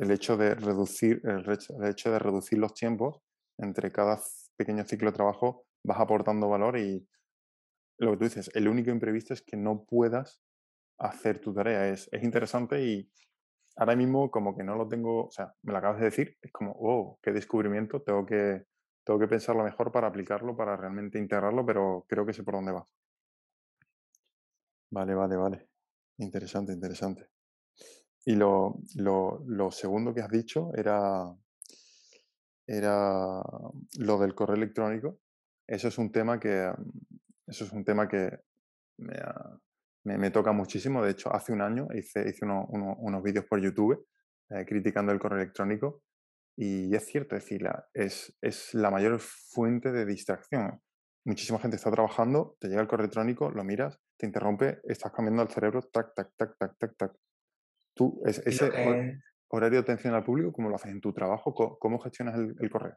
el 0.00 0.10
hecho 0.10 0.36
de 0.36 0.54
reducir, 0.54 1.20
el, 1.24 1.44
el 1.80 1.88
hecho 1.90 2.10
de 2.12 2.18
reducir 2.18 2.58
los 2.58 2.74
tiempos 2.74 3.20
entre 3.58 3.90
cada 3.92 4.20
pequeño 4.56 4.84
ciclo 4.84 5.10
de 5.10 5.16
trabajo 5.16 5.64
vas 5.84 6.00
aportando 6.00 6.48
valor 6.48 6.78
y 6.78 7.06
lo 7.98 8.12
que 8.12 8.16
tú 8.18 8.24
dices, 8.24 8.50
el 8.54 8.68
único 8.68 8.90
imprevisto 8.90 9.34
es 9.34 9.42
que 9.42 9.56
no 9.56 9.84
puedas 9.84 10.40
hacer 10.98 11.40
tu 11.40 11.54
tarea. 11.54 11.88
Es, 11.88 12.08
es 12.12 12.22
interesante 12.22 12.82
y 12.84 13.10
ahora 13.76 13.96
mismo 13.96 14.30
como 14.30 14.56
que 14.56 14.64
no 14.64 14.76
lo 14.76 14.88
tengo, 14.88 15.26
o 15.26 15.30
sea, 15.30 15.54
me 15.62 15.72
lo 15.72 15.78
acabas 15.78 15.98
de 16.00 16.06
decir, 16.06 16.36
es 16.42 16.52
como, 16.52 16.72
oh, 16.78 17.18
qué 17.22 17.32
descubrimiento, 17.32 18.02
tengo 18.02 18.26
que, 18.26 18.64
tengo 19.04 19.20
que 19.20 19.28
pensarlo 19.28 19.64
mejor 19.64 19.92
para 19.92 20.08
aplicarlo, 20.08 20.56
para 20.56 20.76
realmente 20.76 21.18
integrarlo, 21.18 21.66
pero 21.66 22.04
creo 22.08 22.26
que 22.26 22.32
sé 22.34 22.44
por 22.44 22.54
dónde 22.54 22.72
vas. 22.72 22.88
Vale, 24.90 25.14
vale, 25.14 25.36
vale. 25.36 25.68
Interesante, 26.18 26.72
interesante. 26.72 27.28
Y 28.26 28.36
lo, 28.36 28.76
lo, 28.96 29.42
lo 29.46 29.70
segundo 29.70 30.14
que 30.14 30.22
has 30.22 30.30
dicho 30.30 30.72
era, 30.74 31.34
era 32.66 33.42
lo 33.98 34.18
del 34.18 34.34
correo 34.34 34.56
electrónico. 34.56 35.18
Eso 35.66 35.88
es 35.88 35.98
un 35.98 36.12
tema 36.12 36.38
que, 36.38 36.70
eso 37.46 37.64
es 37.64 37.72
un 37.72 37.84
tema 37.84 38.08
que 38.08 38.30
me, 38.98 39.14
ha- 39.16 39.58
me- 40.04 40.18
me 40.18 40.30
toca 40.30 40.52
muchísimo. 40.52 41.02
De 41.04 41.10
hecho, 41.12 41.34
hace 41.34 41.52
un 41.52 41.60
año 41.62 41.88
hice, 41.94 42.28
hice 42.28 42.44
uno- 42.44 42.66
uno- 42.68 42.96
unos 42.98 43.22
vídeos 43.22 43.44
por 43.46 43.60
YouTube 43.60 44.06
eh, 44.50 44.64
criticando 44.66 45.10
el 45.12 45.18
correo 45.18 45.38
electrónico 45.40 46.02
y 46.56 46.94
es 46.94 47.06
cierto, 47.06 47.34
es 47.34 47.42
decir, 47.44 47.62
la- 47.62 47.86
es, 47.94 48.36
es 48.40 48.74
la 48.74 48.90
mayor 48.90 49.18
fuente 49.18 49.90
de 49.90 50.04
distracción. 50.04 50.80
Muchísima 51.26 51.58
gente 51.58 51.76
está 51.76 51.90
trabajando, 51.90 52.56
te 52.60 52.68
llega 52.68 52.82
el 52.82 52.86
correo 52.86 53.04
electrónico, 53.04 53.50
lo 53.50 53.64
miras, 53.64 53.98
te 54.18 54.26
interrumpe, 54.26 54.80
estás 54.84 55.10
cambiando 55.12 55.42
el 55.42 55.48
cerebro, 55.48 55.80
tac, 55.82 56.14
tac, 56.14 56.32
tac, 56.36 56.56
tac, 56.58 56.76
tac, 56.78 56.96
tac. 56.96 57.12
Tú, 57.94 58.22
es- 58.26 58.42
ese 58.46 58.70
que 58.70 59.18
horario 59.48 59.78
de 59.78 59.82
atención 59.82 60.14
al 60.14 60.24
público, 60.24 60.52
¿cómo 60.52 60.68
lo 60.68 60.76
haces 60.76 60.90
en 60.90 61.00
tu 61.00 61.12
trabajo? 61.14 61.54
¿Cómo, 61.54 61.78
cómo 61.78 61.98
gestionas 61.98 62.34
el, 62.36 62.54
el 62.60 62.70
correo? 62.70 62.96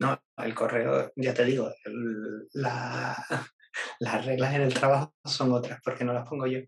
no, 0.00 0.20
el 0.36 0.54
correo, 0.54 1.12
ya 1.16 1.34
te 1.34 1.44
digo, 1.44 1.70
el- 1.84 2.48
la- 2.54 3.16
las 4.00 4.24
reglas 4.24 4.54
en 4.54 4.62
el 4.62 4.74
trabajo 4.74 5.14
son 5.24 5.52
otras, 5.52 5.80
porque 5.84 6.04
no 6.04 6.12
las 6.12 6.28
pongo 6.28 6.46
yo. 6.46 6.60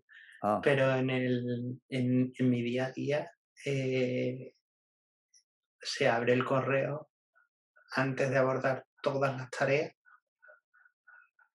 Ah, 0.43 0.59
Pero 0.63 0.93
en, 0.95 1.09
el, 1.09 1.81
en, 1.89 2.33
en 2.37 2.49
mi 2.49 2.61
día 2.61 2.87
a 2.87 2.91
día 2.91 3.31
eh, 3.65 4.55
se 5.79 6.07
abre 6.09 6.33
el 6.33 6.43
correo 6.43 7.09
antes 7.95 8.29
de 8.29 8.37
abordar 8.37 8.85
todas 9.03 9.35
las 9.37 9.49
tareas. 9.51 9.93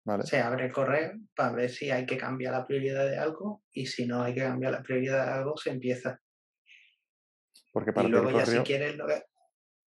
vale. 0.04 0.26
Se 0.26 0.40
abre 0.42 0.66
el 0.66 0.72
correo 0.72 1.14
para 1.36 1.52
ver 1.54 1.70
si 1.70 1.92
hay 1.92 2.06
que 2.06 2.18
cambiar 2.18 2.54
la 2.54 2.66
prioridad 2.66 3.06
de 3.08 3.18
algo 3.18 3.64
y 3.72 3.86
si 3.86 4.06
no 4.06 4.22
hay 4.24 4.34
que 4.34 4.42
cambiar 4.42 4.72
la 4.74 4.82
prioridad 4.84 5.26
de 5.26 5.32
algo, 5.32 5.56
se 5.58 5.70
empieza. 5.72 6.20
Porque 7.72 7.92
Y 7.92 7.94
para 7.94 8.06
el 8.08 8.12
luego 8.12 8.32
ya 8.32 8.46
si 8.46 8.58
quieres, 8.60 8.96
lo 8.98 9.08
que- 9.08 9.24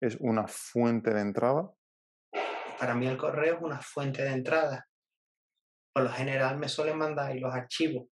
es 0.00 0.16
una 0.20 0.46
fuente 0.48 1.12
de 1.12 1.20
entrada. 1.20 1.70
para 2.78 2.94
mí 2.94 3.06
el 3.08 3.16
correo 3.18 3.56
es 3.56 3.60
una 3.62 3.80
fuente 3.80 4.22
de 4.22 4.30
entrada. 4.30 4.87
Por 5.98 6.06
lo 6.06 6.12
general 6.12 6.56
me 6.58 6.68
suelen 6.68 6.96
mandar 6.96 7.32
ahí 7.32 7.40
los 7.40 7.52
archivos 7.52 8.06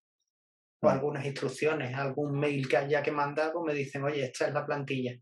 o 0.81 0.87
Mm, 0.87 0.89
algunas 0.89 1.23
instrucciones, 1.23 1.93
algún 1.93 2.39
mail 2.39 2.67
que 2.67 2.77
haya 2.77 3.03
que 3.03 3.11
mandar, 3.11 3.53
pues 3.53 3.63
me 3.63 3.75
dicen, 3.75 4.03
oye, 4.03 4.25
esta 4.25 4.47
es 4.47 4.53
la 4.55 4.65
plantilla. 4.65 5.15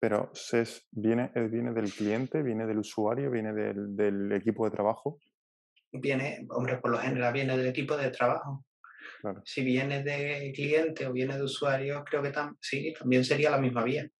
Pero 0.00 0.32
SES 0.34 0.88
viene, 0.90 1.30
eh, 1.36 1.46
viene 1.46 1.72
del 1.72 1.92
cliente, 1.92 2.42
viene 2.42 2.66
del 2.66 2.78
usuario, 2.78 3.30
viene 3.30 3.52
del, 3.52 3.94
del 3.94 4.32
equipo 4.32 4.64
de 4.64 4.72
trabajo. 4.72 5.20
Viene, 5.92 6.48
hombre, 6.50 6.78
por 6.78 6.90
lo 6.90 6.98
general 6.98 7.32
viene 7.32 7.56
del 7.56 7.68
equipo 7.68 7.96
de 7.96 8.10
trabajo. 8.10 8.64
Claro. 9.20 9.40
Si 9.44 9.62
viene 9.62 10.02
de 10.02 10.50
cliente 10.52 11.06
o 11.06 11.12
viene 11.12 11.36
de 11.36 11.44
usuario, 11.44 12.02
creo 12.02 12.22
que 12.22 12.30
tam 12.30 12.56
sí, 12.60 12.92
también 12.98 13.24
sería 13.24 13.50
la 13.50 13.58
misma 13.58 13.84
vía. 13.84 14.10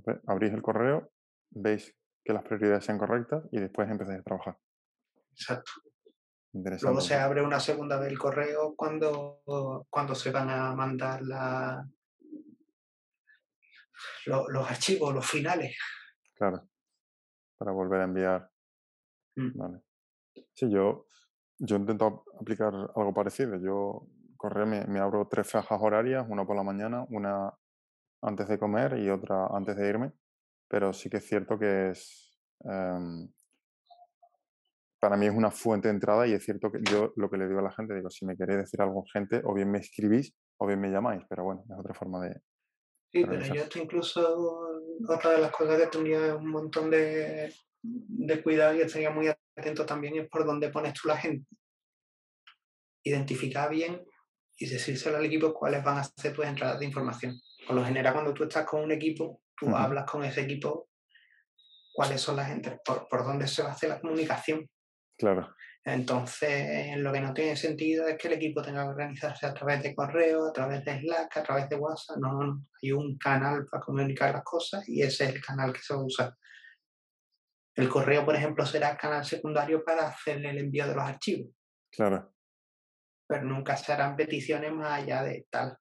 Entonces, 0.00 0.24
abrís 0.26 0.52
el 0.52 0.62
correo, 0.62 1.12
veis 1.50 1.96
que 2.24 2.32
las 2.32 2.42
prioridades 2.44 2.84
sean 2.84 2.98
correctas 2.98 3.44
y 3.52 3.60
después 3.60 3.88
empezáis 3.90 4.20
a 4.20 4.22
trabajar. 4.22 4.58
Exacto. 5.32 5.70
Luego 6.52 7.00
se 7.00 7.14
abre 7.14 7.42
una 7.42 7.60
segunda 7.60 7.96
vez 7.98 8.08
el 8.10 8.18
correo 8.18 8.74
cuando, 8.74 9.42
cuando 9.88 10.14
se 10.16 10.32
van 10.32 10.50
a 10.50 10.74
mandar 10.74 11.22
la, 11.22 11.86
lo- 14.26 14.48
los 14.48 14.68
archivos, 14.70 15.14
los 15.14 15.26
finales. 15.26 15.76
Claro. 16.34 16.68
Para 17.58 17.72
volver 17.72 18.00
a 18.00 18.04
enviar. 18.04 18.50
Mm. 19.36 19.58
Vale. 19.58 19.80
Sí, 20.52 20.70
yo, 20.70 21.06
yo 21.58 21.76
intento 21.76 22.24
aplicar 22.40 22.72
algo 22.74 23.14
parecido. 23.14 23.56
Yo 23.58 24.06
correo 24.36 24.66
me, 24.66 24.84
me 24.86 24.98
abro 25.00 25.28
tres 25.28 25.48
fajas 25.50 25.78
horarias, 25.80 26.26
una 26.28 26.44
por 26.46 26.56
la 26.56 26.62
mañana, 26.62 27.04
una 27.10 27.52
antes 28.22 28.48
de 28.48 28.58
comer 28.58 28.98
y 28.98 29.08
otra 29.10 29.46
antes 29.46 29.76
de 29.76 29.88
irme. 29.88 30.12
Pero 30.70 30.92
sí 30.92 31.10
que 31.10 31.16
es 31.16 31.26
cierto 31.26 31.58
que 31.58 31.90
es 31.90 32.38
em, 32.60 33.28
para 35.00 35.16
mí 35.16 35.26
es 35.26 35.34
una 35.34 35.50
fuente 35.50 35.88
de 35.88 35.94
entrada 35.94 36.26
y 36.26 36.32
es 36.32 36.44
cierto 36.44 36.70
que 36.70 36.78
yo 36.90 37.12
lo 37.16 37.28
que 37.28 37.38
le 37.38 37.48
digo 37.48 37.58
a 37.58 37.64
la 37.64 37.72
gente, 37.72 37.94
digo, 37.94 38.10
si 38.10 38.24
me 38.24 38.36
queréis 38.36 38.60
decir 38.60 38.80
algo 38.80 39.00
urgente, 39.00 39.40
o 39.44 39.54
bien 39.54 39.70
me 39.70 39.78
escribís 39.78 40.34
o 40.58 40.66
bien 40.66 40.80
me 40.80 40.90
llamáis, 40.90 41.22
pero 41.28 41.42
bueno, 41.44 41.64
es 41.68 41.78
otra 41.78 41.94
forma 41.94 42.20
de 42.20 42.40
Sí, 43.12 43.24
pero 43.24 43.44
yo 43.44 43.62
esto 43.62 43.80
incluso, 43.80 44.80
otra 45.08 45.32
de 45.32 45.38
las 45.38 45.50
cosas 45.50 45.80
que 45.80 45.86
tenía 45.88 46.36
un 46.36 46.48
montón 46.48 46.90
de, 46.90 47.52
de 47.82 48.42
cuidado 48.42 48.76
y 48.76 48.82
estaría 48.82 49.10
muy 49.10 49.26
atento 49.56 49.84
también 49.84 50.16
es 50.16 50.28
por 50.28 50.46
dónde 50.46 50.70
pones 50.70 50.94
tú 50.94 51.08
la 51.08 51.16
gente. 51.16 51.44
Identificar 53.02 53.68
bien 53.68 54.04
y 54.58 54.68
decírselo 54.68 55.16
al 55.16 55.24
equipo 55.24 55.52
cuáles 55.52 55.82
van 55.82 55.98
a 55.98 56.04
ser 56.04 56.32
tus 56.32 56.46
entradas 56.46 56.78
de 56.78 56.86
información. 56.86 57.34
Por 57.66 57.74
lo 57.74 57.84
general, 57.84 58.12
cuando 58.12 58.32
tú 58.32 58.44
estás 58.44 58.64
con 58.64 58.82
un 58.82 58.92
equipo, 58.92 59.42
tú 59.60 59.76
hablas 59.76 60.10
con 60.10 60.24
ese 60.24 60.40
equipo 60.40 60.88
cuáles 61.92 62.20
son 62.20 62.36
las 62.36 62.50
entradas, 62.50 62.80
por, 62.84 63.06
por 63.08 63.24
dónde 63.24 63.46
se 63.46 63.62
va 63.62 63.68
a 63.68 63.72
hacer 63.72 63.90
la 63.90 64.00
comunicación. 64.00 64.66
Claro, 65.18 65.54
Entonces, 65.84 66.96
lo 66.96 67.12
que 67.12 67.20
no 67.20 67.34
tiene 67.34 67.54
sentido 67.54 68.08
es 68.08 68.16
que 68.16 68.28
el 68.28 68.34
equipo 68.34 68.62
tenga 68.62 68.84
que 68.84 68.88
organizarse 68.88 69.44
a 69.46 69.52
través 69.52 69.82
de 69.82 69.94
correo, 69.94 70.48
a 70.48 70.52
través 70.52 70.82
de 70.82 70.98
Slack, 70.98 71.36
a 71.36 71.42
través 71.42 71.68
de 71.68 71.76
WhatsApp. 71.76 72.16
No, 72.16 72.32
no, 72.32 72.44
no. 72.44 72.66
Hay 72.82 72.92
un 72.92 73.18
canal 73.18 73.66
para 73.70 73.82
comunicar 73.82 74.32
las 74.32 74.44
cosas 74.44 74.88
y 74.88 75.02
ese 75.02 75.24
es 75.24 75.34
el 75.34 75.44
canal 75.44 75.74
que 75.74 75.80
se 75.80 75.92
va 75.92 76.00
a 76.00 76.04
usar. 76.04 76.34
El 77.74 77.88
correo, 77.88 78.24
por 78.24 78.34
ejemplo, 78.34 78.64
será 78.64 78.90
el 78.90 78.96
canal 78.96 79.24
secundario 79.24 79.84
para 79.84 80.08
hacerle 80.08 80.50
el 80.50 80.58
envío 80.58 80.86
de 80.86 80.94
los 80.94 81.04
archivos, 81.04 81.52
claro, 81.90 82.32
pero 83.26 83.44
nunca 83.44 83.76
se 83.76 83.92
harán 83.92 84.16
peticiones 84.16 84.72
más 84.72 85.02
allá 85.02 85.22
de 85.22 85.46
tal. 85.50 85.78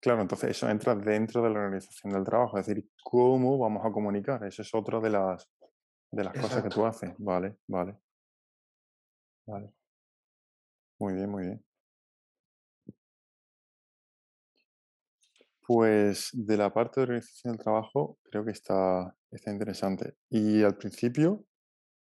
Claro, 0.00 0.22
entonces 0.22 0.50
eso 0.50 0.68
entra 0.68 0.94
dentro 0.94 1.42
de 1.42 1.50
la 1.50 1.60
organización 1.60 2.12
del 2.12 2.24
trabajo, 2.24 2.58
es 2.58 2.66
decir, 2.66 2.88
cómo 3.02 3.58
vamos 3.58 3.84
a 3.84 3.90
comunicar, 3.92 4.44
eso 4.44 4.62
es 4.62 4.74
otra 4.74 5.00
de 5.00 5.10
las 5.10 5.48
de 6.10 6.24
las 6.24 6.34
cosas 6.34 6.62
que 6.62 6.68
tú 6.68 6.84
haces. 6.86 7.14
Vale, 7.18 7.56
vale. 7.66 7.96
Vale. 9.46 9.72
Muy 10.98 11.14
bien, 11.14 11.30
muy 11.30 11.44
bien. 11.44 11.64
Pues 15.66 16.30
de 16.32 16.56
la 16.56 16.72
parte 16.72 17.00
de 17.00 17.04
organización 17.04 17.52
del 17.52 17.62
trabajo 17.62 18.18
creo 18.22 18.44
que 18.44 18.52
está, 18.52 19.14
está 19.30 19.50
interesante. 19.50 20.16
Y 20.30 20.62
al 20.62 20.76
principio, 20.76 21.44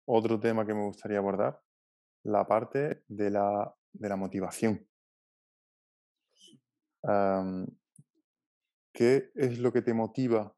otro 0.06 0.38
tema 0.38 0.64
que 0.64 0.74
me 0.74 0.84
gustaría 0.84 1.18
abordar, 1.18 1.60
la 2.22 2.46
parte 2.46 3.02
de 3.08 3.30
la, 3.30 3.74
de 3.92 4.08
la 4.08 4.16
motivación. 4.16 4.86
¿Qué 8.96 9.30
es 9.34 9.58
lo 9.58 9.74
que 9.74 9.82
te 9.82 9.92
motiva 9.92 10.56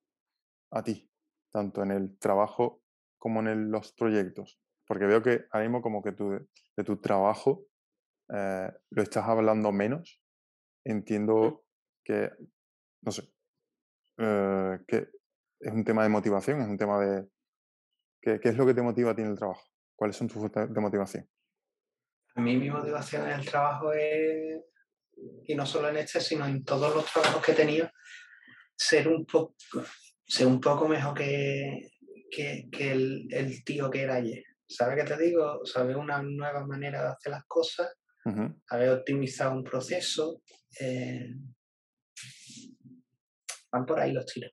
a 0.70 0.84
ti, 0.84 1.10
tanto 1.50 1.82
en 1.82 1.90
el 1.90 2.16
trabajo 2.20 2.84
como 3.18 3.40
en 3.40 3.72
los 3.72 3.92
proyectos? 3.92 4.60
Porque 4.86 5.06
veo 5.06 5.20
que 5.20 5.46
ahora 5.50 5.66
mismo 5.66 5.82
como 5.82 6.04
que 6.04 6.12
tú, 6.12 6.48
de 6.76 6.84
tu 6.84 7.00
trabajo 7.00 7.66
eh, 8.32 8.70
lo 8.90 9.02
estás 9.02 9.26
hablando 9.26 9.72
menos. 9.72 10.22
Entiendo 10.84 11.64
que, 12.04 12.30
no 13.02 13.10
sé, 13.10 13.28
eh, 14.18 14.78
que 14.86 15.08
es 15.58 15.72
un 15.72 15.82
tema 15.82 16.04
de 16.04 16.08
motivación, 16.08 16.60
es 16.60 16.68
un 16.68 16.78
tema 16.78 17.00
de... 17.00 17.28
¿qué, 18.22 18.38
¿Qué 18.38 18.50
es 18.50 18.56
lo 18.56 18.64
que 18.64 18.74
te 18.74 18.82
motiva 18.82 19.10
a 19.10 19.16
ti 19.16 19.22
en 19.22 19.30
el 19.30 19.36
trabajo? 19.36 19.64
¿Cuáles 19.96 20.14
son 20.14 20.28
tus 20.28 20.38
fuentes 20.38 20.72
de 20.72 20.80
motivación? 20.80 21.28
A 22.36 22.40
mí 22.40 22.56
mi 22.56 22.70
motivación 22.70 23.26
en 23.26 23.40
el 23.40 23.44
trabajo 23.44 23.92
es, 23.92 24.62
y 25.42 25.56
no 25.56 25.66
solo 25.66 25.88
en 25.88 25.96
este, 25.96 26.20
sino 26.20 26.46
en 26.46 26.64
todos 26.64 26.94
los 26.94 27.04
trabajos 27.12 27.44
que 27.44 27.50
he 27.50 27.56
tenido, 27.56 27.90
ser 28.78 29.08
un 29.08 29.26
poco, 29.26 29.56
ser 30.26 30.46
un 30.46 30.60
poco 30.60 30.88
mejor 30.88 31.14
que, 31.14 31.90
que, 32.30 32.68
el, 32.78 33.26
el, 33.30 33.64
tío 33.64 33.90
que 33.90 34.02
era 34.02 34.16
ayer. 34.16 34.44
¿Sabes 34.68 35.02
qué 35.02 35.14
te 35.14 35.22
digo? 35.22 35.64
Saber 35.64 35.96
una 35.96 36.22
nueva 36.22 36.64
manera 36.66 37.02
de 37.02 37.08
hacer 37.08 37.32
las 37.32 37.44
cosas, 37.46 37.92
haber 38.68 38.90
optimizado 38.90 39.52
un 39.52 39.64
proceso. 39.64 40.42
Eh, 40.78 41.34
van 43.72 43.86
por 43.86 43.98
ahí 43.98 44.12
los 44.12 44.26
tiros. 44.26 44.52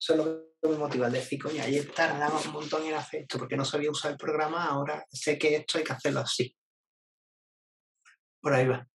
Eso 0.00 0.12
es 0.12 0.18
lo 0.18 0.52
que 0.60 0.68
me 0.68 0.76
motiva, 0.76 1.06
el 1.06 1.12
decir, 1.12 1.40
coño, 1.40 1.62
ayer 1.62 1.90
tardamos 1.92 2.46
un 2.46 2.54
montón 2.54 2.82
en 2.84 2.94
hacer 2.94 3.22
esto 3.22 3.38
porque 3.38 3.56
no 3.56 3.64
sabía 3.64 3.90
usar 3.90 4.12
el 4.12 4.18
programa, 4.18 4.66
ahora 4.66 5.04
sé 5.10 5.38
que 5.38 5.56
esto 5.56 5.78
hay 5.78 5.84
que 5.84 5.92
hacerlo 5.92 6.20
así. 6.20 6.54
Por 8.40 8.52
ahí 8.52 8.66
va. 8.66 8.86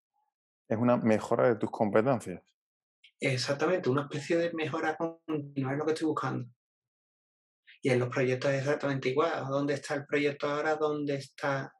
Es 0.67 0.77
una 0.77 0.97
mejora 0.97 1.47
de 1.47 1.55
tus 1.55 1.71
competencias. 1.71 2.43
Exactamente, 3.21 3.89
una 3.89 4.03
especie 4.03 4.37
de 4.37 4.53
mejora 4.53 4.95
continua 4.95 5.73
es 5.73 5.77
lo 5.77 5.85
que 5.85 5.91
estoy 5.91 6.07
buscando. 6.07 6.49
Y 7.81 7.89
en 7.89 7.99
los 7.99 8.09
proyectos 8.09 8.51
es 8.51 8.59
exactamente 8.59 9.09
igual. 9.09 9.45
¿Dónde 9.49 9.73
está 9.73 9.95
el 9.95 10.05
proyecto 10.05 10.47
ahora? 10.47 10.75
¿Dónde 10.75 11.15
está, 11.15 11.73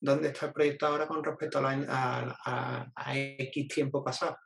dónde 0.00 0.28
está 0.28 0.46
el 0.46 0.52
proyecto 0.52 0.86
ahora 0.86 1.06
con 1.06 1.22
respecto 1.22 1.60
a, 1.62 2.92
X 3.14 3.68
tiempo 3.68 4.02
pasado? 4.02 4.36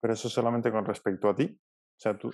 Pero 0.00 0.14
eso 0.14 0.28
solamente 0.28 0.70
con 0.70 0.84
respecto 0.84 1.28
a 1.28 1.36
ti. 1.36 1.44
O 1.44 1.98
sea, 1.98 2.18
tú... 2.18 2.32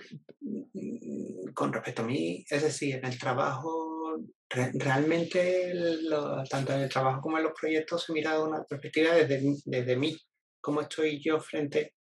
Con 1.53 1.73
respecto 1.73 2.01
a 2.01 2.05
mí, 2.05 2.43
es 2.49 2.63
decir, 2.63 2.95
en 2.95 3.05
el 3.05 3.19
trabajo, 3.19 4.17
realmente, 4.49 5.73
tanto 6.49 6.73
en 6.73 6.81
el 6.81 6.89
trabajo 6.89 7.21
como 7.21 7.37
en 7.37 7.43
los 7.43 7.53
proyectos, 7.59 8.03
se 8.03 8.13
mira 8.13 8.33
de 8.33 8.43
una 8.43 8.63
perspectiva 8.63 9.13
desde, 9.13 9.41
desde 9.65 9.95
mí, 9.95 10.17
cómo 10.59 10.81
estoy 10.81 11.21
yo 11.23 11.39
frente 11.39 11.93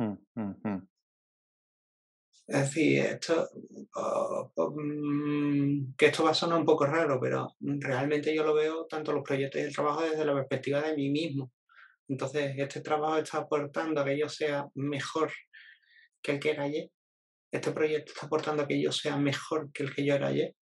Mm, 0.00 0.16
mm, 0.34 0.54
mm. 0.64 0.88
Es 2.46 2.60
decir, 2.62 3.00
esto, 3.00 3.48
que 5.96 6.06
esto 6.06 6.24
va 6.24 6.30
a 6.30 6.34
sonar 6.34 6.58
un 6.58 6.64
poco 6.64 6.86
raro, 6.86 7.20
pero 7.20 7.54
realmente 7.60 8.34
yo 8.34 8.42
lo 8.42 8.54
veo 8.54 8.86
tanto 8.86 9.12
los 9.12 9.22
proyectos 9.22 9.60
y 9.60 9.64
el 9.64 9.74
trabajo 9.74 10.02
desde 10.02 10.24
la 10.24 10.34
perspectiva 10.34 10.80
de 10.80 10.96
mí 10.96 11.10
mismo. 11.10 11.52
Entonces, 12.08 12.54
este 12.56 12.80
trabajo 12.80 13.18
está 13.18 13.38
aportando 13.38 14.00
a 14.00 14.04
que 14.04 14.18
yo 14.18 14.28
sea 14.28 14.66
mejor 14.74 15.30
que 16.20 16.32
el 16.32 16.40
que 16.40 16.50
era 16.50 16.64
ayer. 16.64 16.90
Este 17.52 17.70
proyecto 17.70 18.12
está 18.12 18.26
aportando 18.26 18.62
a 18.62 18.66
que 18.66 18.82
yo 18.82 18.90
sea 18.90 19.16
mejor 19.16 19.70
que 19.70 19.84
el 19.84 19.94
que 19.94 20.04
yo 20.04 20.14
era 20.14 20.28
ayer. 20.28 20.54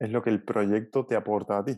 Es 0.00 0.10
lo 0.10 0.22
que 0.22 0.30
el 0.30 0.42
proyecto 0.42 1.06
te 1.06 1.14
aporta 1.14 1.58
a 1.58 1.64
ti. 1.64 1.76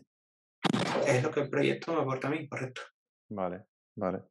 Es 1.06 1.22
lo 1.22 1.30
que 1.30 1.40
el 1.40 1.50
proyecto 1.50 1.92
me 1.92 2.00
aporta 2.00 2.28
a 2.28 2.30
mí, 2.30 2.48
correcto. 2.48 2.80
Vale, 3.28 3.64
vale. 3.94 4.22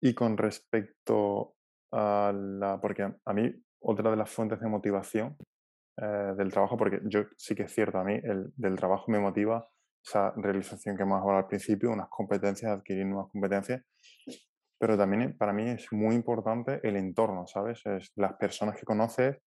Y 0.00 0.14
con 0.14 0.36
respecto 0.36 1.54
a 1.92 2.32
la, 2.34 2.80
porque 2.80 3.02
a 3.02 3.32
mí 3.32 3.52
otra 3.80 4.10
de 4.10 4.16
las 4.16 4.30
fuentes 4.30 4.60
de 4.60 4.68
motivación 4.68 5.36
eh, 6.00 6.34
del 6.36 6.52
trabajo, 6.52 6.76
porque 6.76 7.00
yo 7.04 7.24
sí 7.36 7.54
que 7.54 7.64
es 7.64 7.72
cierto, 7.72 7.98
a 7.98 8.04
mí 8.04 8.14
el, 8.22 8.52
del 8.56 8.76
trabajo 8.76 9.10
me 9.10 9.18
motiva 9.18 9.68
esa 10.04 10.32
realización 10.36 10.96
que 10.96 11.02
hemos 11.02 11.20
hablado 11.20 11.38
al 11.38 11.46
principio, 11.48 11.90
unas 11.90 12.08
competencias, 12.08 12.70
adquirir 12.70 13.06
nuevas 13.06 13.30
competencias, 13.32 13.82
pero 14.78 14.96
también 14.96 15.36
para 15.36 15.52
mí 15.52 15.70
es 15.70 15.92
muy 15.92 16.14
importante 16.14 16.80
el 16.82 16.96
entorno, 16.96 17.46
¿sabes? 17.46 17.84
Es 17.84 18.12
las 18.14 18.34
personas 18.34 18.76
que 18.78 18.86
conoces, 18.86 19.38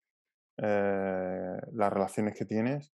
eh, 0.58 1.58
las 1.72 1.94
relaciones 1.94 2.38
que 2.38 2.46
tienes, 2.46 2.94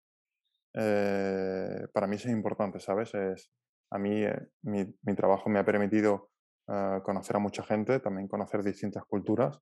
eh, 0.77 1.87
para 1.93 2.07
mí 2.07 2.17
eso 2.17 2.27
es 2.27 2.33
importante, 2.33 2.79
¿sabes? 2.79 3.13
Es, 3.13 3.49
a 3.91 3.97
mí 3.97 4.25
mi, 4.63 4.85
mi, 5.03 5.15
trabajo 5.15 5.49
me 5.49 5.59
ha 5.59 5.65
permitido 5.65 6.29
conocer 6.65 7.35
a 7.35 7.39
mucha 7.39 7.63
gente, 7.63 7.99
también 7.99 8.27
conocer 8.27 8.63
distintas 8.63 9.03
culturas 9.05 9.61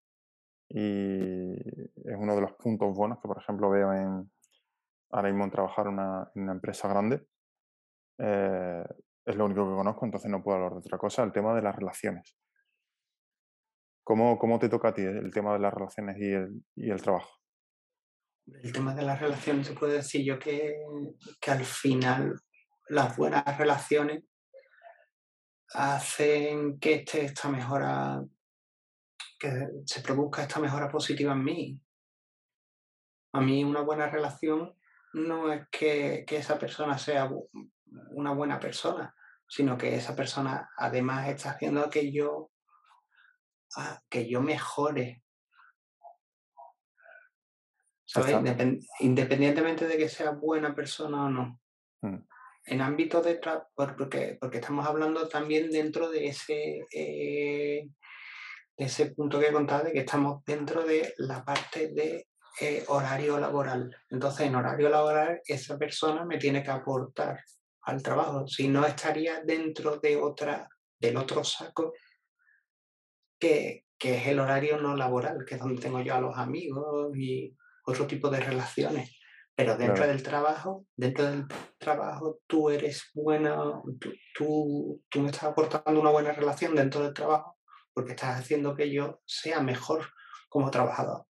y 0.70 1.54
es 1.54 2.16
uno 2.18 2.36
de 2.36 2.42
los 2.42 2.54
puntos 2.54 2.96
buenos 2.96 3.20
que, 3.22 3.28
por 3.28 3.38
ejemplo, 3.38 3.70
veo 3.70 3.94
en, 3.94 4.32
ahora 5.12 5.30
mismo 5.30 5.44
en 5.44 5.52
trabajar 5.52 5.88
una, 5.88 6.32
en 6.34 6.44
una 6.44 6.54
empresa 6.54 6.88
grande. 6.88 7.28
Eh, 8.18 8.84
es 9.26 9.36
lo 9.36 9.46
único 9.46 9.70
que 9.70 9.76
conozco, 9.76 10.06
entonces 10.06 10.30
no 10.32 10.44
puedo 10.44 10.58
hablar 10.58 10.74
de 10.74 10.80
otra 10.80 10.98
cosa, 10.98 11.24
el 11.24 11.32
tema 11.32 11.54
de 11.56 11.62
las 11.62 11.76
relaciones. 11.76 12.36
¿Cómo, 14.04 14.38
cómo 14.38 14.60
te 14.60 14.68
toca 14.68 14.90
a 14.90 14.94
ti 14.94 15.02
el 15.02 15.32
tema 15.32 15.54
de 15.54 15.60
las 15.60 15.74
relaciones 15.74 16.18
y 16.18 16.32
el, 16.32 16.64
y 16.76 16.90
el 16.90 17.02
trabajo? 17.02 17.30
El 18.46 18.74
tema 18.74 18.94
de 18.94 19.04
las 19.04 19.22
relaciones, 19.22 19.68
se 19.68 19.74
puede 19.74 19.94
decir 19.94 20.26
yo 20.26 20.38
que, 20.40 20.76
que 21.40 21.52
al 21.52 21.64
final 21.64 22.36
las 22.90 23.16
buenas 23.16 23.58
relaciones 23.58 24.24
hacen 25.74 26.80
que 26.80 26.96
este, 26.96 27.26
esta 27.26 27.50
mejora, 27.50 28.24
que 29.40 29.70
se 29.86 30.02
produzca 30.02 30.44
esta 30.44 30.60
mejora 30.60 30.90
positiva 30.90 31.34
en 31.34 31.44
mí. 31.44 31.82
A 33.34 33.42
mí 33.42 33.64
una 33.64 33.82
buena 33.82 34.10
relación 34.10 34.78
no 35.14 35.52
es 35.52 35.68
que, 35.70 36.26
esa 36.28 36.58
persona 36.58 36.98
sea 36.98 37.30
una 38.12 38.34
buena 38.34 38.60
persona, 38.60 39.16
sino 39.48 39.78
que 39.78 39.96
esa 39.96 40.16
persona 40.16 40.70
además 40.78 41.30
está 41.30 41.52
haciendo 41.52 41.90
que 41.90 42.12
yo, 42.12 42.52
que 44.10 44.30
yo 44.30 44.42
mejore. 44.42 45.24
Independientemente 49.00 49.88
de 49.88 49.98
que 49.98 50.10
sea 50.10 50.32
buena 50.32 50.76
persona 50.76 51.26
o 51.26 51.30
no. 51.30 51.60
Mm 52.02 52.33
en 52.66 52.82
ámbito 52.82 53.22
de 53.22 53.40
porque, 53.76 54.38
porque 54.40 54.58
estamos 54.58 54.88
hablando 54.88 55.28
también 55.28 55.70
dentro 55.70 56.10
de 56.10 56.28
ese, 56.28 56.86
eh, 56.92 57.88
ese 58.78 59.12
punto 59.12 59.40
que 59.40 59.48
he 59.48 59.52
contado, 59.52 59.86
de 59.86 59.94
que 59.94 60.00
estamos 60.00 60.44
dentro 60.46 60.84
de 60.84 61.14
la 61.18 61.44
parte 61.44 61.90
de 61.90 62.28
eh, 62.62 62.84
horario 62.88 63.40
laboral. 63.40 63.96
Entonces, 64.10 64.48
en 64.48 64.56
horario 64.56 64.90
laboral, 64.90 65.42
esa 65.46 65.78
persona 65.78 66.24
me 66.26 66.38
tiene 66.38 66.64
que 66.64 66.72
aportar 66.72 67.44
al 67.82 68.02
trabajo, 68.02 68.48
si 68.48 68.70
no 68.70 68.86
estaría 68.86 69.42
dentro 69.42 69.98
de 69.98 70.16
otra, 70.16 70.70
del 70.98 71.18
otro 71.18 71.44
saco 71.44 71.94
que, 73.38 73.86
que 73.98 74.16
es 74.18 74.28
el 74.28 74.40
horario 74.40 74.78
no 74.78 74.96
laboral, 74.96 75.44
que 75.46 75.56
es 75.56 75.62
donde 75.62 75.82
tengo 75.82 76.00
yo 76.02 76.16
a 76.16 76.22
los 76.22 76.38
amigos 76.38 77.16
y 77.18 77.54
otro 77.86 78.08
tipo 78.08 78.30
de 78.30 78.40
relaciones. 78.40 79.18
Pero 79.56 79.78
dentro 79.78 80.08
del 80.08 80.24
trabajo, 80.24 80.86
dentro 80.96 81.26
del 81.26 81.46
trabajo, 81.78 82.40
tú 82.48 82.72
eres 82.72 83.12
buena, 83.14 83.56
tú, 84.34 85.02
tú, 85.10 85.20
me 85.20 85.28
estás 85.28 85.44
aportando 85.44 86.02
una 86.02 86.10
buena 86.10 86.32
relación 86.32 86.74
dentro 86.74 87.04
del 87.04 87.14
trabajo 87.14 87.58
porque 87.94 88.12
estás 88.14 88.40
haciendo 88.40 88.76
que 88.76 88.92
yo 88.92 89.22
sea 89.26 89.62
mejor 89.62 90.10
como 90.50 90.72
trabajador. 90.72 91.26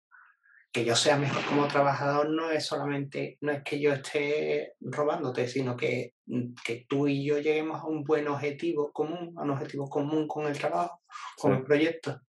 Que 0.73 0.85
yo 0.85 0.97
sea 0.97 1.17
mejor 1.17 1.45
como 1.47 1.69
trabajador 1.69 2.29
no 2.29 2.51
es 2.51 2.67
solamente, 2.67 3.39
no 3.41 3.53
es 3.53 3.63
que 3.63 3.81
yo 3.81 3.93
esté 3.93 4.75
robándote, 4.81 5.47
sino 5.47 5.77
que, 5.77 6.15
que 6.65 6.87
tú 6.89 7.07
y 7.07 7.25
yo 7.25 7.39
lleguemos 7.39 7.81
a 7.81 7.87
un 7.87 8.03
buen 8.03 8.27
objetivo 8.27 8.93
común, 8.93 9.33
a 9.39 9.43
un 9.43 9.51
objetivo 9.51 9.89
común 9.89 10.27
con 10.27 10.47
el 10.47 10.59
trabajo, 10.59 11.03
con 11.37 11.55
el 11.55 11.63
proyecto. 11.63 12.21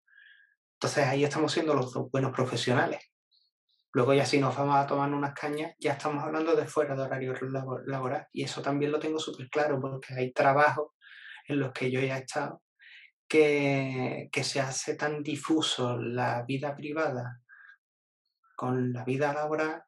Entonces 0.74 1.06
ahí 1.08 1.24
estamos 1.24 1.52
siendo 1.52 1.74
los 1.74 1.94
buenos 2.12 2.32
profesionales. 2.32 3.09
Luego 3.94 4.14
ya 4.14 4.26
si 4.26 4.40
nos 4.40 4.56
vamos 4.56 4.76
a 4.76 4.86
tomar 4.86 5.12
unas 5.12 5.34
cañas, 5.34 5.74
ya 5.80 5.94
estamos 5.94 6.24
hablando 6.24 6.56
de 6.56 6.68
fuera 6.68 6.96
de 6.96 7.02
horario 7.02 7.34
laboral. 7.86 8.28
Y 8.32 8.44
eso 8.44 8.62
también 8.62 8.92
lo 8.92 9.00
tengo 9.00 9.20
súper 9.20 9.50
claro, 9.50 9.80
porque 9.80 10.14
hay 10.14 10.32
trabajos 10.32 10.92
en 11.48 11.60
los 11.60 11.72
que 11.72 11.90
yo 11.90 12.00
ya 12.00 12.18
he 12.18 12.22
estado 12.22 12.62
que, 13.28 14.30
que 14.32 14.44
se 14.44 14.60
hace 14.60 14.96
tan 14.96 15.22
difuso 15.22 15.98
la 15.98 16.44
vida 16.44 16.76
privada 16.76 17.42
con 18.56 18.92
la 18.92 19.06
vida 19.06 19.34
laboral, 19.34 19.84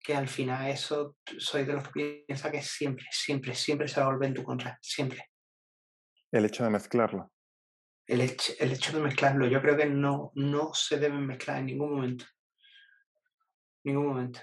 que 0.00 0.14
al 0.14 0.28
final 0.28 0.68
eso 0.68 1.16
soy 1.38 1.64
de 1.64 1.72
los 1.72 1.88
que 1.88 2.24
piensa 2.26 2.52
que 2.52 2.62
siempre, 2.62 3.06
siempre, 3.10 3.54
siempre 3.54 3.88
se 3.88 4.00
va 4.00 4.06
a 4.06 4.10
volver 4.10 4.28
en 4.28 4.34
tu 4.34 4.44
contra, 4.44 4.78
siempre. 4.80 5.30
El 6.30 6.44
hecho 6.44 6.62
de 6.64 6.70
mezclarlo. 6.70 7.32
El 8.06 8.20
hecho, 8.20 8.52
el 8.58 8.72
hecho 8.72 8.92
de 8.92 9.02
mezclarlo, 9.02 9.46
yo 9.46 9.60
creo 9.60 9.76
que 9.76 9.86
no, 9.86 10.32
no 10.34 10.72
se 10.74 10.98
deben 10.98 11.26
mezclar 11.26 11.58
en 11.58 11.66
ningún 11.66 11.94
momento. 11.94 12.26
Ningún 13.84 14.06
momento. 14.06 14.40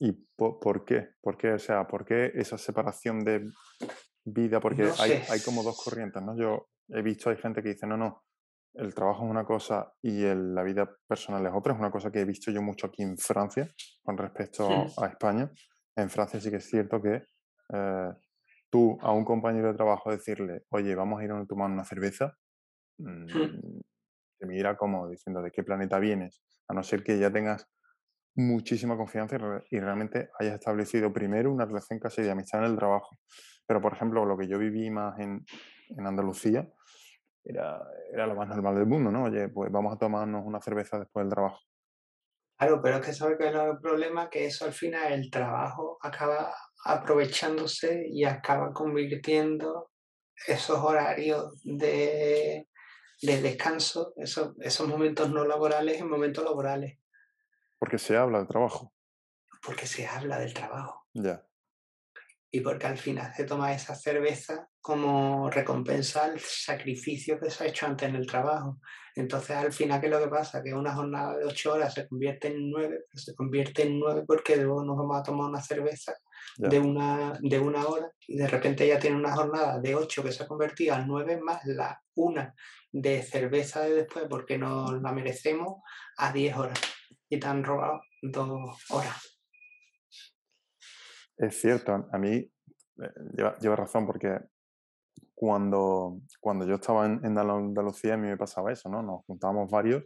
¿Y 0.00 0.12
por, 0.12 0.84
qué? 0.84 1.10
¿Por 1.20 1.36
qué? 1.36 1.52
O 1.52 1.58
sea, 1.58 1.86
¿por 1.86 2.04
qué 2.04 2.32
esa 2.34 2.58
separación 2.58 3.24
de 3.24 3.50
vida? 4.24 4.60
Porque 4.60 4.90
hay, 4.98 5.22
hay, 5.30 5.40
como 5.40 5.62
dos 5.62 5.82
corrientes, 5.82 6.22
¿no? 6.22 6.36
Yo 6.36 6.68
he 6.88 7.00
visto, 7.02 7.30
hay 7.30 7.36
gente 7.36 7.62
que 7.62 7.70
dice, 7.70 7.86
no, 7.86 7.96
no, 7.96 8.24
el 8.74 8.92
trabajo 8.94 9.24
es 9.24 9.30
una 9.30 9.44
cosa 9.44 9.92
y 10.02 10.22
la 10.22 10.62
vida 10.62 10.90
personal 11.06 11.46
es 11.46 11.52
otra. 11.54 11.72
Es 11.72 11.78
una 11.78 11.90
cosa 11.90 12.10
que 12.10 12.20
he 12.20 12.24
visto 12.24 12.50
yo 12.50 12.60
mucho 12.60 12.88
aquí 12.88 13.02
en 13.02 13.16
Francia 13.16 13.72
con 14.02 14.18
respecto 14.18 14.68
a 14.98 15.06
España. 15.06 15.50
En 15.96 16.10
Francia 16.10 16.40
sí 16.40 16.50
que 16.50 16.56
es 16.56 16.66
cierto 16.66 17.00
que 17.00 17.22
eh, 17.72 18.12
tú 18.68 18.98
a 19.00 19.12
un 19.12 19.24
compañero 19.24 19.68
de 19.68 19.74
trabajo 19.74 20.10
decirle, 20.10 20.64
oye, 20.70 20.94
vamos 20.94 21.20
a 21.20 21.24
ir 21.24 21.30
a 21.30 21.46
tomar 21.46 21.70
una 21.70 21.84
cerveza, 21.84 22.36
mm, 22.98 23.26
te 24.38 24.46
mira 24.46 24.76
como 24.76 25.08
diciendo, 25.08 25.42
¿de 25.42 25.50
qué 25.50 25.62
planeta 25.62 25.98
vienes? 25.98 26.42
A 26.68 26.74
no 26.74 26.82
ser 26.82 27.02
que 27.02 27.18
ya 27.18 27.30
tengas 27.30 27.68
muchísima 28.36 28.96
confianza 28.96 29.36
y, 29.70 29.78
realmente 29.78 30.30
hayas 30.38 30.54
establecido 30.54 31.12
primero 31.12 31.52
una 31.52 31.66
relación 31.66 31.98
casi 31.98 32.22
de 32.22 32.30
amistad 32.30 32.64
en 32.64 32.72
el 32.72 32.76
trabajo. 32.76 33.16
Pero, 33.66 33.80
por 33.80 33.92
ejemplo, 33.92 34.24
lo 34.24 34.36
que 34.36 34.48
yo 34.48 34.58
viví 34.58 34.90
más 34.90 35.18
en, 35.20 35.44
en 35.96 36.06
Andalucía, 36.06 36.68
era, 37.44 37.80
era 38.12 38.26
lo 38.26 38.34
más 38.34 38.48
normal 38.48 38.74
del 38.74 38.86
mundo, 38.86 39.10
¿no? 39.10 39.24
Oye, 39.24 39.48
pues 39.48 39.70
vamos 39.70 39.94
a 39.94 39.98
tomarnos 39.98 40.44
una 40.44 40.60
cerveza 40.60 40.98
después 40.98 41.24
del 41.24 41.32
trabajo. 41.32 41.60
Claro, 42.56 42.80
pero 42.82 42.96
es 42.96 43.06
que 43.06 43.12
sabe 43.12 43.36
que 43.36 43.48
el 43.48 43.78
problema 43.80 44.30
que 44.30 44.46
eso 44.46 44.64
al 44.64 44.72
final 44.72 45.12
el 45.12 45.30
trabajo 45.30 45.98
acaba 46.00 46.54
aprovechándose 46.84 48.06
y 48.08 48.24
acaba 48.24 48.72
convirtiendo 48.72 49.90
esos 50.46 50.78
horarios 50.78 51.60
de, 51.64 52.68
de 53.26 53.42
descanso, 53.42 54.12
esos, 54.16 54.54
esos 54.60 54.88
momentos 54.88 55.30
no 55.30 55.44
laborales 55.44 56.00
en 56.00 56.08
momentos 56.08 56.44
laborales. 56.44 56.98
Porque 57.78 57.98
se 57.98 58.16
habla 58.16 58.38
del 58.38 58.48
trabajo. 58.48 58.92
Porque 59.62 59.86
se 59.86 60.06
habla 60.06 60.38
del 60.38 60.54
trabajo. 60.54 61.06
Ya 61.12 61.44
y 62.54 62.60
porque 62.60 62.86
al 62.86 62.96
final 62.96 63.34
se 63.34 63.42
toma 63.42 63.72
esa 63.72 63.96
cerveza 63.96 64.68
como 64.80 65.50
recompensa 65.50 66.26
al 66.26 66.38
sacrificio 66.38 67.40
que 67.40 67.50
se 67.50 67.64
ha 67.64 67.66
hecho 67.66 67.84
antes 67.84 68.08
en 68.08 68.14
el 68.14 68.28
trabajo. 68.28 68.78
Entonces, 69.16 69.56
al 69.56 69.72
final, 69.72 70.00
¿qué 70.00 70.06
es 70.06 70.12
lo 70.12 70.20
que 70.20 70.28
pasa? 70.28 70.62
Que 70.62 70.72
una 70.72 70.94
jornada 70.94 71.36
de 71.36 71.46
ocho 71.46 71.72
horas 71.72 71.92
se 71.92 72.06
convierte 72.06 72.46
en 72.46 72.70
nueve, 72.70 73.06
pero 73.10 73.20
se 73.20 73.34
convierte 73.34 73.82
en 73.82 73.98
nueve 73.98 74.22
porque 74.24 74.54
luego 74.54 74.84
nos 74.84 74.96
vamos 74.96 75.18
a 75.18 75.22
tomar 75.24 75.48
una 75.48 75.60
cerveza 75.60 76.14
de 76.56 76.78
una, 76.78 77.36
de 77.42 77.58
una 77.58 77.88
hora 77.88 78.08
y 78.28 78.36
de 78.36 78.46
repente 78.46 78.86
ya 78.86 79.00
tiene 79.00 79.16
una 79.16 79.34
jornada 79.34 79.80
de 79.80 79.96
ocho 79.96 80.22
que 80.22 80.30
se 80.30 80.44
ha 80.44 80.46
convertido 80.46 80.94
a 80.94 81.04
nueve 81.04 81.40
más 81.40 81.64
la 81.64 82.00
una 82.14 82.54
de 82.94 83.22
cerveza 83.22 83.80
de 83.80 83.92
después 83.92 84.26
porque 84.30 84.56
nos 84.56 85.02
la 85.02 85.12
merecemos 85.12 85.82
a 86.16 86.32
diez 86.32 86.56
horas 86.56 86.80
y 87.28 87.40
te 87.40 87.46
han 87.48 87.64
robado 87.64 88.02
dos 88.22 88.78
horas. 88.90 89.40
Es 91.36 91.60
cierto, 91.60 92.08
a 92.12 92.18
mí 92.18 92.36
eh, 92.36 92.50
lleva, 93.60 93.74
razón 93.74 94.06
porque 94.06 94.38
cuando, 95.34 96.20
cuando 96.38 96.64
yo 96.66 96.76
estaba 96.76 97.06
en, 97.06 97.24
en, 97.24 97.36
Andalucía 97.36 98.14
a 98.14 98.16
mí 98.16 98.28
me 98.28 98.36
pasaba 98.36 98.70
eso, 98.70 98.88
¿no? 98.88 99.02
Nos 99.02 99.24
juntábamos 99.26 99.68
varios 99.68 100.04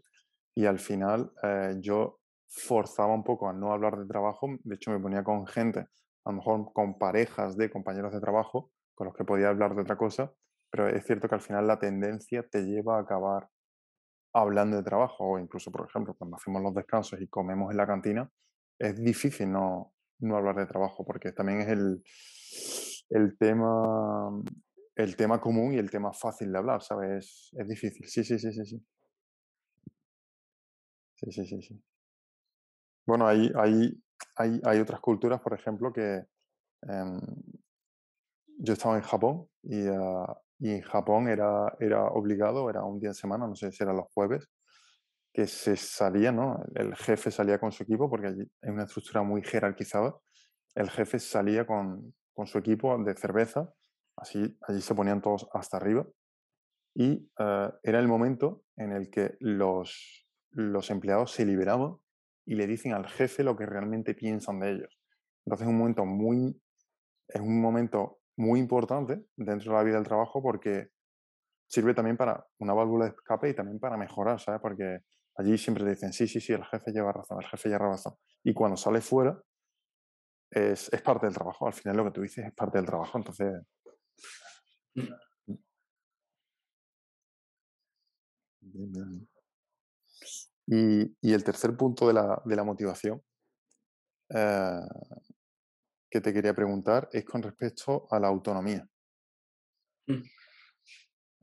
y 0.55 0.65
al 0.65 0.79
final 0.79 1.31
eh, 1.43 1.77
yo 1.81 2.21
forzaba 2.49 3.13
un 3.13 3.23
poco 3.23 3.51
a 3.51 3.53
no 3.53 3.71
hablar 3.71 3.99
de 3.99 4.07
trabajo, 4.07 4.49
de 4.65 4.77
hecho 4.77 4.91
me 4.91 4.99
ponía 4.99 5.23
con 5.23 5.47
gente, 5.47 5.81
a 5.81 6.31
lo 6.31 6.37
mejor 6.39 6.73
con 6.73 6.97
parejas 6.99 7.55
de 7.59 7.69
compañeros 7.69 8.15
de 8.15 8.21
trabajo 8.21 8.71
con 8.95 9.09
los 9.09 9.15
que 9.15 9.25
podía 9.25 9.51
hablar 9.51 9.75
de 9.75 9.83
otra 9.83 9.99
cosa, 9.99 10.33
pero 10.71 10.89
es 10.89 11.05
cierto 11.05 11.29
que 11.29 11.35
al 11.35 11.41
final 11.41 11.67
la 11.67 11.79
tendencia 11.79 12.43
te 12.49 12.63
lleva 12.63 12.99
a 12.99 13.03
acabar 13.03 13.49
hablando 14.33 14.77
de 14.77 14.83
trabajo 14.83 15.25
o 15.25 15.39
incluso, 15.39 15.71
por 15.73 15.87
ejemplo, 15.89 16.15
cuando 16.15 16.37
hacemos 16.37 16.63
los 16.63 16.75
descansos 16.75 17.21
y 17.21 17.29
comemos 17.29 17.71
en 17.71 17.77
la 17.77 17.87
cantina, 17.87 18.31
es 18.79 18.97
difícil 19.03 19.51
no, 19.51 19.95
no 20.21 20.37
hablar 20.37 20.57
de 20.57 20.67
trabajo, 20.67 21.05
porque 21.05 21.33
también 21.33 21.61
es 21.63 21.69
el, 21.69 22.03
el, 23.11 23.37
tema, 23.39 24.43
el 24.97 25.17
tema 25.17 25.41
común 25.41 25.73
y 25.75 25.79
el 25.79 25.91
tema 25.91 26.13
fácil 26.13 26.53
de 26.53 26.59
hablar, 26.59 26.83
¿sabes? 26.83 27.51
Es, 27.57 27.69
difícil. 27.69 28.07
Sí, 28.07 28.25
sí, 28.25 28.39
sí, 28.39 28.53
sí, 28.53 28.65
sí. 28.67 28.87
Sí, 31.17 31.33
sí, 31.33 31.63
sí. 31.63 31.83
Bueno, 33.07 33.27
hay, 33.27 33.51
hay, 33.57 34.01
hay, 34.37 34.61
hay 34.65 34.79
otras 34.79 35.01
culturas, 35.01 35.41
por 35.41 35.55
ejemplo, 35.55 35.93
que 35.93 36.23
em, 36.83 37.21
yo 38.59 38.73
estaba 38.73 38.97
en 38.97 39.03
Japón 39.03 39.49
y, 39.63 39.87
ah, 39.89 40.41
y, 40.59 40.71
en 40.71 40.83
Japón 40.83 41.29
era, 41.29 41.75
era 41.81 42.05
obligado, 42.05 42.69
era 42.71 42.85
un 42.85 43.01
día 43.01 43.11
en 43.11 43.15
semana, 43.15 43.47
no 43.47 43.55
sé 43.55 43.73
si 43.73 43.83
era 43.83 43.93
los 43.93 44.07
jueves, 44.13 44.49
que 45.33 45.47
se 45.47 45.77
salía, 45.77 46.33
¿no? 46.33 46.63
El 46.75 46.97
jefe 46.97 47.31
salía 47.31 47.59
con 47.59 47.73
su 47.73 47.83
equipo, 47.83 48.11
porque 48.11 48.29
allí 48.29 48.51
hay 48.63 48.71
una 48.71 48.85
estructura 48.85 49.23
muy 49.23 49.43
jerarquizada. 49.43 50.17
El 50.75 50.91
jefe 50.91 51.19
salía 51.19 51.67
con, 51.67 52.15
con 52.33 52.47
su 52.47 52.59
equipo 52.59 52.97
de 53.03 53.15
cerveza, 53.15 53.73
así 54.17 54.57
allí 54.67 54.81
se 54.81 54.95
ponían 54.95 55.21
todos 55.21 55.49
hasta 55.53 55.77
arriba. 55.77 56.07
Y 56.95 57.31
eh, 57.39 57.71
era 57.83 57.99
el 58.01 58.09
momento 58.09 58.65
en 58.77 58.93
el 58.93 59.11
que 59.11 59.37
los, 59.41 60.27
los 60.51 60.91
empleados 60.91 61.33
se 61.33 61.45
liberaban 61.45 61.97
y 62.45 62.55
le 62.55 62.67
dicen 62.67 62.93
al 62.93 63.07
jefe 63.07 63.45
lo 63.45 63.57
que 63.57 63.67
realmente 63.67 64.15
piensan 64.15 64.59
de 64.61 64.71
ellos. 64.73 65.01
Entonces 65.45 65.67
es 65.67 65.73
un 65.73 65.79
momento 65.79 66.05
muy, 66.05 66.61
es 67.29 67.41
un 67.41 67.61
momento 67.61 68.21
muy 68.39 68.61
importante 68.61 69.27
dentro 69.37 69.73
de 69.73 69.79
la 69.79 69.85
vida 69.85 69.97
del 69.97 70.07
trabajo 70.07 70.43
porque 70.43 70.89
sirve 71.67 71.93
también 71.93 72.17
para 72.17 72.47
una 72.59 72.73
válvula 72.73 73.05
de 73.05 73.11
escape 73.11 73.51
y 73.51 73.55
también 73.55 73.79
para 73.79 73.97
mejorar, 73.97 74.41
¿sabes? 74.41 74.61
Porque 74.61 75.01
Allí 75.39 75.57
siempre 75.57 75.85
te 75.85 75.91
dicen, 75.91 76.13
sí, 76.13 76.27
sí, 76.27 76.41
sí, 76.41 76.53
el 76.53 76.65
jefe 76.65 76.91
lleva 76.91 77.13
razón, 77.13 77.39
el 77.41 77.49
jefe 77.49 77.69
lleva 77.69 77.91
razón. 77.91 78.15
Y 78.43 78.53
cuando 78.53 78.77
sale 78.77 79.01
fuera, 79.01 79.41
es, 80.51 80.91
parte 81.05 81.27
del 81.27 81.35
trabajo. 81.35 81.69
Al 81.69 81.73
final 81.73 81.97
lo 81.97 82.05
que 82.05 82.11
tú 82.11 82.23
dices 82.23 82.45
es 82.45 82.53
parte 82.55 82.79
del 82.79 82.87
trabajo. 82.87 83.19
Entonces... 83.19 83.63
Y, 90.67 91.33
el 91.33 91.45
tercer 91.45 91.77
punto 91.77 92.09
de 92.09 92.15
la, 92.15 92.65
motivación 92.65 93.23
eh, 94.35 94.81
que 96.11 96.21
te 96.21 96.33
quería 96.33 96.55
preguntar 96.55 97.09
es 97.13 97.25
con 97.25 97.43
respecto 97.43 98.07
a 98.11 98.19
la 98.19 98.29
autonomía. 98.29 98.89
Mm. 100.07 100.23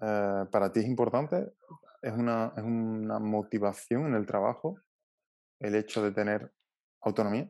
Eh, 0.02 0.46
¿Para 0.52 0.72
ti 0.72 0.80
es 0.82 0.86
importante 0.86 1.54
es 2.02 2.14
una, 2.14 2.54
es 2.56 2.64
una 2.64 3.20
motivación 3.20 4.06
en 4.08 4.16
el 4.16 4.26
trabajo 4.26 4.80
el 5.60 5.76
hecho 5.76 6.04
de 6.04 6.12
tener 6.12 6.52
autonomía? 7.02 7.50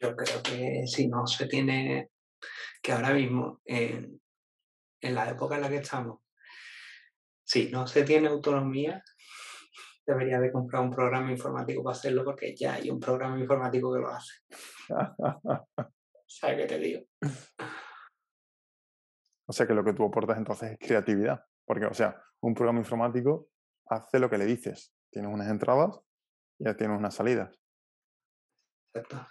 Yo 0.00 0.14
creo 0.14 0.42
que 0.42 0.86
si 0.86 1.08
no 1.08 1.26
se 1.26 1.46
tiene, 1.46 2.10
que 2.80 2.92
ahora 2.92 3.14
mismo, 3.14 3.60
en, 3.64 4.20
en 5.00 5.14
la 5.14 5.30
época 5.30 5.56
en 5.56 5.62
la 5.62 5.68
que 5.68 5.76
estamos, 5.76 6.20
si 7.44 7.70
no 7.70 7.86
se 7.86 8.04
tiene 8.04 8.28
autonomía, 8.28 9.02
debería 10.06 10.40
de 10.40 10.50
comprar 10.50 10.82
un 10.82 10.90
programa 10.90 11.30
informático 11.30 11.82
para 11.82 11.96
hacerlo 11.96 12.24
porque 12.24 12.54
ya 12.54 12.74
hay 12.74 12.90
un 12.90 13.00
programa 13.00 13.38
informático 13.38 13.92
que 13.92 14.00
lo 14.00 14.08
hace. 14.08 14.32
¿Sabes 16.26 16.56
qué 16.56 16.66
te 16.66 16.78
digo? 16.78 17.02
O 19.44 19.52
sea 19.52 19.66
que 19.66 19.74
lo 19.74 19.84
que 19.84 19.92
tú 19.92 20.04
aportas 20.04 20.38
entonces 20.38 20.70
es 20.70 20.78
creatividad. 20.78 21.44
Porque, 21.66 21.84
o 21.84 21.92
sea, 21.92 22.16
un 22.40 22.54
programa 22.54 22.78
informático 22.78 23.48
hace 23.86 24.18
lo 24.18 24.30
que 24.30 24.38
le 24.38 24.46
dices. 24.46 24.94
Tienes 25.10 25.30
unas 25.30 25.50
entradas 25.50 26.00
y 26.58 26.64
ya 26.64 26.76
tienes 26.76 26.96
unas 26.96 27.14
salidas. 27.14 27.60
Exacto. 28.94 29.26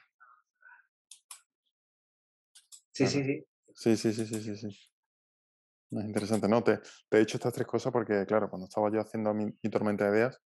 Sí, 2.91 3.07
sí, 3.07 3.23
sí. 3.23 3.45
Sí, 3.73 3.97
sí, 3.97 4.13
sí, 4.13 4.25
sí, 4.25 4.41
sí, 4.41 4.55
sí. 4.57 4.67
Es 4.67 6.05
interesante, 6.05 6.47
¿no? 6.47 6.63
Te, 6.63 6.79
he 7.09 7.17
dicho 7.19 7.37
estas 7.37 7.53
tres 7.53 7.67
cosas 7.67 7.91
porque, 7.91 8.25
claro, 8.25 8.49
cuando 8.49 8.65
estaba 8.65 8.91
yo 8.91 9.01
haciendo 9.01 9.33
mi, 9.33 9.51
tormenta 9.69 10.09
de 10.09 10.17
ideas, 10.17 10.41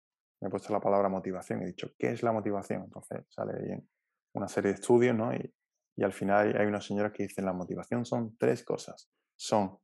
me 0.43 0.49
he 0.49 0.51
puesto 0.51 0.73
la 0.73 0.81
palabra 0.81 1.07
motivación 1.07 1.61
y 1.61 1.63
he 1.63 1.67
dicho, 1.67 1.93
¿qué 1.97 2.11
es 2.11 2.21
la 2.21 2.33
motivación? 2.33 2.83
Entonces 2.83 3.23
sale 3.29 3.53
ahí 3.53 3.79
una 4.33 4.49
serie 4.49 4.71
de 4.71 4.75
estudios, 4.75 5.15
¿no? 5.15 5.33
Y, 5.33 5.55
y 5.95 6.03
al 6.03 6.11
final 6.11 6.47
hay, 6.47 6.61
hay 6.61 6.67
unas 6.67 6.85
señoras 6.85 7.13
que 7.13 7.23
dicen, 7.23 7.45
la 7.45 7.53
motivación 7.53 8.05
son 8.05 8.35
tres 8.37 8.65
cosas. 8.65 9.09
Son 9.37 9.77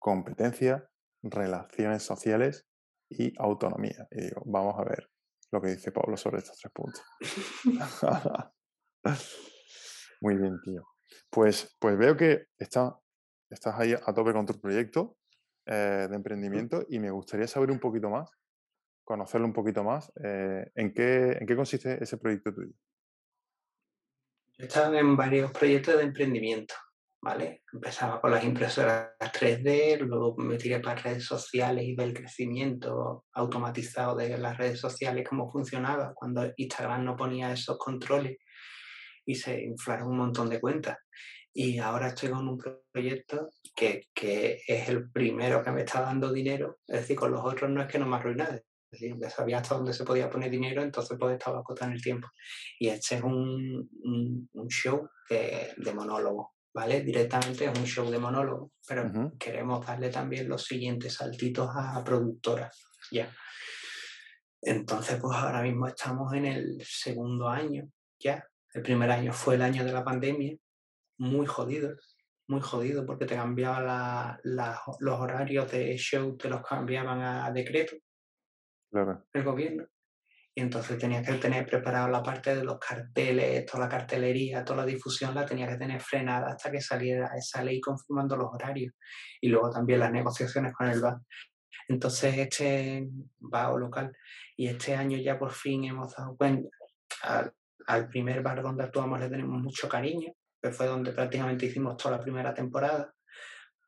competencia, 0.00 0.90
relaciones 1.22 2.02
sociales 2.02 2.66
y 3.08 3.32
autonomía. 3.38 4.08
Y 4.10 4.22
digo, 4.22 4.42
vamos 4.46 4.74
a 4.80 4.84
ver 4.84 5.08
lo 5.52 5.60
que 5.60 5.68
dice 5.68 5.92
Pablo 5.92 6.16
sobre 6.16 6.38
estos 6.38 6.58
tres 6.58 6.72
puntos. 6.72 7.04
Muy 10.20 10.36
bien, 10.38 10.60
tío. 10.64 10.88
Pues, 11.30 11.76
pues 11.78 11.96
veo 11.96 12.16
que 12.16 12.46
está, 12.58 12.98
estás 13.48 13.78
ahí 13.78 13.92
a 13.92 14.12
tope 14.12 14.32
con 14.32 14.44
tu 14.44 14.60
proyecto 14.60 15.18
eh, 15.66 16.08
de 16.10 16.16
emprendimiento 16.16 16.84
y 16.88 16.98
me 16.98 17.12
gustaría 17.12 17.46
saber 17.46 17.70
un 17.70 17.78
poquito 17.78 18.10
más 18.10 18.28
conocerlo 19.10 19.44
un 19.44 19.52
poquito 19.52 19.82
más, 19.82 20.12
eh, 20.22 20.70
¿en, 20.72 20.94
qué, 20.94 21.32
¿en 21.32 21.44
qué 21.44 21.56
consiste 21.56 21.98
ese 22.00 22.16
proyecto 22.16 22.54
tuyo? 22.54 22.70
Yo 24.56 24.66
estaba 24.66 24.96
en 24.96 25.16
varios 25.16 25.50
proyectos 25.50 25.96
de 25.96 26.04
emprendimiento, 26.04 26.74
¿vale? 27.20 27.64
Empezaba 27.72 28.20
con 28.20 28.30
las 28.30 28.44
impresoras 28.44 29.10
3D, 29.18 29.98
luego 29.98 30.36
me 30.36 30.56
tiré 30.58 30.78
para 30.78 31.02
redes 31.02 31.24
sociales 31.24 31.84
y 31.84 31.96
ver 31.96 32.06
el 32.06 32.14
crecimiento 32.14 33.24
automatizado 33.32 34.14
de 34.14 34.38
las 34.38 34.56
redes 34.56 34.78
sociales, 34.78 35.26
cómo 35.28 35.50
funcionaba 35.50 36.12
cuando 36.14 36.48
Instagram 36.56 37.04
no 37.04 37.16
ponía 37.16 37.52
esos 37.52 37.78
controles 37.78 38.38
y 39.26 39.34
se 39.34 39.60
inflaron 39.60 40.10
un 40.10 40.18
montón 40.18 40.48
de 40.48 40.60
cuentas. 40.60 40.98
Y 41.52 41.80
ahora 41.80 42.08
estoy 42.08 42.30
con 42.30 42.46
un 42.46 42.62
proyecto 42.92 43.50
que, 43.74 44.04
que, 44.14 44.62
es 44.68 44.88
el 44.88 45.10
primero 45.10 45.64
que 45.64 45.72
me 45.72 45.80
está 45.80 46.00
dando 46.02 46.32
dinero, 46.32 46.78
es 46.86 47.00
decir, 47.00 47.16
con 47.16 47.32
los 47.32 47.44
otros 47.44 47.68
no 47.70 47.82
es 47.82 47.88
que 47.88 47.98
no 47.98 48.06
me 48.06 48.14
arruinase, 48.14 48.69
es 48.92 49.00
decir, 49.00 49.16
ya 49.20 49.30
sabía 49.30 49.58
hasta 49.58 49.76
dónde 49.76 49.92
se 49.92 50.04
podía 50.04 50.28
poner 50.28 50.50
dinero, 50.50 50.82
entonces 50.82 51.16
pues 51.18 51.34
estaba 51.34 51.60
acotando 51.60 51.94
el 51.94 52.02
tiempo. 52.02 52.28
Y 52.78 52.88
este 52.88 53.16
es 53.16 53.22
un, 53.22 53.88
un, 54.52 54.68
show 54.68 55.08
de, 55.28 55.74
de, 55.76 55.94
monólogo, 55.94 56.54
¿vale? 56.74 57.00
Directamente 57.02 57.66
es 57.66 57.78
un 57.78 57.86
show 57.86 58.10
de 58.10 58.18
monólogo, 58.18 58.72
pero 58.86 59.32
queremos 59.38 59.86
darle 59.86 60.10
también 60.10 60.48
los 60.48 60.64
siguientes 60.64 61.14
saltitos 61.14 61.70
a 61.72 62.02
productoras, 62.02 62.84
ya. 63.12 63.32
Entonces, 64.60 65.20
pues 65.20 65.38
ahora 65.38 65.62
mismo 65.62 65.86
estamos 65.86 66.32
en 66.34 66.46
el 66.46 66.82
segundo 66.84 67.48
año, 67.48 67.88
ya. 68.18 68.44
El 68.74 68.82
primer 68.82 69.10
año 69.10 69.32
fue 69.32 69.54
el 69.54 69.62
año 69.62 69.84
de 69.84 69.92
la 69.92 70.04
pandemia, 70.04 70.56
muy 71.18 71.46
jodido, 71.46 71.94
muy 72.48 72.60
jodido 72.60 73.06
porque 73.06 73.26
te 73.26 73.36
cambiaban 73.36 74.36
los 74.42 75.20
horarios 75.20 75.70
de 75.70 75.96
show, 75.96 76.36
te 76.36 76.48
los 76.48 76.62
cambiaban 76.62 77.20
a 77.20 77.50
decreto 77.52 77.96
claro. 78.90 79.24
el 79.32 79.44
gobierno. 79.44 79.86
Y 80.54 80.62
entonces 80.62 80.98
tenía 80.98 81.22
que 81.22 81.34
tener 81.34 81.64
preparado 81.64 82.08
la 82.08 82.22
parte 82.22 82.56
de 82.56 82.64
los 82.64 82.78
carteles, 82.78 83.64
toda 83.66 83.84
la 83.84 83.88
cartelería, 83.88 84.64
toda 84.64 84.78
la 84.78 84.86
difusión 84.86 85.34
la 85.34 85.46
tenía 85.46 85.68
que 85.68 85.76
tener 85.76 86.00
frenada 86.00 86.48
hasta 86.48 86.72
que 86.72 86.80
saliera 86.80 87.30
esa 87.36 87.62
ley 87.62 87.80
confirmando 87.80 88.36
los 88.36 88.48
horarios. 88.52 88.92
Y 89.40 89.48
luego 89.48 89.70
también 89.70 90.00
las 90.00 90.10
negociaciones 90.10 90.72
con 90.72 90.88
el 90.88 91.00
BAC. 91.00 91.18
Entonces 91.88 92.36
este 92.36 93.08
o 93.40 93.78
local 93.78 94.12
y 94.56 94.66
este 94.66 94.94
año 94.94 95.18
ya 95.18 95.38
por 95.38 95.52
fin 95.52 95.84
hemos 95.84 96.14
dado 96.14 96.36
cuenta, 96.36 96.68
al, 97.22 97.52
al 97.86 98.08
primer 98.08 98.42
bar 98.42 98.62
donde 98.62 98.84
actuamos 98.84 99.18
le 99.20 99.28
tenemos 99.28 99.60
mucho 99.60 99.88
cariño, 99.88 100.32
que 100.60 100.70
fue 100.70 100.86
donde 100.86 101.12
prácticamente 101.12 101.66
hicimos 101.66 101.96
toda 101.96 102.16
la 102.16 102.22
primera 102.22 102.52
temporada, 102.52 103.12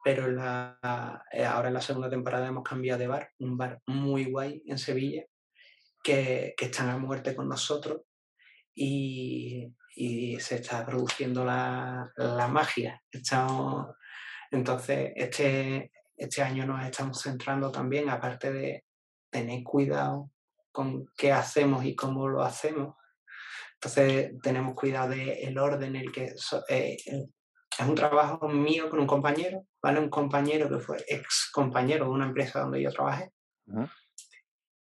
pero 0.02 0.30
la, 0.30 1.24
eh, 1.30 1.44
ahora 1.44 1.68
en 1.68 1.74
la 1.74 1.80
segunda 1.80 2.10
temporada 2.10 2.46
hemos 2.46 2.64
cambiado 2.64 2.98
de 2.98 3.06
bar, 3.06 3.30
un 3.38 3.56
bar 3.56 3.80
muy 3.86 4.24
guay 4.24 4.62
en 4.66 4.78
Sevilla, 4.78 5.24
que, 6.02 6.54
que 6.56 6.64
están 6.64 6.88
a 6.88 6.98
muerte 6.98 7.34
con 7.34 7.48
nosotros 7.48 8.02
y, 8.74 9.72
y 9.94 10.40
se 10.40 10.56
está 10.56 10.84
produciendo 10.84 11.44
la, 11.44 12.10
la 12.16 12.48
magia. 12.48 13.00
Estamos, 13.10 13.94
entonces, 14.50 15.12
este, 15.14 15.92
este 16.16 16.42
año 16.42 16.66
nos 16.66 16.84
estamos 16.84 17.22
centrando 17.22 17.70
también, 17.70 18.10
aparte 18.10 18.52
de 18.52 18.84
tener 19.30 19.62
cuidado 19.62 20.30
con 20.72 21.06
qué 21.16 21.32
hacemos 21.32 21.84
y 21.84 21.94
cómo 21.94 22.28
lo 22.28 22.42
hacemos, 22.42 22.96
entonces 23.74 24.32
tenemos 24.40 24.74
cuidado 24.74 25.10
del 25.10 25.58
orden, 25.58 25.96
el 25.96 26.12
que 26.12 26.34
eh, 26.68 26.96
es 27.78 27.86
un 27.86 27.94
trabajo 27.94 28.48
mío 28.48 28.88
con 28.90 29.00
un 29.00 29.06
compañero, 29.06 29.66
¿vale? 29.82 30.00
Un 30.00 30.10
compañero 30.10 30.68
que 30.68 30.78
fue 30.78 31.04
ex 31.06 31.50
compañero 31.52 32.06
de 32.06 32.10
una 32.10 32.26
empresa 32.26 32.60
donde 32.60 32.82
yo 32.82 32.90
trabajé. 32.90 33.30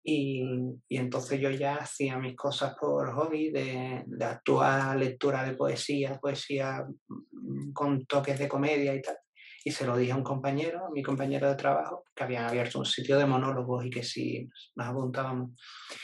y, 0.05 0.43
y, 0.89 0.97
entonces 0.97 1.41
yo 1.41 1.51
ya 1.51 1.76
hacía 1.76 2.18
mis 2.18 2.35
cosas 2.35 2.74
por 2.80 3.12
hobby, 3.12 3.51
de, 3.51 4.03
de 4.07 4.24
actuar, 4.24 4.97
lectura 4.97 5.45
de 5.45 5.55
poesía, 5.55 6.18
poesía 6.18 6.85
mm, 7.09 7.72
con 7.72 8.05
toques 8.07 8.39
de 8.39 8.49
comedia 8.49 8.95
y 8.95 9.03
tal 9.03 9.16
y 9.65 9.71
se 9.71 9.87
lo 9.87 9.97
dije 9.97 10.13
a 10.13 10.17
un 10.17 10.25
compañero, 10.25 10.87
a 10.87 10.91
mi 10.91 11.03
compañero 11.03 11.49
de 11.49 11.55
trabajo, 11.55 12.05
que 12.15 12.25
habían 12.25 12.45
abierto 12.45 12.79
un 12.79 12.87
sitio 12.87 13.19
de 13.19 13.27
monólogos 13.27 13.85
y 13.85 13.91
que 13.91 14.03
si 14.03 14.49
nos 14.75 14.89
apuntábamos. 14.89 15.51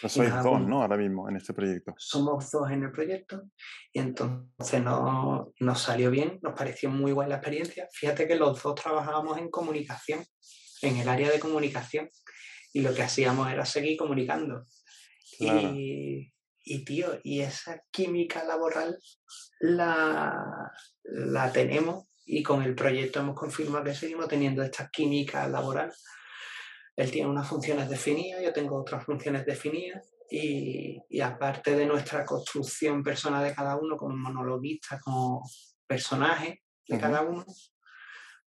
Pues 0.00 0.12
sois 0.12 0.32
dos, 0.42 0.60
¿no? 0.60 0.82
Ahora 0.82 0.96
mismo 0.96 1.28
en 1.28 1.36
este 1.36 1.52
proyecto. 1.52 1.94
Somos 1.98 2.50
dos 2.50 2.70
en 2.70 2.84
el 2.84 2.92
proyecto 2.92 3.42
y 3.92 3.98
entonces 4.00 4.82
no, 4.82 5.52
nos 5.58 5.80
salió 5.80 6.10
bien, 6.10 6.38
nos 6.42 6.54
pareció 6.54 6.90
muy 6.90 7.12
buena 7.12 7.30
la 7.30 7.36
experiencia. 7.36 7.88
Fíjate 7.92 8.28
que 8.28 8.36
los 8.36 8.62
dos 8.62 8.74
trabajábamos 8.74 9.38
en 9.38 9.50
comunicación, 9.50 10.24
en 10.82 10.96
el 10.96 11.08
área 11.08 11.30
de 11.30 11.40
comunicación 11.40 12.08
y 12.72 12.82
lo 12.82 12.94
que 12.94 13.02
hacíamos 13.02 13.50
era 13.50 13.64
seguir 13.64 13.96
comunicando. 13.98 14.66
Y, 15.40 16.32
y, 16.64 16.84
tío, 16.84 17.18
y 17.22 17.40
esa 17.40 17.82
química 17.90 18.44
laboral 18.44 18.98
la, 19.60 20.70
la 21.04 21.52
tenemos 21.52 22.07
y 22.30 22.42
con 22.42 22.62
el 22.62 22.74
proyecto 22.74 23.20
hemos 23.20 23.34
confirmado 23.34 23.84
que 23.84 23.94
seguimos 23.94 24.28
teniendo 24.28 24.62
esta 24.62 24.90
química 24.90 25.48
laboral. 25.48 25.90
Él 26.94 27.10
tiene 27.10 27.30
unas 27.30 27.48
funciones 27.48 27.88
definidas, 27.88 28.42
yo 28.42 28.52
tengo 28.52 28.78
otras 28.78 29.02
funciones 29.04 29.46
definidas 29.46 30.06
y, 30.30 31.00
y 31.08 31.20
aparte 31.22 31.74
de 31.74 31.86
nuestra 31.86 32.26
construcción 32.26 33.02
personal 33.02 33.44
de 33.44 33.54
cada 33.54 33.76
uno 33.76 33.96
como 33.96 34.14
monologuista, 34.14 35.00
como 35.00 35.42
personaje 35.86 36.62
de 36.86 36.98
cada 36.98 37.22
uno, 37.22 37.46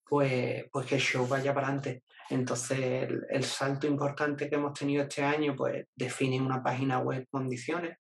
pues, 0.08 0.66
pues 0.72 0.86
que 0.86 0.96
el 0.96 1.02
show 1.02 1.28
vaya 1.28 1.54
para 1.54 1.68
adelante. 1.68 2.04
Entonces, 2.30 2.80
el, 2.80 3.26
el, 3.30 3.44
salto 3.44 3.88
importante 3.88 4.48
que 4.48 4.56
hemos 4.56 4.78
tenido 4.78 5.04
este 5.04 5.24
año, 5.24 5.56
pues 5.56 5.88
define 5.96 6.40
una 6.40 6.62
página 6.62 7.00
web 7.00 7.28
condiciones, 7.32 7.98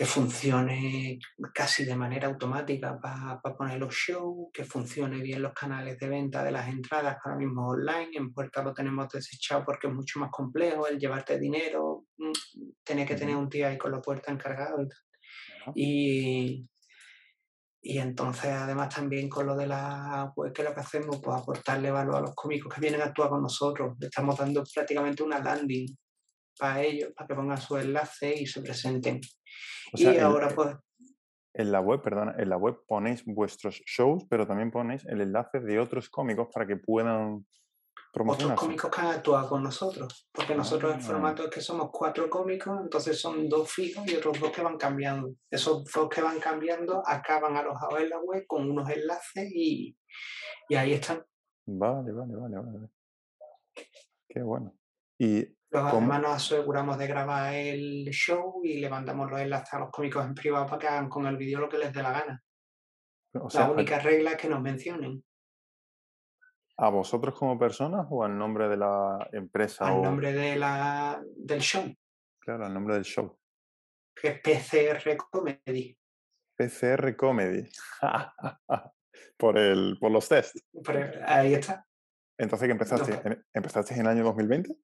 que 0.00 0.06
funcione 0.06 1.18
casi 1.52 1.84
de 1.84 1.94
manera 1.94 2.26
automática 2.26 2.98
para 2.98 3.38
poner 3.54 3.78
los 3.78 3.94
shows, 3.94 4.48
que 4.50 4.64
funcione 4.64 5.18
bien 5.20 5.42
los 5.42 5.52
canales 5.52 5.98
de 5.98 6.08
venta 6.08 6.42
de 6.42 6.50
las 6.50 6.70
entradas, 6.70 7.18
ahora 7.22 7.36
mismo 7.36 7.68
online, 7.68 8.08
en 8.14 8.32
puerta 8.32 8.62
lo 8.62 8.72
tenemos 8.72 9.10
desechado 9.10 9.62
porque 9.62 9.88
es 9.88 9.92
mucho 9.92 10.18
más 10.18 10.30
complejo 10.30 10.86
el 10.86 10.98
llevarte 10.98 11.38
dinero, 11.38 12.06
mm, 12.16 12.32
tener 12.82 13.06
que 13.06 13.14
tener 13.14 13.36
un 13.36 13.50
tío 13.50 13.68
ahí 13.68 13.76
con 13.76 13.92
la 13.92 14.00
puerta 14.00 14.32
encargado 14.32 14.88
y 15.74 16.66
y, 17.82 17.98
entonces 17.98 18.52
además 18.52 18.94
también 18.94 19.28
con 19.28 19.46
lo 19.46 19.54
de 19.54 19.66
la 19.66 20.32
web 20.34 20.50
que 20.54 20.62
lo 20.62 20.72
que 20.74 20.80
hacemos, 20.80 21.20
pues 21.22 21.36
aportarle 21.36 21.90
valor 21.90 22.16
a 22.16 22.20
los 22.20 22.34
cómicos 22.34 22.72
que 22.74 22.80
vienen 22.80 23.02
a 23.02 23.04
actuar 23.04 23.28
con 23.28 23.42
nosotros, 23.42 23.96
le 23.98 24.06
estamos 24.06 24.38
dando 24.38 24.64
prácticamente 24.74 25.22
una 25.22 25.40
landing 25.40 25.94
para 26.60 26.82
ellos, 26.82 27.12
para 27.16 27.26
que 27.26 27.34
pongan 27.34 27.58
su 27.58 27.76
enlace 27.76 28.34
y 28.34 28.46
se 28.46 28.60
presenten. 28.60 29.20
y 29.94 30.18
ahora 30.18 30.48
pues... 30.54 30.76
En 31.52 31.72
la 31.72 31.80
web, 31.80 32.00
perdón, 32.00 32.32
en 32.38 32.48
la 32.48 32.56
web 32.56 32.76
ponéis 32.86 33.24
vuestros 33.24 33.82
shows, 33.84 34.24
pero 34.30 34.46
también 34.46 34.70
ponéis 34.70 35.04
el 35.06 35.20
enlace 35.20 35.58
de 35.58 35.80
otros 35.80 36.08
cómicos 36.08 36.48
para 36.52 36.66
que 36.66 36.76
puedan. 36.76 37.44
Otros 38.12 38.54
cómicos 38.54 38.90
que 38.90 39.00
han 39.00 39.06
actuado 39.06 39.48
con 39.48 39.62
nosotros, 39.62 40.28
porque 40.32 40.54
nosotros 40.56 40.94
el 40.94 41.00
ah. 41.00 41.02
formato 41.02 41.44
es 41.44 41.50
que 41.50 41.60
somos 41.60 41.90
cuatro 41.92 42.28
cómicos, 42.28 42.80
entonces 42.80 43.20
son 43.20 43.48
dos 43.48 43.70
fijos 43.70 44.04
y 44.10 44.16
otros 44.16 44.40
dos 44.40 44.50
que 44.50 44.62
van 44.62 44.76
cambiando. 44.76 45.32
Esos 45.48 45.84
dos 45.84 46.08
que 46.08 46.20
van 46.20 46.40
cambiando 46.40 47.02
acaban 47.06 47.56
alojados 47.56 48.00
en 48.00 48.10
la 48.10 48.18
web 48.18 48.44
con 48.48 48.68
unos 48.68 48.88
enlaces 48.90 49.50
y, 49.52 49.96
y 50.68 50.74
ahí 50.74 50.94
están. 50.94 51.24
Vale, 51.66 52.10
vale, 52.10 52.34
vale, 52.34 52.56
vale. 52.56 52.88
Qué 54.28 54.42
bueno. 54.42 54.74
Y 55.18 55.44
Luego 55.72 55.88
además 55.88 56.20
nos 56.20 56.32
aseguramos 56.32 56.98
de 56.98 57.06
grabar 57.06 57.54
el 57.54 58.08
show 58.10 58.60
y 58.64 58.80
le 58.80 58.90
mandamos 58.90 59.30
los 59.30 59.40
enlaces 59.40 59.72
a 59.74 59.78
los 59.78 59.90
cómicos 59.90 60.24
en 60.24 60.34
privado 60.34 60.66
para 60.66 60.78
que 60.78 60.88
hagan 60.88 61.08
con 61.08 61.26
el 61.26 61.36
vídeo 61.36 61.60
lo 61.60 61.68
que 61.68 61.78
les 61.78 61.92
dé 61.92 62.02
la 62.02 62.12
gana. 62.12 62.42
la 63.32 63.70
única 63.70 64.00
regla 64.00 64.32
es 64.32 64.36
que 64.36 64.48
nos 64.48 64.60
mencionen. 64.60 65.22
¿A 66.76 66.88
vosotros 66.88 67.38
como 67.38 67.58
personas 67.58 68.06
o 68.10 68.24
al 68.24 68.36
nombre 68.36 68.68
de 68.68 68.78
la 68.78 69.28
empresa? 69.32 69.86
Al 69.86 70.02
nombre 70.02 70.32
de 70.32 70.56
la, 70.56 71.22
del 71.36 71.60
show. 71.60 71.94
Claro, 72.40 72.66
al 72.66 72.74
nombre 72.74 72.94
del 72.94 73.04
show. 73.04 73.38
Que 74.14 74.28
es 74.28 74.40
PCR 74.40 75.16
Comedy. 75.30 75.96
PCR 76.56 77.14
Comedy. 77.16 77.68
por, 79.36 79.56
el, 79.56 79.98
por 80.00 80.10
los 80.10 80.28
test. 80.28 80.56
ahí 81.26 81.54
está. 81.54 81.86
Entonces, 82.36 82.66
¿qué 82.66 82.72
empezaste? 82.72 83.42
¿Empezaste 83.52 83.94
en 83.94 84.00
el 84.00 84.06
año 84.06 84.24
2020? 84.24 84.74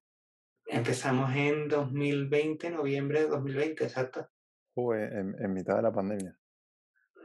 Empezamos 0.66 1.34
en 1.34 1.68
2020, 1.68 2.70
noviembre 2.70 3.20
de 3.22 3.28
2020, 3.28 3.84
exacto. 3.84 4.28
en, 4.76 5.34
en, 5.38 5.52
mitad 5.52 5.76
de 5.76 5.82
la 5.82 5.92
pandemia. 5.92 6.36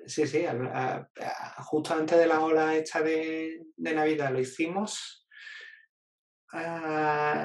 Sí, 0.05 0.27
sí, 0.27 0.45
justo 1.57 1.93
antes 1.93 2.17
de 2.17 2.27
la 2.27 2.41
ola 2.41 2.75
esta 2.75 3.01
de, 3.01 3.65
de 3.75 3.93
Navidad 3.93 4.31
lo 4.31 4.39
hicimos. 4.39 5.27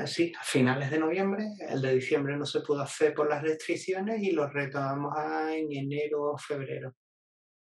Sí, 0.06 0.32
a 0.38 0.42
finales 0.42 0.90
de 0.90 0.98
noviembre. 0.98 1.46
El 1.68 1.80
de 1.80 1.94
diciembre 1.94 2.36
no 2.36 2.44
se 2.44 2.60
pudo 2.60 2.82
hacer 2.82 3.14
por 3.14 3.28
las 3.28 3.42
restricciones 3.42 4.20
y 4.22 4.32
lo 4.32 4.48
retomamos 4.48 5.14
en 5.50 5.72
enero 5.72 6.32
o 6.32 6.38
febrero, 6.38 6.94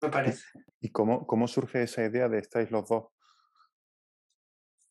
me 0.02 0.10
parece. 0.10 0.46
¿Y 0.80 0.90
cómo, 0.92 1.28
cómo 1.28 1.48
surge 1.48 1.84
esa 1.84 2.06
idea 2.06 2.30
de 2.30 2.40
estáis 2.40 2.72
los 2.72 2.88
dos 2.88 3.13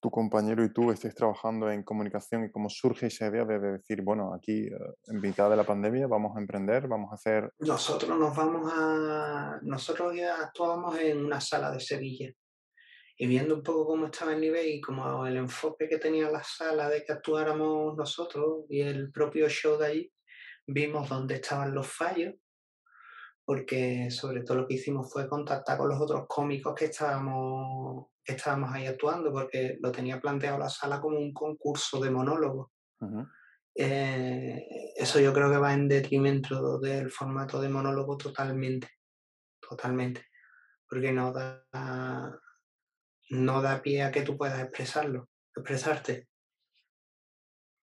tu 0.03 0.11
compañero 0.11 0.64
y 0.64 0.72
tú 0.72 0.90
estéis 0.90 1.14
trabajando 1.14 1.70
en 1.70 1.84
comunicación 1.84 2.44
y 2.44 2.50
cómo 2.50 2.68
surge 2.68 3.07
esa 3.07 3.28
idea 3.28 3.44
de, 3.44 3.61
de 3.61 3.72
decir, 3.74 4.03
bueno, 4.03 4.34
aquí 4.34 4.66
eh, 4.66 4.72
en 5.07 5.20
mitad 5.20 5.48
de 5.48 5.57
la 5.57 5.62
pandemia 5.62 6.09
vamos 6.09 6.36
a 6.36 6.40
emprender, 6.40 6.88
vamos 6.88 7.12
a 7.12 7.14
hacer... 7.14 7.53
Nosotros 7.61 8.18
nos 8.18 8.36
vamos 8.36 8.70
a... 8.74 9.61
Nosotros 9.62 10.12
actuábamos 10.40 10.98
en 10.98 11.24
una 11.24 11.40
sala 11.40 11.70
de 11.70 11.78
Sevilla 11.78 12.32
y 13.16 13.26
viendo 13.28 13.55
un 13.55 13.62
poco 13.62 13.86
cómo 13.86 14.07
estaba 14.07 14.32
el 14.32 14.40
nivel 14.40 14.66
y 14.66 14.80
como 14.80 15.24
el 15.24 15.36
enfoque 15.36 15.88
que 15.88 15.98
tenía 15.98 16.28
la 16.28 16.42
sala 16.42 16.88
de 16.88 17.05
que 17.05 17.12
actuáramos 17.12 17.96
nosotros 17.96 18.64
y 18.68 18.80
el 18.80 19.12
propio 19.12 19.48
show 19.48 19.78
de 19.78 19.86
allí, 19.86 20.12
vimos 20.66 21.09
dónde 21.09 21.36
estaban 21.36 21.72
los 21.72 21.86
fallos, 21.86 22.34
porque 23.44 24.11
sobre 24.11 24.42
todo 24.42 24.59
lo 24.59 24.66
que 24.66 24.74
hicimos 24.74 25.12
fue 25.12 25.28
contactar 25.28 25.78
con 25.78 25.90
los 25.90 26.00
otros 26.00 26.24
cómicos 26.26 26.74
que 26.74 26.86
estábamos, 26.86 28.09
estábamos 28.24 28.72
ahí 28.72 28.86
actuando, 28.86 29.32
porque 29.32 29.78
lo 29.80 29.90
tenía 29.90 30.20
planteado 30.20 30.58
la 30.58 30.68
sala 30.68 31.00
como 31.00 31.18
un 31.18 31.32
concurso 31.32 32.00
de 32.00 32.10
monólogos. 32.10 32.70
Eh, 33.74 34.92
eso 34.96 35.18
yo 35.18 35.32
creo 35.32 35.50
que 35.50 35.56
va 35.56 35.72
en 35.72 35.88
detrimento 35.88 36.78
del 36.78 37.10
formato 37.10 37.60
de 37.60 37.68
monólogo 37.68 38.16
totalmente, 38.16 38.88
totalmente, 39.60 40.26
porque 40.88 41.12
no 41.12 41.32
da, 41.32 42.38
no 43.30 43.62
da 43.62 43.80
pie 43.80 44.02
a 44.02 44.10
que 44.10 44.22
tú 44.22 44.36
puedas 44.36 44.60
expresarlo, 44.60 45.30
expresarte. 45.54 46.28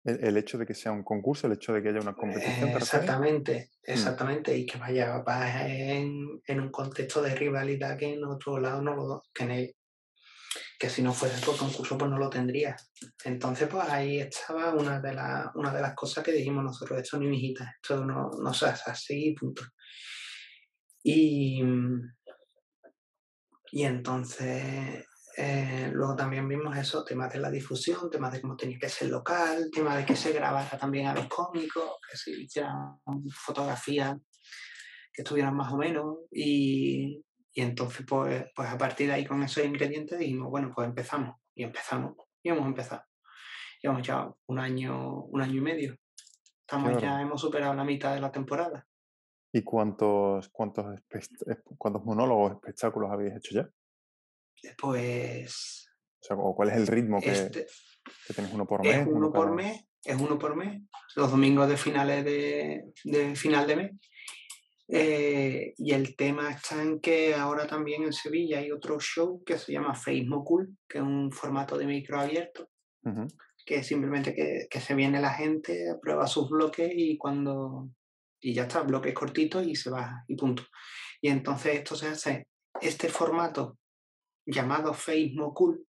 El, 0.04 0.36
hecho 0.36 0.58
de 0.58 0.66
que 0.66 0.74
sea 0.74 0.90
un 0.90 1.04
concurso, 1.04 1.46
el 1.46 1.52
hecho 1.52 1.72
de 1.72 1.80
que 1.80 1.90
haya 1.90 2.00
una 2.00 2.14
competición. 2.14 2.70
exactamente, 2.70 3.70
mm. 3.86 3.90
exactamente, 3.90 4.56
y 4.56 4.66
que 4.66 4.76
vaya, 4.76 5.22
en, 5.68 6.42
en, 6.44 6.60
un 6.60 6.70
contexto 6.72 7.22
de 7.22 7.36
rivalidad 7.36 7.96
que 7.96 8.14
en 8.14 8.24
otro 8.24 8.58
lado 8.58 8.82
no 8.82 8.96
lo 8.96 9.22
que, 9.32 9.76
que 10.82 10.90
si 10.90 11.00
no 11.00 11.12
fuese 11.12 11.40
por 11.46 11.56
concurso 11.56 11.96
pues 11.96 12.10
no 12.10 12.18
lo 12.18 12.28
tendría. 12.28 12.74
Entonces 13.22 13.68
pues 13.68 13.88
ahí 13.88 14.18
estaba 14.18 14.74
una 14.74 14.98
de, 14.98 15.14
la, 15.14 15.52
una 15.54 15.72
de 15.72 15.80
las 15.80 15.94
cosas 15.94 16.24
que 16.24 16.32
dijimos 16.32 16.64
nosotros, 16.64 17.00
esto 17.00 17.20
ni 17.20 17.28
mijita, 17.28 17.76
esto 17.80 18.04
no, 18.04 18.30
no 18.30 18.52
se 18.52 18.66
hace 18.66 18.90
así, 18.90 19.32
punto. 19.38 19.62
Y, 21.04 21.62
y 23.70 23.84
entonces 23.84 25.06
eh, 25.36 25.88
luego 25.92 26.16
también 26.16 26.48
vimos 26.48 26.76
eso, 26.76 27.04
temas 27.04 27.32
de 27.32 27.38
la 27.38 27.48
difusión, 27.52 28.10
temas 28.10 28.32
de 28.32 28.40
cómo 28.40 28.56
tenía 28.56 28.80
que 28.80 28.88
ser 28.88 29.08
local, 29.08 29.70
temas 29.72 29.98
de 29.98 30.04
que 30.04 30.16
se 30.16 30.32
grabara 30.32 30.76
también 30.76 31.06
a 31.06 31.14
los 31.14 31.28
cómicos, 31.28 31.92
que 32.10 32.16
se 32.16 32.32
hicieran 32.32 32.98
fotografías 33.30 34.16
que 35.12 35.22
estuvieran 35.22 35.54
más 35.54 35.72
o 35.72 35.76
menos. 35.76 36.16
Y, 36.32 37.24
y 37.54 37.60
entonces, 37.60 38.06
pues, 38.08 38.46
pues 38.54 38.68
a 38.68 38.78
partir 38.78 39.08
de 39.08 39.14
ahí 39.14 39.26
con 39.26 39.42
esos 39.42 39.64
ingredientes 39.64 40.18
dijimos, 40.18 40.50
bueno, 40.50 40.72
pues 40.74 40.88
empezamos. 40.88 41.36
Y 41.54 41.64
empezamos. 41.64 42.16
Y 42.42 42.48
hemos 42.48 42.66
empezado. 42.66 43.02
Llevamos 43.82 44.06
ya 44.06 44.32
un 44.46 44.58
año, 44.58 45.24
un 45.24 45.42
año 45.42 45.56
y 45.56 45.60
medio. 45.60 45.96
Estamos 46.60 47.00
ya, 47.02 47.20
hemos 47.20 47.40
superado 47.40 47.74
la 47.74 47.84
mitad 47.84 48.14
de 48.14 48.20
la 48.20 48.32
temporada. 48.32 48.86
¿Y 49.52 49.62
cuántos, 49.62 50.48
cuántos, 50.48 50.86
cuántos 51.76 52.04
monólogos, 52.04 52.52
espectáculos 52.52 53.10
habéis 53.12 53.36
hecho 53.36 53.54
ya? 53.56 53.70
Pues. 54.78 55.90
O 56.20 56.24
sea, 56.24 56.36
¿cuál 56.36 56.70
es 56.70 56.76
el 56.76 56.86
ritmo 56.86 57.20
que, 57.20 57.32
este, 57.32 57.66
tenéis 58.34 58.54
uno 58.54 58.66
por 58.66 58.82
mes? 58.82 58.96
Es 58.96 59.06
uno, 59.06 59.30
por 59.30 59.52
mes, 59.52 59.84
es 60.04 60.18
uno 60.18 60.38
por 60.38 60.56
mes, 60.56 60.82
los 61.16 61.30
domingos 61.30 61.68
de 61.68 61.76
finales 61.76 62.24
de, 62.24 62.92
de 63.04 63.36
final 63.36 63.66
de 63.66 63.76
mes. 63.76 63.92
Eh, 64.94 65.72
y 65.78 65.92
el 65.92 66.14
tema 66.16 66.50
está 66.50 66.82
en 66.82 67.00
que 67.00 67.34
ahora 67.34 67.66
también 67.66 68.02
en 68.02 68.12
Sevilla 68.12 68.58
hay 68.58 68.70
otro 68.70 69.00
show 69.00 69.42
que 69.42 69.56
se 69.56 69.72
llama 69.72 69.94
Facebook 69.94 70.44
Cool, 70.44 70.76
que 70.86 70.98
es 70.98 71.04
un 71.04 71.32
formato 71.32 71.78
de 71.78 71.86
micro 71.86 72.20
abierto, 72.20 72.68
que 73.64 73.82
simplemente 73.82 74.34
que, 74.34 74.66
que, 74.70 74.80
se 74.80 74.94
viene 74.94 75.18
la 75.18 75.32
gente, 75.32 75.96
prueba 76.02 76.26
sus 76.26 76.50
bloques 76.50 76.92
y 76.94 77.16
cuando. 77.16 77.88
Y 78.38 78.52
ya 78.52 78.64
está, 78.64 78.82
bloques 78.82 79.14
cortitos 79.14 79.66
y 79.66 79.74
se 79.76 79.88
va 79.88 80.24
y 80.28 80.36
punto. 80.36 80.64
Y 81.22 81.28
entonces 81.28 81.76
esto 81.76 81.96
se 81.96 82.08
hace, 82.08 82.48
este 82.82 83.08
formato 83.08 83.78
llamado 84.44 84.92
Facebook 84.92 85.54
Cool. 85.54 85.86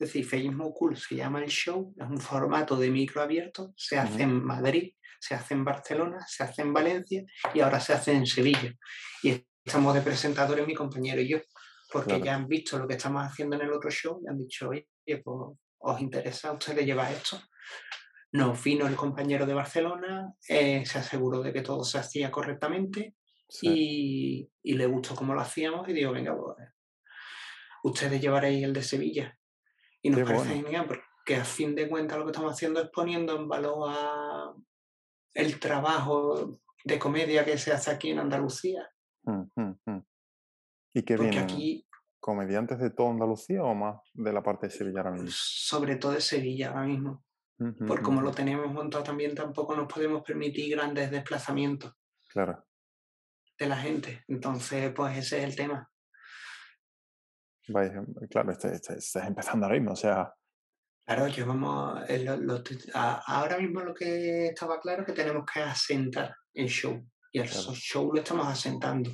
Es 0.00 0.08
decir, 0.08 0.24
Facebook 0.24 0.74
Cool 0.74 0.96
se 0.96 1.14
llama 1.14 1.40
el 1.40 1.50
show, 1.50 1.94
es 1.96 2.08
un 2.08 2.18
formato 2.18 2.76
de 2.76 2.90
micro 2.90 3.22
abierto, 3.22 3.72
se 3.76 3.96
hace 3.96 4.22
en 4.22 4.42
Madrid, 4.42 4.92
se 5.24 5.34
hace 5.34 5.54
en 5.54 5.64
Barcelona, 5.64 6.18
se 6.28 6.42
hace 6.42 6.60
en 6.60 6.74
Valencia 6.74 7.24
y 7.54 7.60
ahora 7.60 7.80
se 7.80 7.94
hace 7.94 8.12
en 8.12 8.26
Sevilla. 8.26 8.74
Y 9.22 9.42
estamos 9.64 9.94
de 9.94 10.02
presentadores 10.02 10.66
mi 10.66 10.74
compañero 10.74 11.22
y 11.22 11.28
yo, 11.28 11.38
porque 11.90 12.20
ya 12.20 12.34
han 12.34 12.46
visto 12.46 12.78
lo 12.78 12.86
que 12.86 12.96
estamos 12.96 13.24
haciendo 13.24 13.56
en 13.56 13.62
el 13.62 13.72
otro 13.72 13.90
show 13.90 14.20
y 14.22 14.28
han 14.28 14.38
dicho, 14.38 14.68
oye, 14.68 14.86
pues 15.06 15.58
os 15.78 16.00
interesa 16.00 16.50
a 16.50 16.52
ustedes 16.52 16.84
llevar 16.84 17.10
esto. 17.10 17.40
Nos 18.32 18.62
vino 18.62 18.86
el 18.86 18.96
compañero 18.96 19.46
de 19.46 19.54
Barcelona, 19.54 20.34
eh, 20.46 20.84
se 20.84 20.98
aseguró 20.98 21.40
de 21.40 21.54
que 21.54 21.62
todo 21.62 21.84
se 21.84 21.96
hacía 21.96 22.30
correctamente 22.30 23.14
y, 23.62 24.46
y, 24.62 24.74
le 24.74 24.86
gustó 24.86 25.14
cómo 25.14 25.32
lo 25.32 25.40
hacíamos 25.40 25.88
y 25.88 25.94
digo, 25.94 26.12
venga, 26.12 26.36
pues 26.36 26.68
ustedes 27.84 28.20
llevaréis 28.20 28.62
el 28.62 28.74
de 28.74 28.82
Sevilla. 28.82 29.38
Y 30.02 30.10
nos 30.10 30.28
parece 30.28 30.56
genial 30.56 30.86
porque 30.86 31.36
a 31.36 31.44
fin 31.46 31.74
de 31.74 31.88
cuentas 31.88 32.18
lo 32.18 32.24
que 32.24 32.32
estamos 32.32 32.52
haciendo 32.52 32.82
es 32.82 32.90
poniendo 32.90 33.36
en 33.36 33.48
valor 33.48 33.88
a 33.88 34.52
el 35.34 35.58
trabajo 35.58 36.60
de 36.84 36.98
comedia 36.98 37.44
que 37.44 37.58
se 37.58 37.72
hace 37.72 37.90
aquí 37.90 38.10
en 38.10 38.20
Andalucía. 38.20 38.88
Mm, 39.24 39.42
mm, 39.54 39.78
mm. 39.86 40.06
¿Y 40.94 41.02
qué 41.02 41.16
vienen? 41.16 41.38
Aquí, 41.40 41.86
¿Comediantes 42.20 42.78
de 42.78 42.90
toda 42.90 43.10
Andalucía 43.10 43.62
o 43.62 43.74
más 43.74 44.00
de 44.14 44.32
la 44.32 44.42
parte 44.42 44.68
de 44.68 44.72
Sevilla 44.72 45.00
ahora 45.00 45.10
mismo? 45.10 45.28
Sobre 45.30 45.96
todo 45.96 46.12
de 46.12 46.20
Sevilla 46.20 46.70
ahora 46.70 46.86
mismo. 46.86 47.24
Por 47.86 48.02
como 48.02 48.20
lo 48.20 48.32
tenemos 48.32 48.72
montado 48.72 49.04
también, 49.04 49.34
tampoco 49.34 49.76
nos 49.76 49.92
podemos 49.92 50.22
permitir 50.22 50.74
grandes 50.74 51.10
desplazamientos. 51.10 51.92
Claro. 52.28 52.64
De 53.58 53.66
la 53.66 53.76
gente. 53.76 54.24
Entonces, 54.26 54.92
pues 54.92 55.16
ese 55.18 55.38
es 55.38 55.44
el 55.44 55.56
tema. 55.56 55.88
Em, 57.68 58.06
claro, 58.28 58.52
estás 58.52 58.72
este, 58.72 58.94
este 58.94 59.20
empezando 59.20 59.66
ahora 59.66 59.78
mismo, 59.78 59.92
o 59.92 59.96
sea. 59.96 60.34
Claro, 61.06 61.28
llevamos. 61.28 62.02
Eh, 62.08 62.26
ahora 62.94 63.58
mismo 63.58 63.80
lo 63.80 63.94
que 63.94 64.46
estaba 64.48 64.80
claro 64.80 65.02
es 65.02 65.06
que 65.06 65.12
tenemos 65.12 65.44
que 65.52 65.60
asentar 65.60 66.34
el 66.54 66.68
show. 66.68 67.06
Y 67.30 67.40
el 67.40 67.48
show 67.48 68.12
lo 68.12 68.20
estamos 68.20 68.46
asentando. 68.46 69.10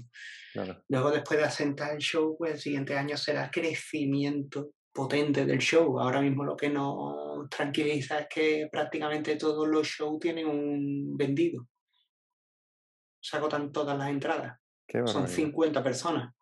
Luego, 0.88 1.11
después 1.11 1.38
de 1.38 1.47
asentar 1.47 1.93
el 1.93 1.99
show, 1.99 2.36
pues 2.36 2.55
el 2.55 2.61
siguiente 2.61 2.97
año 2.97 3.16
será 3.16 3.51
crecimiento 3.51 4.72
potente 4.93 5.47
del 5.47 5.59
show. 5.59 5.99
Ahora 5.99 6.20
mismo 6.20 6.45
lo 6.45 6.57
que 6.57 6.68
nos 6.68 7.49
tranquiliza 7.49 8.20
es 8.20 8.26
que 8.28 8.68
prácticamente 8.70 9.36
todos 9.36 9.66
los 9.66 9.86
shows 9.86 10.18
tienen 10.20 10.47
un 10.47 11.16
vendido. 11.16 11.66
Se 13.20 13.36
agotan 13.36 13.72
todas 13.72 13.97
las 13.97 14.11
entradas. 14.11 14.59
Son 15.07 15.26
50 15.26 15.82
personas. 15.82 16.34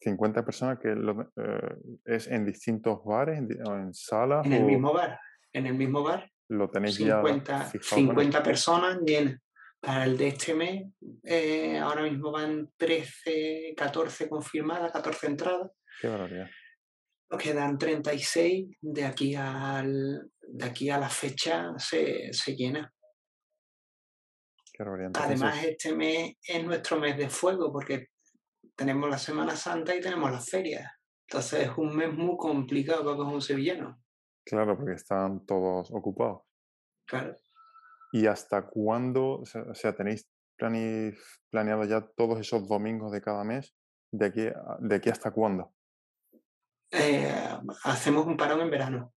50 0.00 0.44
personas 0.44 0.78
que 0.78 0.92
eh, 0.92 1.76
es 2.04 2.26
en 2.26 2.46
distintos 2.46 3.04
bares 3.04 3.42
o 3.64 3.74
en 3.74 3.92
salas. 3.92 4.46
En 4.46 4.52
el 4.54 4.64
mismo 4.64 4.92
bar, 4.92 5.18
en 5.52 5.66
el 5.66 5.74
mismo 5.74 6.02
bar. 6.02 6.30
Lo 6.48 6.68
tenéis 6.68 6.96
50, 6.96 7.72
ya 7.72 7.80
50 7.80 8.42
personas 8.42 8.98
llenas. 9.04 9.38
Para 9.78 10.04
el 10.04 10.18
de 10.18 10.28
este 10.28 10.54
mes, 10.54 10.84
eh, 11.24 11.78
ahora 11.78 12.02
mismo 12.02 12.32
van 12.32 12.70
13, 12.76 13.72
14 13.74 14.28
confirmadas, 14.28 14.92
14 14.92 15.26
entradas. 15.26 15.70
Qué 16.00 16.08
barbaridad. 16.08 16.50
Nos 17.30 17.42
quedan 17.42 17.78
36, 17.78 18.76
de 18.80 19.04
aquí, 19.04 19.34
al, 19.36 20.30
de 20.42 20.64
aquí 20.64 20.90
a 20.90 20.98
la 20.98 21.08
fecha 21.08 21.72
se, 21.78 22.30
se 22.32 22.56
llena. 22.56 22.92
Qué 24.70 24.82
barbaridad. 24.82 25.12
Además, 25.14 25.64
este 25.64 25.94
mes 25.94 26.34
es 26.42 26.64
nuestro 26.64 26.98
mes 26.98 27.16
de 27.16 27.30
fuego, 27.30 27.72
porque 27.72 28.08
tenemos 28.80 29.10
la 29.10 29.18
Semana 29.18 29.54
Santa 29.56 29.94
y 29.94 30.00
tenemos 30.00 30.32
las 30.32 30.48
ferias. 30.48 30.90
Entonces 31.28 31.68
es 31.68 31.76
un 31.76 31.94
mes 31.94 32.10
muy 32.14 32.38
complicado 32.38 33.04
para 33.04 33.28
un 33.28 33.42
sevillano. 33.42 34.02
Claro, 34.42 34.74
porque 34.74 34.94
están 34.94 35.44
todos 35.44 35.90
ocupados. 35.90 36.44
Claro. 37.06 37.36
¿Y 38.10 38.26
hasta 38.26 38.66
cuándo, 38.66 39.42
o 39.42 39.74
sea, 39.74 39.94
tenéis 39.94 40.26
planeado 40.56 41.84
ya 41.84 42.00
todos 42.16 42.40
esos 42.40 42.66
domingos 42.66 43.12
de 43.12 43.20
cada 43.20 43.44
mes? 43.44 43.76
¿De 44.10 44.24
aquí, 44.24 44.46
de 44.78 44.96
aquí 44.96 45.10
hasta 45.10 45.30
cuándo? 45.30 45.74
Eh, 46.90 47.30
hacemos 47.84 48.24
un 48.24 48.38
parón 48.38 48.62
en 48.62 48.70
verano. 48.70 49.12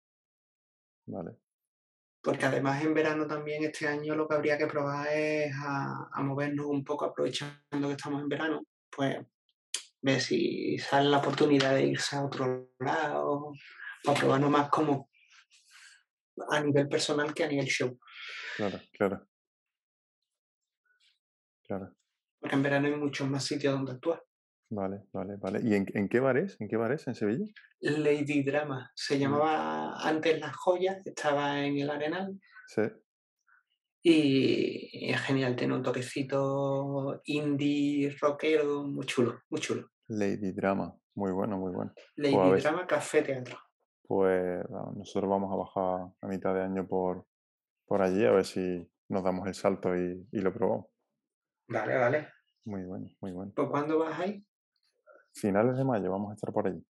Vale. 1.05 1.35
Porque 2.23 2.47
además 2.47 2.83
en 2.83 2.95
verano 2.95 3.27
también 3.27 3.63
este 3.63 3.87
año 3.87 4.15
lo 4.15 4.27
que 4.27 4.33
habría 4.33 4.57
que 4.57 4.65
probar 4.65 5.07
es 5.11 5.53
a, 5.55 6.09
a 6.11 6.23
movernos 6.23 6.65
un 6.65 6.83
poco 6.83 7.05
aprovechando 7.05 7.59
que 7.69 7.91
estamos 7.91 8.23
en 8.23 8.27
verano, 8.27 8.63
pues 8.89 9.19
ver 10.01 10.19
si 10.19 10.77
sale 10.77 11.09
la 11.09 11.19
oportunidad 11.19 11.75
de 11.75 11.87
irse 11.87 12.15
a 12.15 12.25
otro 12.25 12.71
lado, 12.79 13.53
para 14.03 14.19
probarnos 14.19 14.49
más 14.49 14.69
como 14.69 15.09
a 16.49 16.59
nivel 16.59 16.87
personal 16.87 17.33
que 17.33 17.43
a 17.43 17.47
nivel 17.47 17.67
show. 17.67 17.97
Claro, 18.57 18.79
claro. 18.93 19.27
Claro. 21.63 21.95
Porque 22.39 22.55
en 22.55 22.63
verano 22.63 22.87
hay 22.87 22.95
muchos 22.95 23.29
más 23.29 23.43
sitios 23.43 23.73
donde 23.73 23.93
actuar. 23.93 24.23
Vale, 24.69 25.03
vale, 25.11 25.35
vale. 25.37 25.59
¿Y 25.63 25.75
en, 25.75 25.85
en 25.93 26.09
qué 26.09 26.19
bar 26.19 26.37
es? 26.37 26.59
¿En 26.59 26.67
qué 26.67 26.77
bar 26.77 26.93
es? 26.93 27.05
¿En 27.07 27.15
Sevilla? 27.15 27.45
Lady 27.81 28.41
Drama. 28.41 28.89
Se 28.95 29.19
llamaba 29.19 29.99
antes 30.01 30.39
La 30.39 30.51
Joya, 30.51 30.99
estaba 31.03 31.63
en 31.63 31.77
el 31.77 31.89
Arenal. 31.89 32.39
Sí. 32.67 32.83
Y 34.03 35.11
es 35.11 35.21
genial, 35.21 35.55
tiene 35.55 35.75
un 35.75 35.83
toquecito 35.83 37.21
indie, 37.25 38.15
rockero, 38.19 38.83
muy 38.83 39.05
chulo, 39.05 39.41
muy 39.49 39.61
chulo. 39.61 39.90
Lady 40.07 40.51
Drama. 40.51 40.95
Muy 41.15 41.31
bueno, 41.31 41.57
muy 41.57 41.71
bueno. 41.71 41.93
Lady 42.15 42.61
Drama, 42.61 42.87
café, 42.87 43.21
teatro. 43.21 43.57
pues 44.07 44.63
nosotros 44.95 45.29
vamos 45.29 45.51
a 45.51 45.55
bajar 45.55 46.11
a 46.21 46.27
mitad 46.27 46.53
de 46.53 46.61
año 46.63 46.87
por, 46.87 47.25
por 47.85 48.01
allí 48.01 48.25
a 48.25 48.31
ver 48.31 48.45
si 48.45 48.89
nos 49.09 49.23
damos 49.23 49.47
el 49.47 49.53
salto 49.53 49.95
y, 49.95 50.27
y 50.31 50.39
lo 50.39 50.53
probamos. 50.53 50.87
Vale, 51.67 51.97
vale. 51.97 52.27
Muy 52.65 52.83
bueno, 52.83 53.09
muy 53.21 53.31
bueno. 53.31 53.51
¿Por 53.55 53.69
cuándo 53.69 53.99
vas 53.99 54.19
ahí? 54.19 54.45
Finales 55.33 55.77
de 55.77 55.83
mayo 55.83 56.11
vamos 56.11 56.31
a 56.31 56.35
estar 56.35 56.51
por 56.53 56.67
allí. 56.67 56.85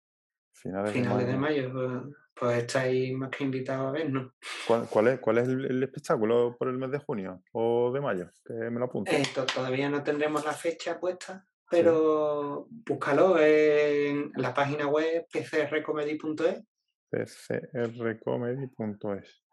Finales 0.54 0.92
de 0.92 1.00
Finales 1.00 1.26
de 1.26 1.36
mayo. 1.36 1.70
mayo. 1.72 2.02
Pues, 2.02 2.16
pues 2.34 2.58
estáis 2.58 3.14
más 3.16 3.30
que 3.30 3.44
invitados 3.44 3.88
a 3.88 3.90
vernos. 3.92 4.32
¿Cuál, 4.66 4.86
cuál 4.88 5.08
es, 5.08 5.20
cuál 5.20 5.38
es 5.38 5.48
el, 5.48 5.64
el 5.66 5.82
espectáculo 5.82 6.56
por 6.58 6.68
el 6.68 6.78
mes 6.78 6.90
de 6.90 6.98
junio 6.98 7.42
o 7.52 7.92
de 7.92 8.00
mayo? 8.00 8.30
Que 8.44 8.54
me 8.54 8.78
lo 8.80 8.86
apunto. 8.86 9.10
Eh, 9.12 9.22
to- 9.34 9.46
todavía 9.46 9.88
no 9.88 10.02
tendremos 10.02 10.44
la 10.44 10.52
fecha 10.52 10.98
puesta, 10.98 11.46
pero 11.72 12.68
búscalo 12.68 13.40
en 13.40 14.30
la 14.36 14.52
página 14.52 14.86
web 14.86 15.26
pcrcomedy.es. 15.32 16.62
pcrcomedy.es. 17.10 19.44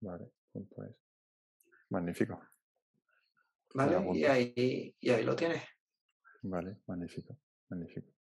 Vale, 0.00 0.30
punto 0.52 0.84
es. 0.84 0.96
Magnífico. 1.90 2.40
¿Vale? 3.74 4.08
Y 4.14 4.24
ahí, 4.24 4.94
y 5.00 5.10
ahí 5.10 5.24
lo 5.24 5.34
tienes. 5.34 5.64
Vale, 6.42 6.76
magnífico, 6.86 7.36
magnífico. 7.68 8.12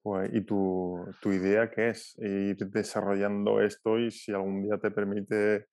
Pues, 0.00 0.30
¿y 0.32 0.40
tu, 0.40 1.06
tu 1.20 1.32
idea 1.32 1.70
qué 1.70 1.90
es? 1.90 2.16
Ir 2.16 2.56
desarrollando 2.70 3.60
esto 3.60 3.98
y 3.98 4.10
si 4.10 4.32
algún 4.32 4.62
día 4.62 4.78
te 4.78 4.90
permite 4.90 5.68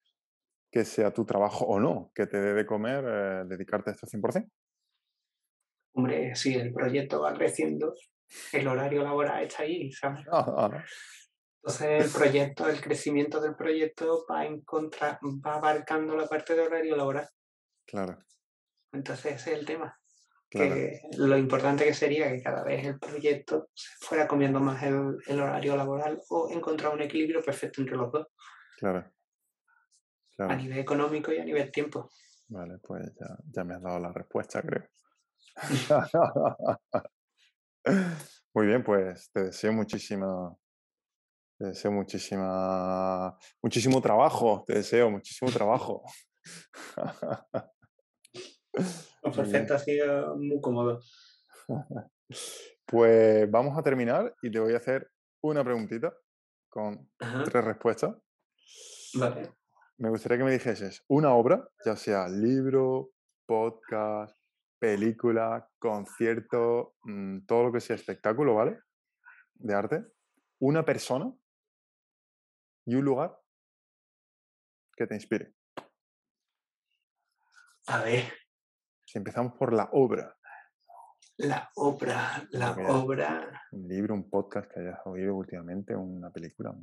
que 0.71 0.85
sea 0.85 1.11
tu 1.11 1.25
trabajo 1.25 1.65
o 1.65 1.79
no, 1.79 2.11
que 2.15 2.25
te 2.27 2.39
dé 2.39 2.53
de 2.53 2.65
comer, 2.65 3.03
eh, 3.05 3.43
dedicarte 3.45 3.89
a 3.89 3.93
esto 3.93 4.07
100%. 4.07 4.49
Hombre, 5.93 6.33
si 6.35 6.55
el 6.55 6.71
proyecto 6.73 7.21
va 7.21 7.33
creciendo, 7.33 7.93
el 8.53 8.67
horario 8.67 9.03
laboral 9.03 9.43
está 9.43 9.63
ahí, 9.63 9.91
¿sabes? 9.91 10.25
Ah, 10.31 10.85
Entonces 11.61 12.05
el 12.05 12.11
proyecto, 12.11 12.69
el 12.69 12.79
crecimiento 12.81 13.41
del 13.41 13.55
proyecto 13.55 14.25
va 14.31 14.45
en 14.45 14.61
contra, 14.61 15.19
va 15.45 15.55
abarcando 15.55 16.15
la 16.15 16.27
parte 16.27 16.55
de 16.55 16.61
horario 16.61 16.95
laboral. 16.95 17.27
claro, 17.85 18.23
Entonces 18.93 19.35
ese 19.35 19.53
es 19.53 19.59
el 19.59 19.65
tema. 19.65 19.99
claro, 20.49 20.73
Que 20.73 21.01
lo 21.17 21.37
importante 21.37 21.83
que 21.83 21.93
sería 21.93 22.31
que 22.31 22.41
cada 22.41 22.63
vez 22.63 22.85
el 22.85 22.97
proyecto 22.97 23.67
fuera 23.99 24.27
comiendo 24.27 24.61
más 24.61 24.81
el, 24.83 25.17
el 25.27 25.41
horario 25.41 25.75
laboral 25.75 26.21
o 26.29 26.49
encontrar 26.49 26.93
un 26.93 27.01
equilibrio 27.01 27.41
perfecto 27.43 27.81
entre 27.81 27.97
los 27.97 28.11
dos, 28.11 28.27
claro. 28.79 29.11
A 30.47 30.55
nivel 30.55 30.79
económico 30.79 31.31
y 31.31 31.37
a 31.37 31.45
nivel 31.45 31.71
tiempo. 31.71 32.09
vale, 32.49 32.77
pues 32.79 33.13
ya, 33.19 33.37
ya 33.51 33.63
me 33.63 33.75
has 33.75 33.81
dado 33.81 33.99
la 33.99 34.11
respuesta, 34.13 34.61
creo. 34.61 34.87
Muy 38.53 38.67
bien, 38.67 38.83
pues 38.83 39.29
te 39.31 39.45
deseo 39.45 39.73
muchísima, 39.73 40.55
te 41.57 41.67
deseo 41.67 41.91
muchísima, 41.91 43.37
muchísimo 43.61 44.01
trabajo, 44.01 44.63
te 44.65 44.75
deseo 44.75 45.09
muchísimo 45.09 45.51
trabajo. 45.51 46.03
Bien. 49.23 49.33
perfecto, 49.35 49.73
ha 49.75 49.79
sido 49.79 50.35
muy 50.37 50.59
cómodo. 50.61 51.01
Pues 52.85 53.49
vamos 53.49 53.77
a 53.77 53.83
terminar 53.83 54.35
y 54.41 54.51
te 54.51 54.59
voy 54.59 54.73
a 54.73 54.77
hacer 54.77 55.09
una 55.41 55.63
preguntita 55.63 56.13
con 56.69 57.09
Ajá, 57.19 57.43
tres 57.43 57.63
respuestas. 57.63 58.15
vale. 59.13 59.60
Me 60.01 60.09
gustaría 60.09 60.39
que 60.39 60.43
me 60.43 60.51
dijeses 60.51 61.03
una 61.07 61.33
obra, 61.35 61.69
ya 61.85 61.95
sea 61.95 62.27
libro, 62.27 63.11
podcast, 63.45 64.35
película, 64.79 65.69
concierto, 65.77 66.95
mm, 67.03 67.45
todo 67.45 67.65
lo 67.65 67.71
que 67.71 67.79
sea 67.81 67.95
espectáculo, 67.97 68.55
¿vale? 68.55 68.79
De 69.53 69.75
arte. 69.75 70.03
Una 70.59 70.83
persona 70.83 71.31
y 72.85 72.95
un 72.95 73.05
lugar 73.05 73.37
que 74.95 75.05
te 75.05 75.13
inspire. 75.15 75.53
A 77.87 78.01
ver, 78.03 78.23
Si 79.05 79.17
empezamos 79.17 79.53
por 79.57 79.73
la 79.73 79.89
obra, 79.91 80.37
la 81.37 81.69
obra, 81.75 82.47
la 82.51 82.67
Porque 82.73 82.83
ya- 82.83 82.93
obra. 82.97 83.61
un 83.73 83.87
libro, 83.89 84.13
un 84.15 84.29
podcast 84.29 84.71
que 84.71 84.79
hayas 84.79 84.99
oído 85.05 85.35
últimamente, 85.35 85.93
una 85.95 86.31
película. 86.31 86.73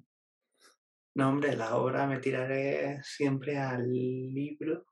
No, 1.18 1.30
hombre, 1.30 1.56
la 1.56 1.76
obra 1.76 2.06
me 2.06 2.20
tiraré 2.20 3.02
siempre 3.02 3.58
al 3.58 3.90
libro. 3.90 4.86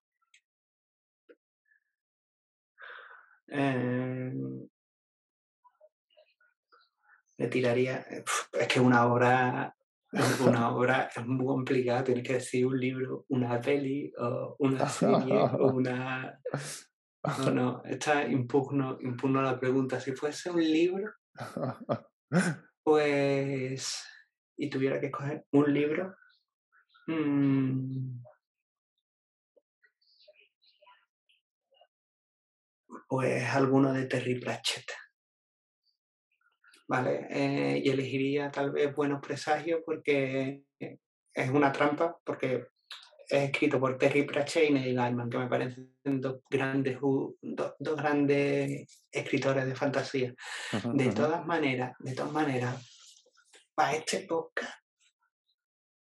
Em, 3.47 4.67
me 7.39 7.47
tiraría. 7.47 8.05
Es 8.53 8.67
que 8.67 8.81
una 8.81 9.07
obra, 9.07 9.73
una 10.45 10.75
obra 10.75 11.09
es 11.15 11.25
muy 11.25 11.47
complicada. 11.47 12.03
Tienes 12.03 12.27
que 12.27 12.33
decir 12.33 12.67
un 12.67 12.81
libro, 12.81 13.25
una 13.29 13.61
peli, 13.61 14.13
o 14.19 14.57
una 14.59 14.89
serie, 14.89 15.39
o 15.39 15.75
una. 15.75 16.41
No, 17.39 17.51
no, 17.53 17.83
esta 17.85 18.27
impugno, 18.27 18.99
impugno 19.01 19.43
la 19.43 19.61
pregunta. 19.61 20.01
Si 20.01 20.11
fuese 20.11 20.51
un 20.51 20.61
libro, 20.61 21.13
pues. 22.83 24.16
Y 24.57 24.69
tuviera 24.71 25.01
que 25.01 25.07
escoger 25.07 25.45
un 25.53 25.73
libro. 25.73 26.17
mm, 27.07 28.19
pues 33.09 33.45
alguno 33.55 33.93
de 33.93 34.07
Terry 34.07 34.41
Pratchett. 34.41 34.87
¿Vale? 36.89 37.27
Eh, 37.31 37.83
y 37.85 37.91
elegiría 37.91 38.51
tal 38.51 38.71
vez 38.71 38.95
Buenos 38.95 39.21
Presagios 39.21 39.81
porque 39.85 40.63
es 40.79 41.51
una 41.51 41.73
trampa, 41.73 42.17
porque 42.25 42.69
es 43.29 43.43
escrito 43.51 43.81
por 43.81 43.99
Terry 43.99 44.23
Pratchett 44.25 44.71
y 44.71 44.73
Neil 44.73 44.95
Gaiman, 44.95 45.29
que 45.29 45.39
me 45.39 45.49
parecen 45.49 45.91
dos 46.05 46.43
grandes, 46.49 46.99
u- 47.03 47.37
do- 47.43 47.75
dos 47.81 47.97
grandes 47.97 49.05
escritores 49.11 49.67
de 49.67 49.75
fantasía. 49.75 50.35
De 50.93 51.07
ujú. 51.07 51.15
todas 51.15 51.45
maneras, 51.45 51.97
de 51.99 52.15
todas 52.15 52.33
maneras, 52.33 52.96
para 53.77 53.93
este 53.93 54.21
podcast, 54.21 54.81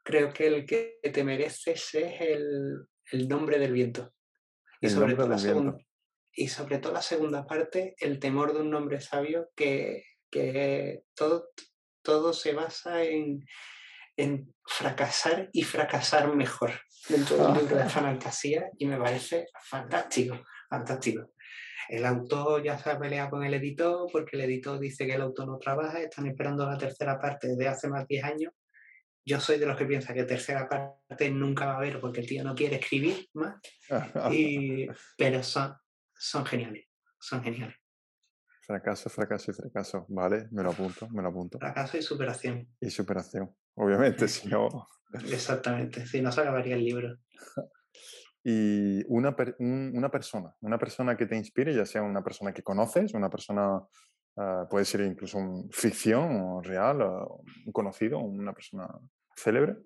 creo 0.03 0.31
que 0.31 0.47
el 0.47 0.65
que 0.65 0.99
te 1.11 1.23
mereces 1.23 1.95
es 1.95 2.21
el, 2.21 2.87
el 3.11 3.27
nombre 3.27 3.57
del 3.57 3.73
viento. 3.73 4.13
Y 4.79 4.85
El 4.85 4.91
sobre, 4.91 5.15
nombre 5.15 5.15
todo 5.17 5.29
la 5.29 5.35
del 5.35 5.43
viento. 5.43 5.71
segunda, 5.71 5.85
y 6.31 6.47
sobre 6.47 6.77
todo 6.77 6.93
la 6.93 7.01
segunda 7.01 7.45
parte, 7.47 7.95
el 7.97 8.19
temor 8.19 8.53
de 8.53 8.61
un 8.61 8.73
hombre 8.75 9.01
sabio, 9.01 9.49
que, 9.55 10.03
que 10.29 11.03
todo, 11.15 11.49
todo 12.03 12.33
se 12.33 12.53
basa 12.53 13.03
en, 13.03 13.43
en 14.15 14.53
fracasar 14.63 15.49
y 15.51 15.63
fracasar 15.63 16.33
mejor 16.35 16.71
dentro 17.09 17.37
de 17.37 17.45
un 17.45 17.57
libro 17.57 17.77
de 17.77 17.89
fantasía 17.89 18.69
y 18.77 18.85
me 18.85 18.97
parece 18.97 19.47
fantástico, 19.63 20.39
fantástico. 20.69 21.33
El 21.89 22.05
autor 22.05 22.63
ya 22.63 22.77
se 22.77 22.89
ha 22.89 22.99
peleado 22.99 23.31
con 23.31 23.43
el 23.43 23.53
editor 23.53 24.09
porque 24.11 24.35
el 24.37 24.43
editor 24.43 24.79
dice 24.79 25.05
que 25.05 25.13
el 25.13 25.21
autor 25.21 25.47
no 25.47 25.57
trabaja, 25.57 26.01
están 26.01 26.27
esperando 26.27 26.65
la 26.65 26.77
tercera 26.77 27.19
parte 27.19 27.49
desde 27.49 27.67
hace 27.67 27.87
más 27.87 28.01
de 28.01 28.15
10 28.15 28.23
años. 28.23 28.53
Yo 29.27 29.39
soy 29.39 29.57
de 29.57 29.65
los 29.65 29.77
que 29.77 29.85
piensa 29.85 30.13
que 30.13 30.23
tercera 30.23 30.69
parte 30.69 31.31
nunca 31.31 31.65
va 31.65 31.73
a 31.73 31.77
haber 31.77 31.99
porque 31.99 32.21
el 32.21 32.27
tío 32.27 32.43
no 32.43 32.53
quiere 32.53 32.75
escribir 32.75 33.27
más, 33.33 33.59
y, 34.31 34.87
pero 35.17 35.41
son, 35.41 35.75
son 36.13 36.45
geniales, 36.45 36.85
son 37.19 37.43
geniales. 37.43 37.75
Fracaso, 38.61 39.09
fracaso 39.09 39.51
y 39.51 39.53
fracaso. 39.53 40.05
Vale, 40.09 40.47
me 40.51 40.63
lo 40.63 40.71
apunto, 40.71 41.07
me 41.09 41.21
lo 41.21 41.29
apunto. 41.29 41.59
Fracaso 41.59 41.97
y 41.97 42.01
superación, 42.01 42.67
Y 42.79 42.89
superación. 42.89 43.55
Obviamente, 43.75 44.27
si 44.27 44.47
no. 44.47 44.87
exactamente, 45.13 46.05
si 46.05 46.21
no 46.21 46.31
se 46.31 46.41
acabaría 46.41 46.75
el 46.75 46.83
libro. 46.83 47.17
Y 48.47 49.03
una, 49.07 49.35
per- 49.35 49.55
un- 49.57 49.91
una 49.95 50.09
persona, 50.11 50.55
una 50.61 50.77
persona 50.77 51.17
que 51.17 51.25
te 51.25 51.35
inspire, 51.35 51.73
ya 51.73 51.83
sea 51.83 52.03
una 52.03 52.23
persona 52.23 52.53
que 52.53 52.61
conoces, 52.61 53.15
una 53.15 53.27
persona, 53.27 53.81
ah, 54.37 54.67
puede 54.69 54.85
ser 54.85 55.01
incluso 55.01 55.39
un 55.39 55.67
ficción 55.71 56.39
o 56.41 56.61
real, 56.61 57.01
o 57.01 57.41
un 57.65 57.71
conocido, 57.71 58.19
una 58.19 58.53
persona 58.53 58.87
célebre. 59.35 59.77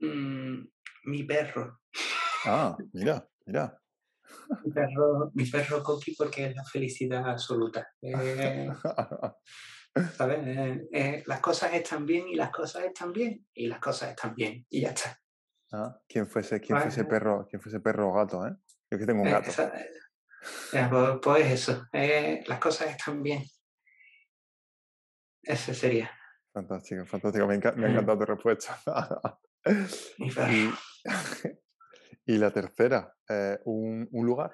Mm, 0.00 0.68
mi 1.06 1.24
perro, 1.24 1.80
Ah, 2.44 2.76
mira, 2.92 3.28
mira. 3.46 3.78
mi 4.64 4.72
perro, 4.72 5.30
mi 5.34 5.44
perro 5.46 5.82
Coqui 5.82 6.14
porque 6.16 6.46
es 6.46 6.54
la 6.56 6.64
felicidad 6.64 7.28
absoluta. 7.28 7.88
Eh, 8.00 8.68
¿sabes? 10.16 10.38
Eh, 10.46 10.88
eh, 10.92 11.22
las 11.26 11.40
cosas 11.40 11.74
están 11.74 12.06
bien 12.06 12.28
y 12.28 12.34
las 12.36 12.50
cosas 12.50 12.84
están 12.84 13.12
bien 13.12 13.46
y 13.54 13.66
las 13.66 13.78
cosas 13.80 14.10
están 14.10 14.34
bien 14.34 14.64
y 14.70 14.80
ya 14.82 14.90
está. 14.90 15.18
Ah, 15.72 15.98
¿quién 16.08 16.26
fuese, 16.26 16.60
quién 16.60 16.78
fuese 16.78 17.04
perro, 17.04 17.46
quién 17.48 17.60
fuese 17.62 17.80
perro 17.80 18.10
o 18.10 18.12
gato, 18.12 18.46
eh? 18.46 18.54
Yo 18.90 18.98
que 18.98 19.06
tengo 19.06 19.22
un 19.22 19.30
gato. 19.30 19.50
esa- 19.50 19.72
pues, 21.22 21.46
eso, 21.50 21.86
eh, 21.92 22.42
las 22.46 22.58
cosas 22.60 22.90
están 22.90 23.22
bien. 23.22 23.42
Ese 25.42 25.74
sería. 25.74 26.10
Fantástico, 26.52 27.06
fantástico. 27.06 27.46
Me, 27.46 27.54
enca- 27.58 27.74
me 27.74 27.86
ha 27.86 27.88
Mm. 27.88 27.92
encantado 27.92 28.18
tu 28.18 28.26
respuesta. 28.26 28.78
Y, 30.18 30.70
y 32.26 32.36
la 32.38 32.50
tercera, 32.50 33.14
eh, 33.28 33.58
un, 33.64 34.08
un 34.10 34.26
lugar 34.26 34.52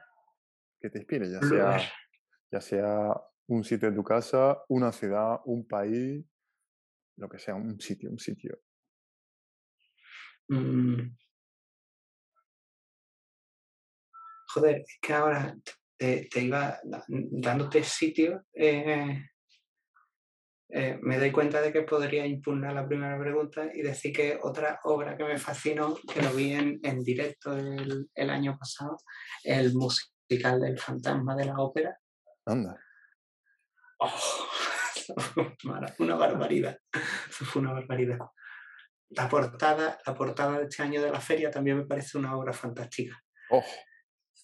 que 0.78 0.90
te 0.90 0.98
inspire, 0.98 1.30
ya 1.30 1.40
sea, 1.42 1.78
ya 2.52 2.60
sea 2.60 3.10
un 3.46 3.64
sitio 3.64 3.88
en 3.88 3.94
tu 3.94 4.04
casa, 4.04 4.62
una 4.68 4.92
ciudad, 4.92 5.40
un 5.46 5.66
país, 5.66 6.24
lo 7.16 7.26
que 7.28 7.38
sea, 7.38 7.54
un 7.54 7.80
sitio, 7.80 8.10
un 8.10 8.18
sitio. 8.18 8.60
Mm. 10.48 11.16
Joder, 14.54 14.76
es 14.80 14.98
que 15.00 15.12
ahora 15.12 15.56
te, 15.96 16.28
te 16.30 16.40
iba 16.40 16.78
dándote 16.82 17.84
sitio, 17.84 18.44
eh, 18.54 19.28
eh, 20.70 20.98
me 21.02 21.18
doy 21.18 21.32
cuenta 21.32 21.62
de 21.62 21.72
que 21.72 21.82
podría 21.82 22.26
impugnar 22.26 22.74
la 22.74 22.86
primera 22.86 23.18
pregunta 23.18 23.70
y 23.74 23.82
decir 23.82 24.12
que 24.12 24.38
otra 24.42 24.80
obra 24.84 25.16
que 25.16 25.24
me 25.24 25.38
fascinó, 25.38 25.96
que 26.12 26.22
lo 26.22 26.32
vi 26.32 26.52
en, 26.52 26.80
en 26.82 27.02
directo 27.02 27.56
el, 27.56 28.10
el 28.14 28.30
año 28.30 28.56
pasado, 28.58 28.98
el 29.44 29.74
musical 29.74 30.60
del 30.60 30.78
fantasma 30.78 31.34
de 31.36 31.44
la 31.46 31.58
ópera. 31.58 31.98
Anda. 32.46 32.78
¡Oh! 33.98 34.48
Una 35.98 36.16
barbaridad. 36.16 36.78
Eso 36.92 37.44
fue 37.44 37.62
una 37.62 37.72
barbaridad. 37.72 38.18
La 39.10 39.28
portada, 39.28 39.98
la 40.06 40.14
portada 40.14 40.58
de 40.58 40.64
este 40.64 40.82
año 40.82 41.00
de 41.02 41.10
la 41.10 41.20
feria 41.20 41.50
también 41.50 41.78
me 41.78 41.86
parece 41.86 42.18
una 42.18 42.36
obra 42.36 42.52
fantástica. 42.52 43.16
Oh, 43.50 43.64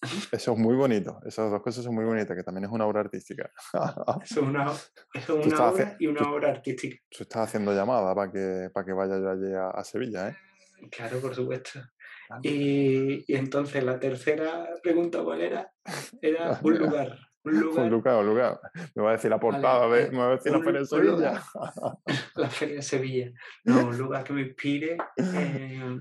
eso 0.31 0.51
es 0.53 0.57
muy 0.57 0.75
bonito. 0.75 1.19
Esas 1.25 1.51
dos 1.51 1.61
cosas 1.61 1.83
son 1.83 1.95
muy 1.95 2.03
bonitas, 2.05 2.35
que 2.35 2.43
también 2.43 2.65
es 2.65 2.71
una 2.71 2.85
obra 2.85 3.01
artística. 3.01 3.51
Eso 4.23 4.41
es 4.41 4.47
una, 4.47 4.71
eso 5.13 5.39
es 5.39 5.47
una 5.47 5.69
obra 5.69 5.95
y 5.99 6.07
una 6.07 6.19
tú- 6.21 6.29
obra 6.29 6.49
artística. 6.49 6.97
Tú 7.09 7.23
estás 7.23 7.47
haciendo 7.49 7.73
llamada 7.73 8.13
para 8.15 8.31
que, 8.31 8.69
para 8.73 8.85
que 8.85 8.93
vaya 8.93 9.17
yo 9.19 9.29
allí 9.29 9.53
a, 9.53 9.69
a 9.69 9.83
Sevilla, 9.83 10.29
¿eh? 10.29 10.35
Claro, 10.91 11.19
por 11.19 11.33
supuesto. 11.35 11.79
Y, 12.41 13.23
y 13.31 13.35
entonces 13.35 13.83
la 13.83 13.99
tercera 13.99 14.67
pregunta, 14.81 15.23
¿cuál 15.23 15.41
era? 15.41 15.71
Era 16.21 16.59
un 16.61 16.77
lugar. 16.77 17.17
Un 17.45 17.59
lugar, 17.61 17.83
Un 17.85 17.89
lugar, 17.91 18.15
un 18.17 18.25
lugar. 18.25 18.59
Me 18.95 19.03
va 19.03 19.09
a 19.09 19.13
decir 19.13 19.29
la 19.29 19.39
portada, 19.39 19.87
de, 19.89 20.03
eh, 20.03 20.11
me 20.11 20.17
va 20.17 20.27
a 20.27 20.31
decir 20.31 20.51
la 20.51 20.57
un- 20.57 20.63
Feria 20.65 20.79
de 20.81 20.85
Sevilla. 20.85 21.11
lugar. 21.11 21.41
la 22.35 22.49
feria 22.49 22.75
de 22.75 22.81
Sevilla. 22.81 23.31
No, 23.65 23.85
un 23.87 23.97
lugar 23.97 24.23
que 24.23 24.33
me 24.33 24.41
inspire. 24.41 24.97
eh, 25.17 25.99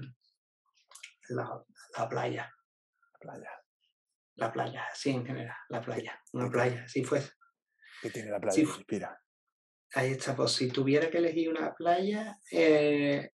la, 1.28 1.62
la 1.98 2.08
playa. 2.08 2.52
Playa. 3.20 3.50
La 4.36 4.52
playa, 4.52 4.84
sí, 4.94 5.10
en 5.10 5.24
general. 5.24 5.56
La 5.68 5.80
playa. 5.80 6.20
Una 6.32 6.50
playa, 6.50 6.86
si 6.88 7.04
fuese. 7.04 7.32
¿Qué 8.02 8.10
tiene 8.10 8.30
la 8.30 8.40
playa 8.40 8.54
Sí, 8.54 8.64
que 8.64 8.70
inspira? 8.70 9.20
Ahí 9.94 10.10
está, 10.12 10.34
pues 10.34 10.50
si 10.52 10.68
tuviera 10.70 11.08
que 11.08 11.18
elegir 11.18 11.48
una 11.50 11.72
playa, 11.72 12.36
eh, 12.50 13.30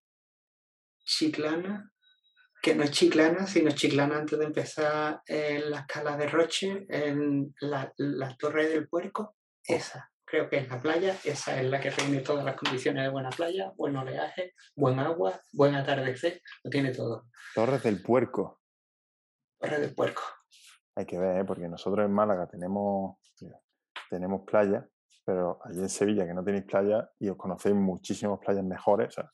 Chiclana, 1.05 1.90
que 2.61 2.75
no 2.75 2.85
es 2.85 2.91
Chiclana, 2.91 3.47
sino 3.47 3.71
Chiclana 3.71 4.19
antes 4.19 4.39
de 4.39 4.45
empezar 4.45 5.23
en 5.27 5.71
las 5.71 5.87
calas 5.87 6.19
de 6.19 6.29
Roche, 6.29 6.87
en 6.89 7.55
la, 7.61 7.93
la 7.97 8.37
Torre 8.37 8.69
del 8.69 8.89
Puerco, 8.89 9.37
esa, 9.65 10.11
creo 10.25 10.49
que 10.49 10.59
es 10.59 10.69
la 10.69 10.81
playa, 10.81 11.17
esa 11.25 11.61
es 11.61 11.69
la 11.69 11.81
que 11.81 11.91
reúne 11.91 12.21
todas 12.21 12.45
las 12.45 12.57
condiciones 12.57 13.03
de 13.03 13.11
buena 13.11 13.31
playa, 13.31 13.73
buen 13.77 13.97
oleaje, 13.97 14.55
buen 14.77 14.99
agua, 14.99 15.41
buen 15.53 15.75
atardecer, 15.75 16.41
lo 16.63 16.71
tiene 16.71 16.93
todo. 16.93 17.27
Torres 17.55 17.83
del 17.83 18.03
Puerco. 18.03 18.61
Torre 19.59 19.81
del 19.81 19.95
Puerco. 19.95 20.23
Hay 20.95 21.07
que 21.07 21.19
ver, 21.19 21.41
¿eh? 21.41 21.45
porque 21.45 21.69
nosotros 21.69 22.05
en 22.05 22.13
Málaga 22.13 22.47
tenemos, 22.47 23.19
tenemos 24.09 24.43
playa, 24.47 24.87
pero 25.25 25.59
allí 25.65 25.81
en 25.81 25.89
Sevilla 25.89 26.27
que 26.27 26.35
no 26.35 26.45
tenéis 26.45 26.65
playa 26.65 27.11
y 27.19 27.29
os 27.29 27.37
conocéis 27.37 27.75
muchísimas 27.75 28.39
playas 28.39 28.65
mejores. 28.65 29.09
o 29.09 29.11
sea, 29.11 29.33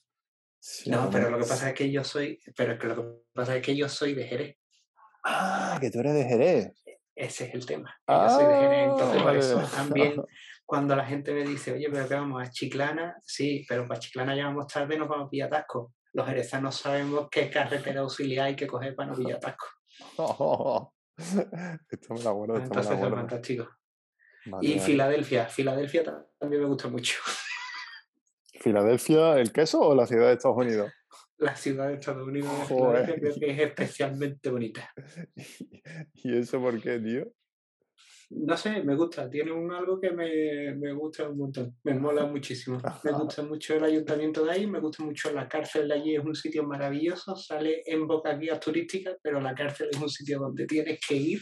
No, 0.86 1.09
pero 1.11 1.26
me- 1.26 1.30
lo 1.32 1.38
que 1.38 1.44
pasa 1.48 1.68
es 1.68 1.74
que 1.74 1.90
yo 1.90 2.02
soy, 2.04 2.40
pero 2.57 2.72
es 2.74 2.78
que 2.78 2.86
lo 2.88 2.96
que 2.96 3.22
pasa 3.34 3.57
es 3.57 3.62
que 3.62 3.76
yo 3.76 3.88
soy 3.88 4.14
de 4.14 4.24
Jerez. 4.26 4.57
Ah, 5.24 5.78
que 5.80 5.90
tú 5.90 6.00
eres 6.00 6.14
de 6.14 6.24
Jerez. 6.24 6.72
Ese 7.14 7.46
es 7.46 7.54
el 7.54 7.64
tema. 7.66 7.96
que 8.07 8.14
yo 8.14 8.28
soy 8.28 8.46
de 8.46 8.54
Jerez, 8.57 8.88
entonces 8.90 9.22
por 9.22 9.34
Ah, 9.34 9.38
eso 9.38 9.76
también 9.76 10.22
cuando 10.66 10.94
la 10.96 11.04
gente 11.04 11.32
me 11.32 11.44
dice, 11.44 11.72
oye, 11.72 11.88
pero 11.90 12.07
que 12.09 12.14
vamos 12.14 12.42
a 12.46 12.50
Chiclana, 12.50 13.16
sí, 13.22 13.64
pero 13.68 13.86
para 13.88 14.00
Chiclana 14.00 14.36
ya 14.36 14.44
vamos 14.46 14.66
tarde, 14.66 14.98
nos 14.98 15.09
vamos 15.09 15.26
a 15.26 15.30
pillar 15.30 15.48
atasco. 15.48 15.94
Los 16.12 16.26
jerezanos 16.26 16.76
sabemos 16.76 17.28
qué 17.30 17.48
carretera 17.50 18.00
auxiliar 18.00 18.46
hay 18.46 18.57
que 18.57 18.66
coger 18.66 18.94
para 18.94 19.11
no 19.11 19.14
pillar 19.16 19.36
atasco. 19.36 19.66
esto 21.16 22.14
me 22.14 22.22
lo 22.22 22.30
acuerdo, 22.30 22.57
esto 22.57 22.59
me 22.59 22.64
Entonces 22.64 22.92
es 22.92 22.96
acuerdo. 22.98 23.16
fantástico. 23.16 23.68
Vale, 24.46 24.66
Y 24.68 24.70
vale. 24.74 24.80
Filadelfia, 24.82 25.46
Filadelfia 25.46 26.04
ta- 26.04 26.26
también 26.38 26.62
me 26.62 26.68
gusta 26.68 26.88
mucho. 26.88 27.14
¿Filadelfia, 28.61 29.38
el 29.38 29.52
queso 29.52 29.80
o 29.80 29.94
la 29.94 30.07
ciudad 30.07 30.28
de 30.28 30.34
Estados 30.34 30.59
Unidos? 30.59 30.92
La 31.38 31.54
ciudad 31.54 31.88
de 31.88 31.94
Estados 31.94 32.26
Unidos 32.26 32.50
de 32.50 32.64
Joder. 32.66 33.04
Filadelfia 33.04 33.20
creo 33.20 33.34
que 33.40 33.50
es 33.50 33.68
especialmente 33.68 34.50
bonita. 34.50 34.92
¿Y 36.14 36.38
eso 36.38 36.61
por 36.61 36.80
qué, 36.80 36.98
tío? 36.98 37.26
No 38.30 38.57
sé, 38.57 38.82
me 38.82 38.96
gusta, 38.96 39.30
tiene 39.30 39.52
un 39.52 39.70
algo 39.72 40.00
que 40.00 40.11
me, 40.11 40.74
me 40.74 40.92
gusta 40.92 41.28
un 41.28 41.38
montón, 41.38 41.76
me 41.84 41.94
mola 41.94 42.26
muchísimo. 42.26 42.78
Me 43.04 43.12
gusta 43.12 43.42
mucho 43.42 43.74
el 43.74 43.84
ayuntamiento 43.84 44.44
de 44.44 44.50
ahí, 44.50 44.66
me 44.66 44.80
gusta 44.80 45.04
mucho 45.04 45.32
la 45.32 45.48
cárcel 45.48 45.86
de 45.86 45.94
allí, 45.94 46.16
es 46.16 46.24
un 46.24 46.34
sitio 46.34 46.64
maravilloso, 46.64 47.36
sale 47.36 47.82
en 47.86 48.07
pocas 48.09 48.38
guías 48.38 48.59
turísticas, 48.59 49.16
pero 49.22 49.40
la 49.40 49.54
cárcel 49.54 49.90
es 49.92 50.00
un 50.00 50.09
sitio 50.09 50.40
donde 50.40 50.66
tienes 50.66 50.98
que 51.07 51.14
ir. 51.14 51.40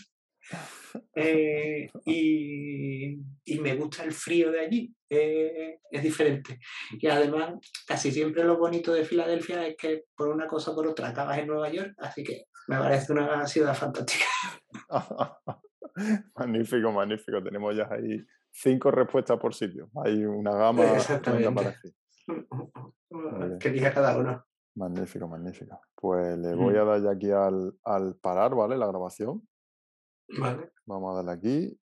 Eh, 1.14 1.88
y, 2.04 3.18
y 3.44 3.58
me 3.60 3.74
gusta 3.74 4.04
el 4.04 4.12
frío 4.12 4.52
de 4.52 4.60
allí, 4.60 4.94
eh, 5.10 5.78
es 5.90 6.02
diferente. 6.02 6.58
Y 6.92 7.06
además, 7.08 7.54
casi 7.86 8.12
siempre 8.12 8.44
lo 8.44 8.58
bonito 8.58 8.92
de 8.92 9.04
Filadelfia 9.04 9.66
es 9.66 9.76
que 9.76 10.04
por 10.16 10.28
una 10.28 10.46
cosa 10.46 10.70
o 10.70 10.74
por 10.74 10.86
otra 10.86 11.08
acabas 11.08 11.38
en 11.38 11.46
Nueva 11.48 11.70
York, 11.70 11.94
así 11.98 12.22
que 12.22 12.44
me 12.68 12.76
parece 12.78 13.12
una 13.12 13.46
ciudad 13.46 13.74
fantástica. 13.74 14.24
magnífico, 16.36 16.92
magnífico. 16.92 17.42
Tenemos 17.42 17.76
ya 17.76 17.88
ahí 17.90 18.24
cinco 18.50 18.90
respuestas 18.90 19.38
por 19.38 19.54
sitio. 19.54 19.90
Hay 20.04 20.24
una 20.24 20.52
gama 20.54 20.84
Exactamente. 20.94 21.82
que 23.60 23.68
elija 23.68 23.92
cada 23.92 24.16
uno. 24.18 24.44
Magnífico, 24.76 25.28
magnífico. 25.28 25.80
Pues 25.94 26.36
le 26.38 26.54
voy 26.54 26.74
Mm. 26.74 26.78
a 26.78 26.84
dar 26.84 27.02
ya 27.02 27.10
aquí 27.10 27.30
al, 27.30 27.74
al 27.84 28.16
parar, 28.16 28.54
¿vale? 28.54 28.76
La 28.76 28.86
grabación. 28.86 29.46
Vale. 30.28 30.72
Vamos 30.86 31.12
a 31.12 31.16
darle 31.22 31.32
aquí 31.32 31.78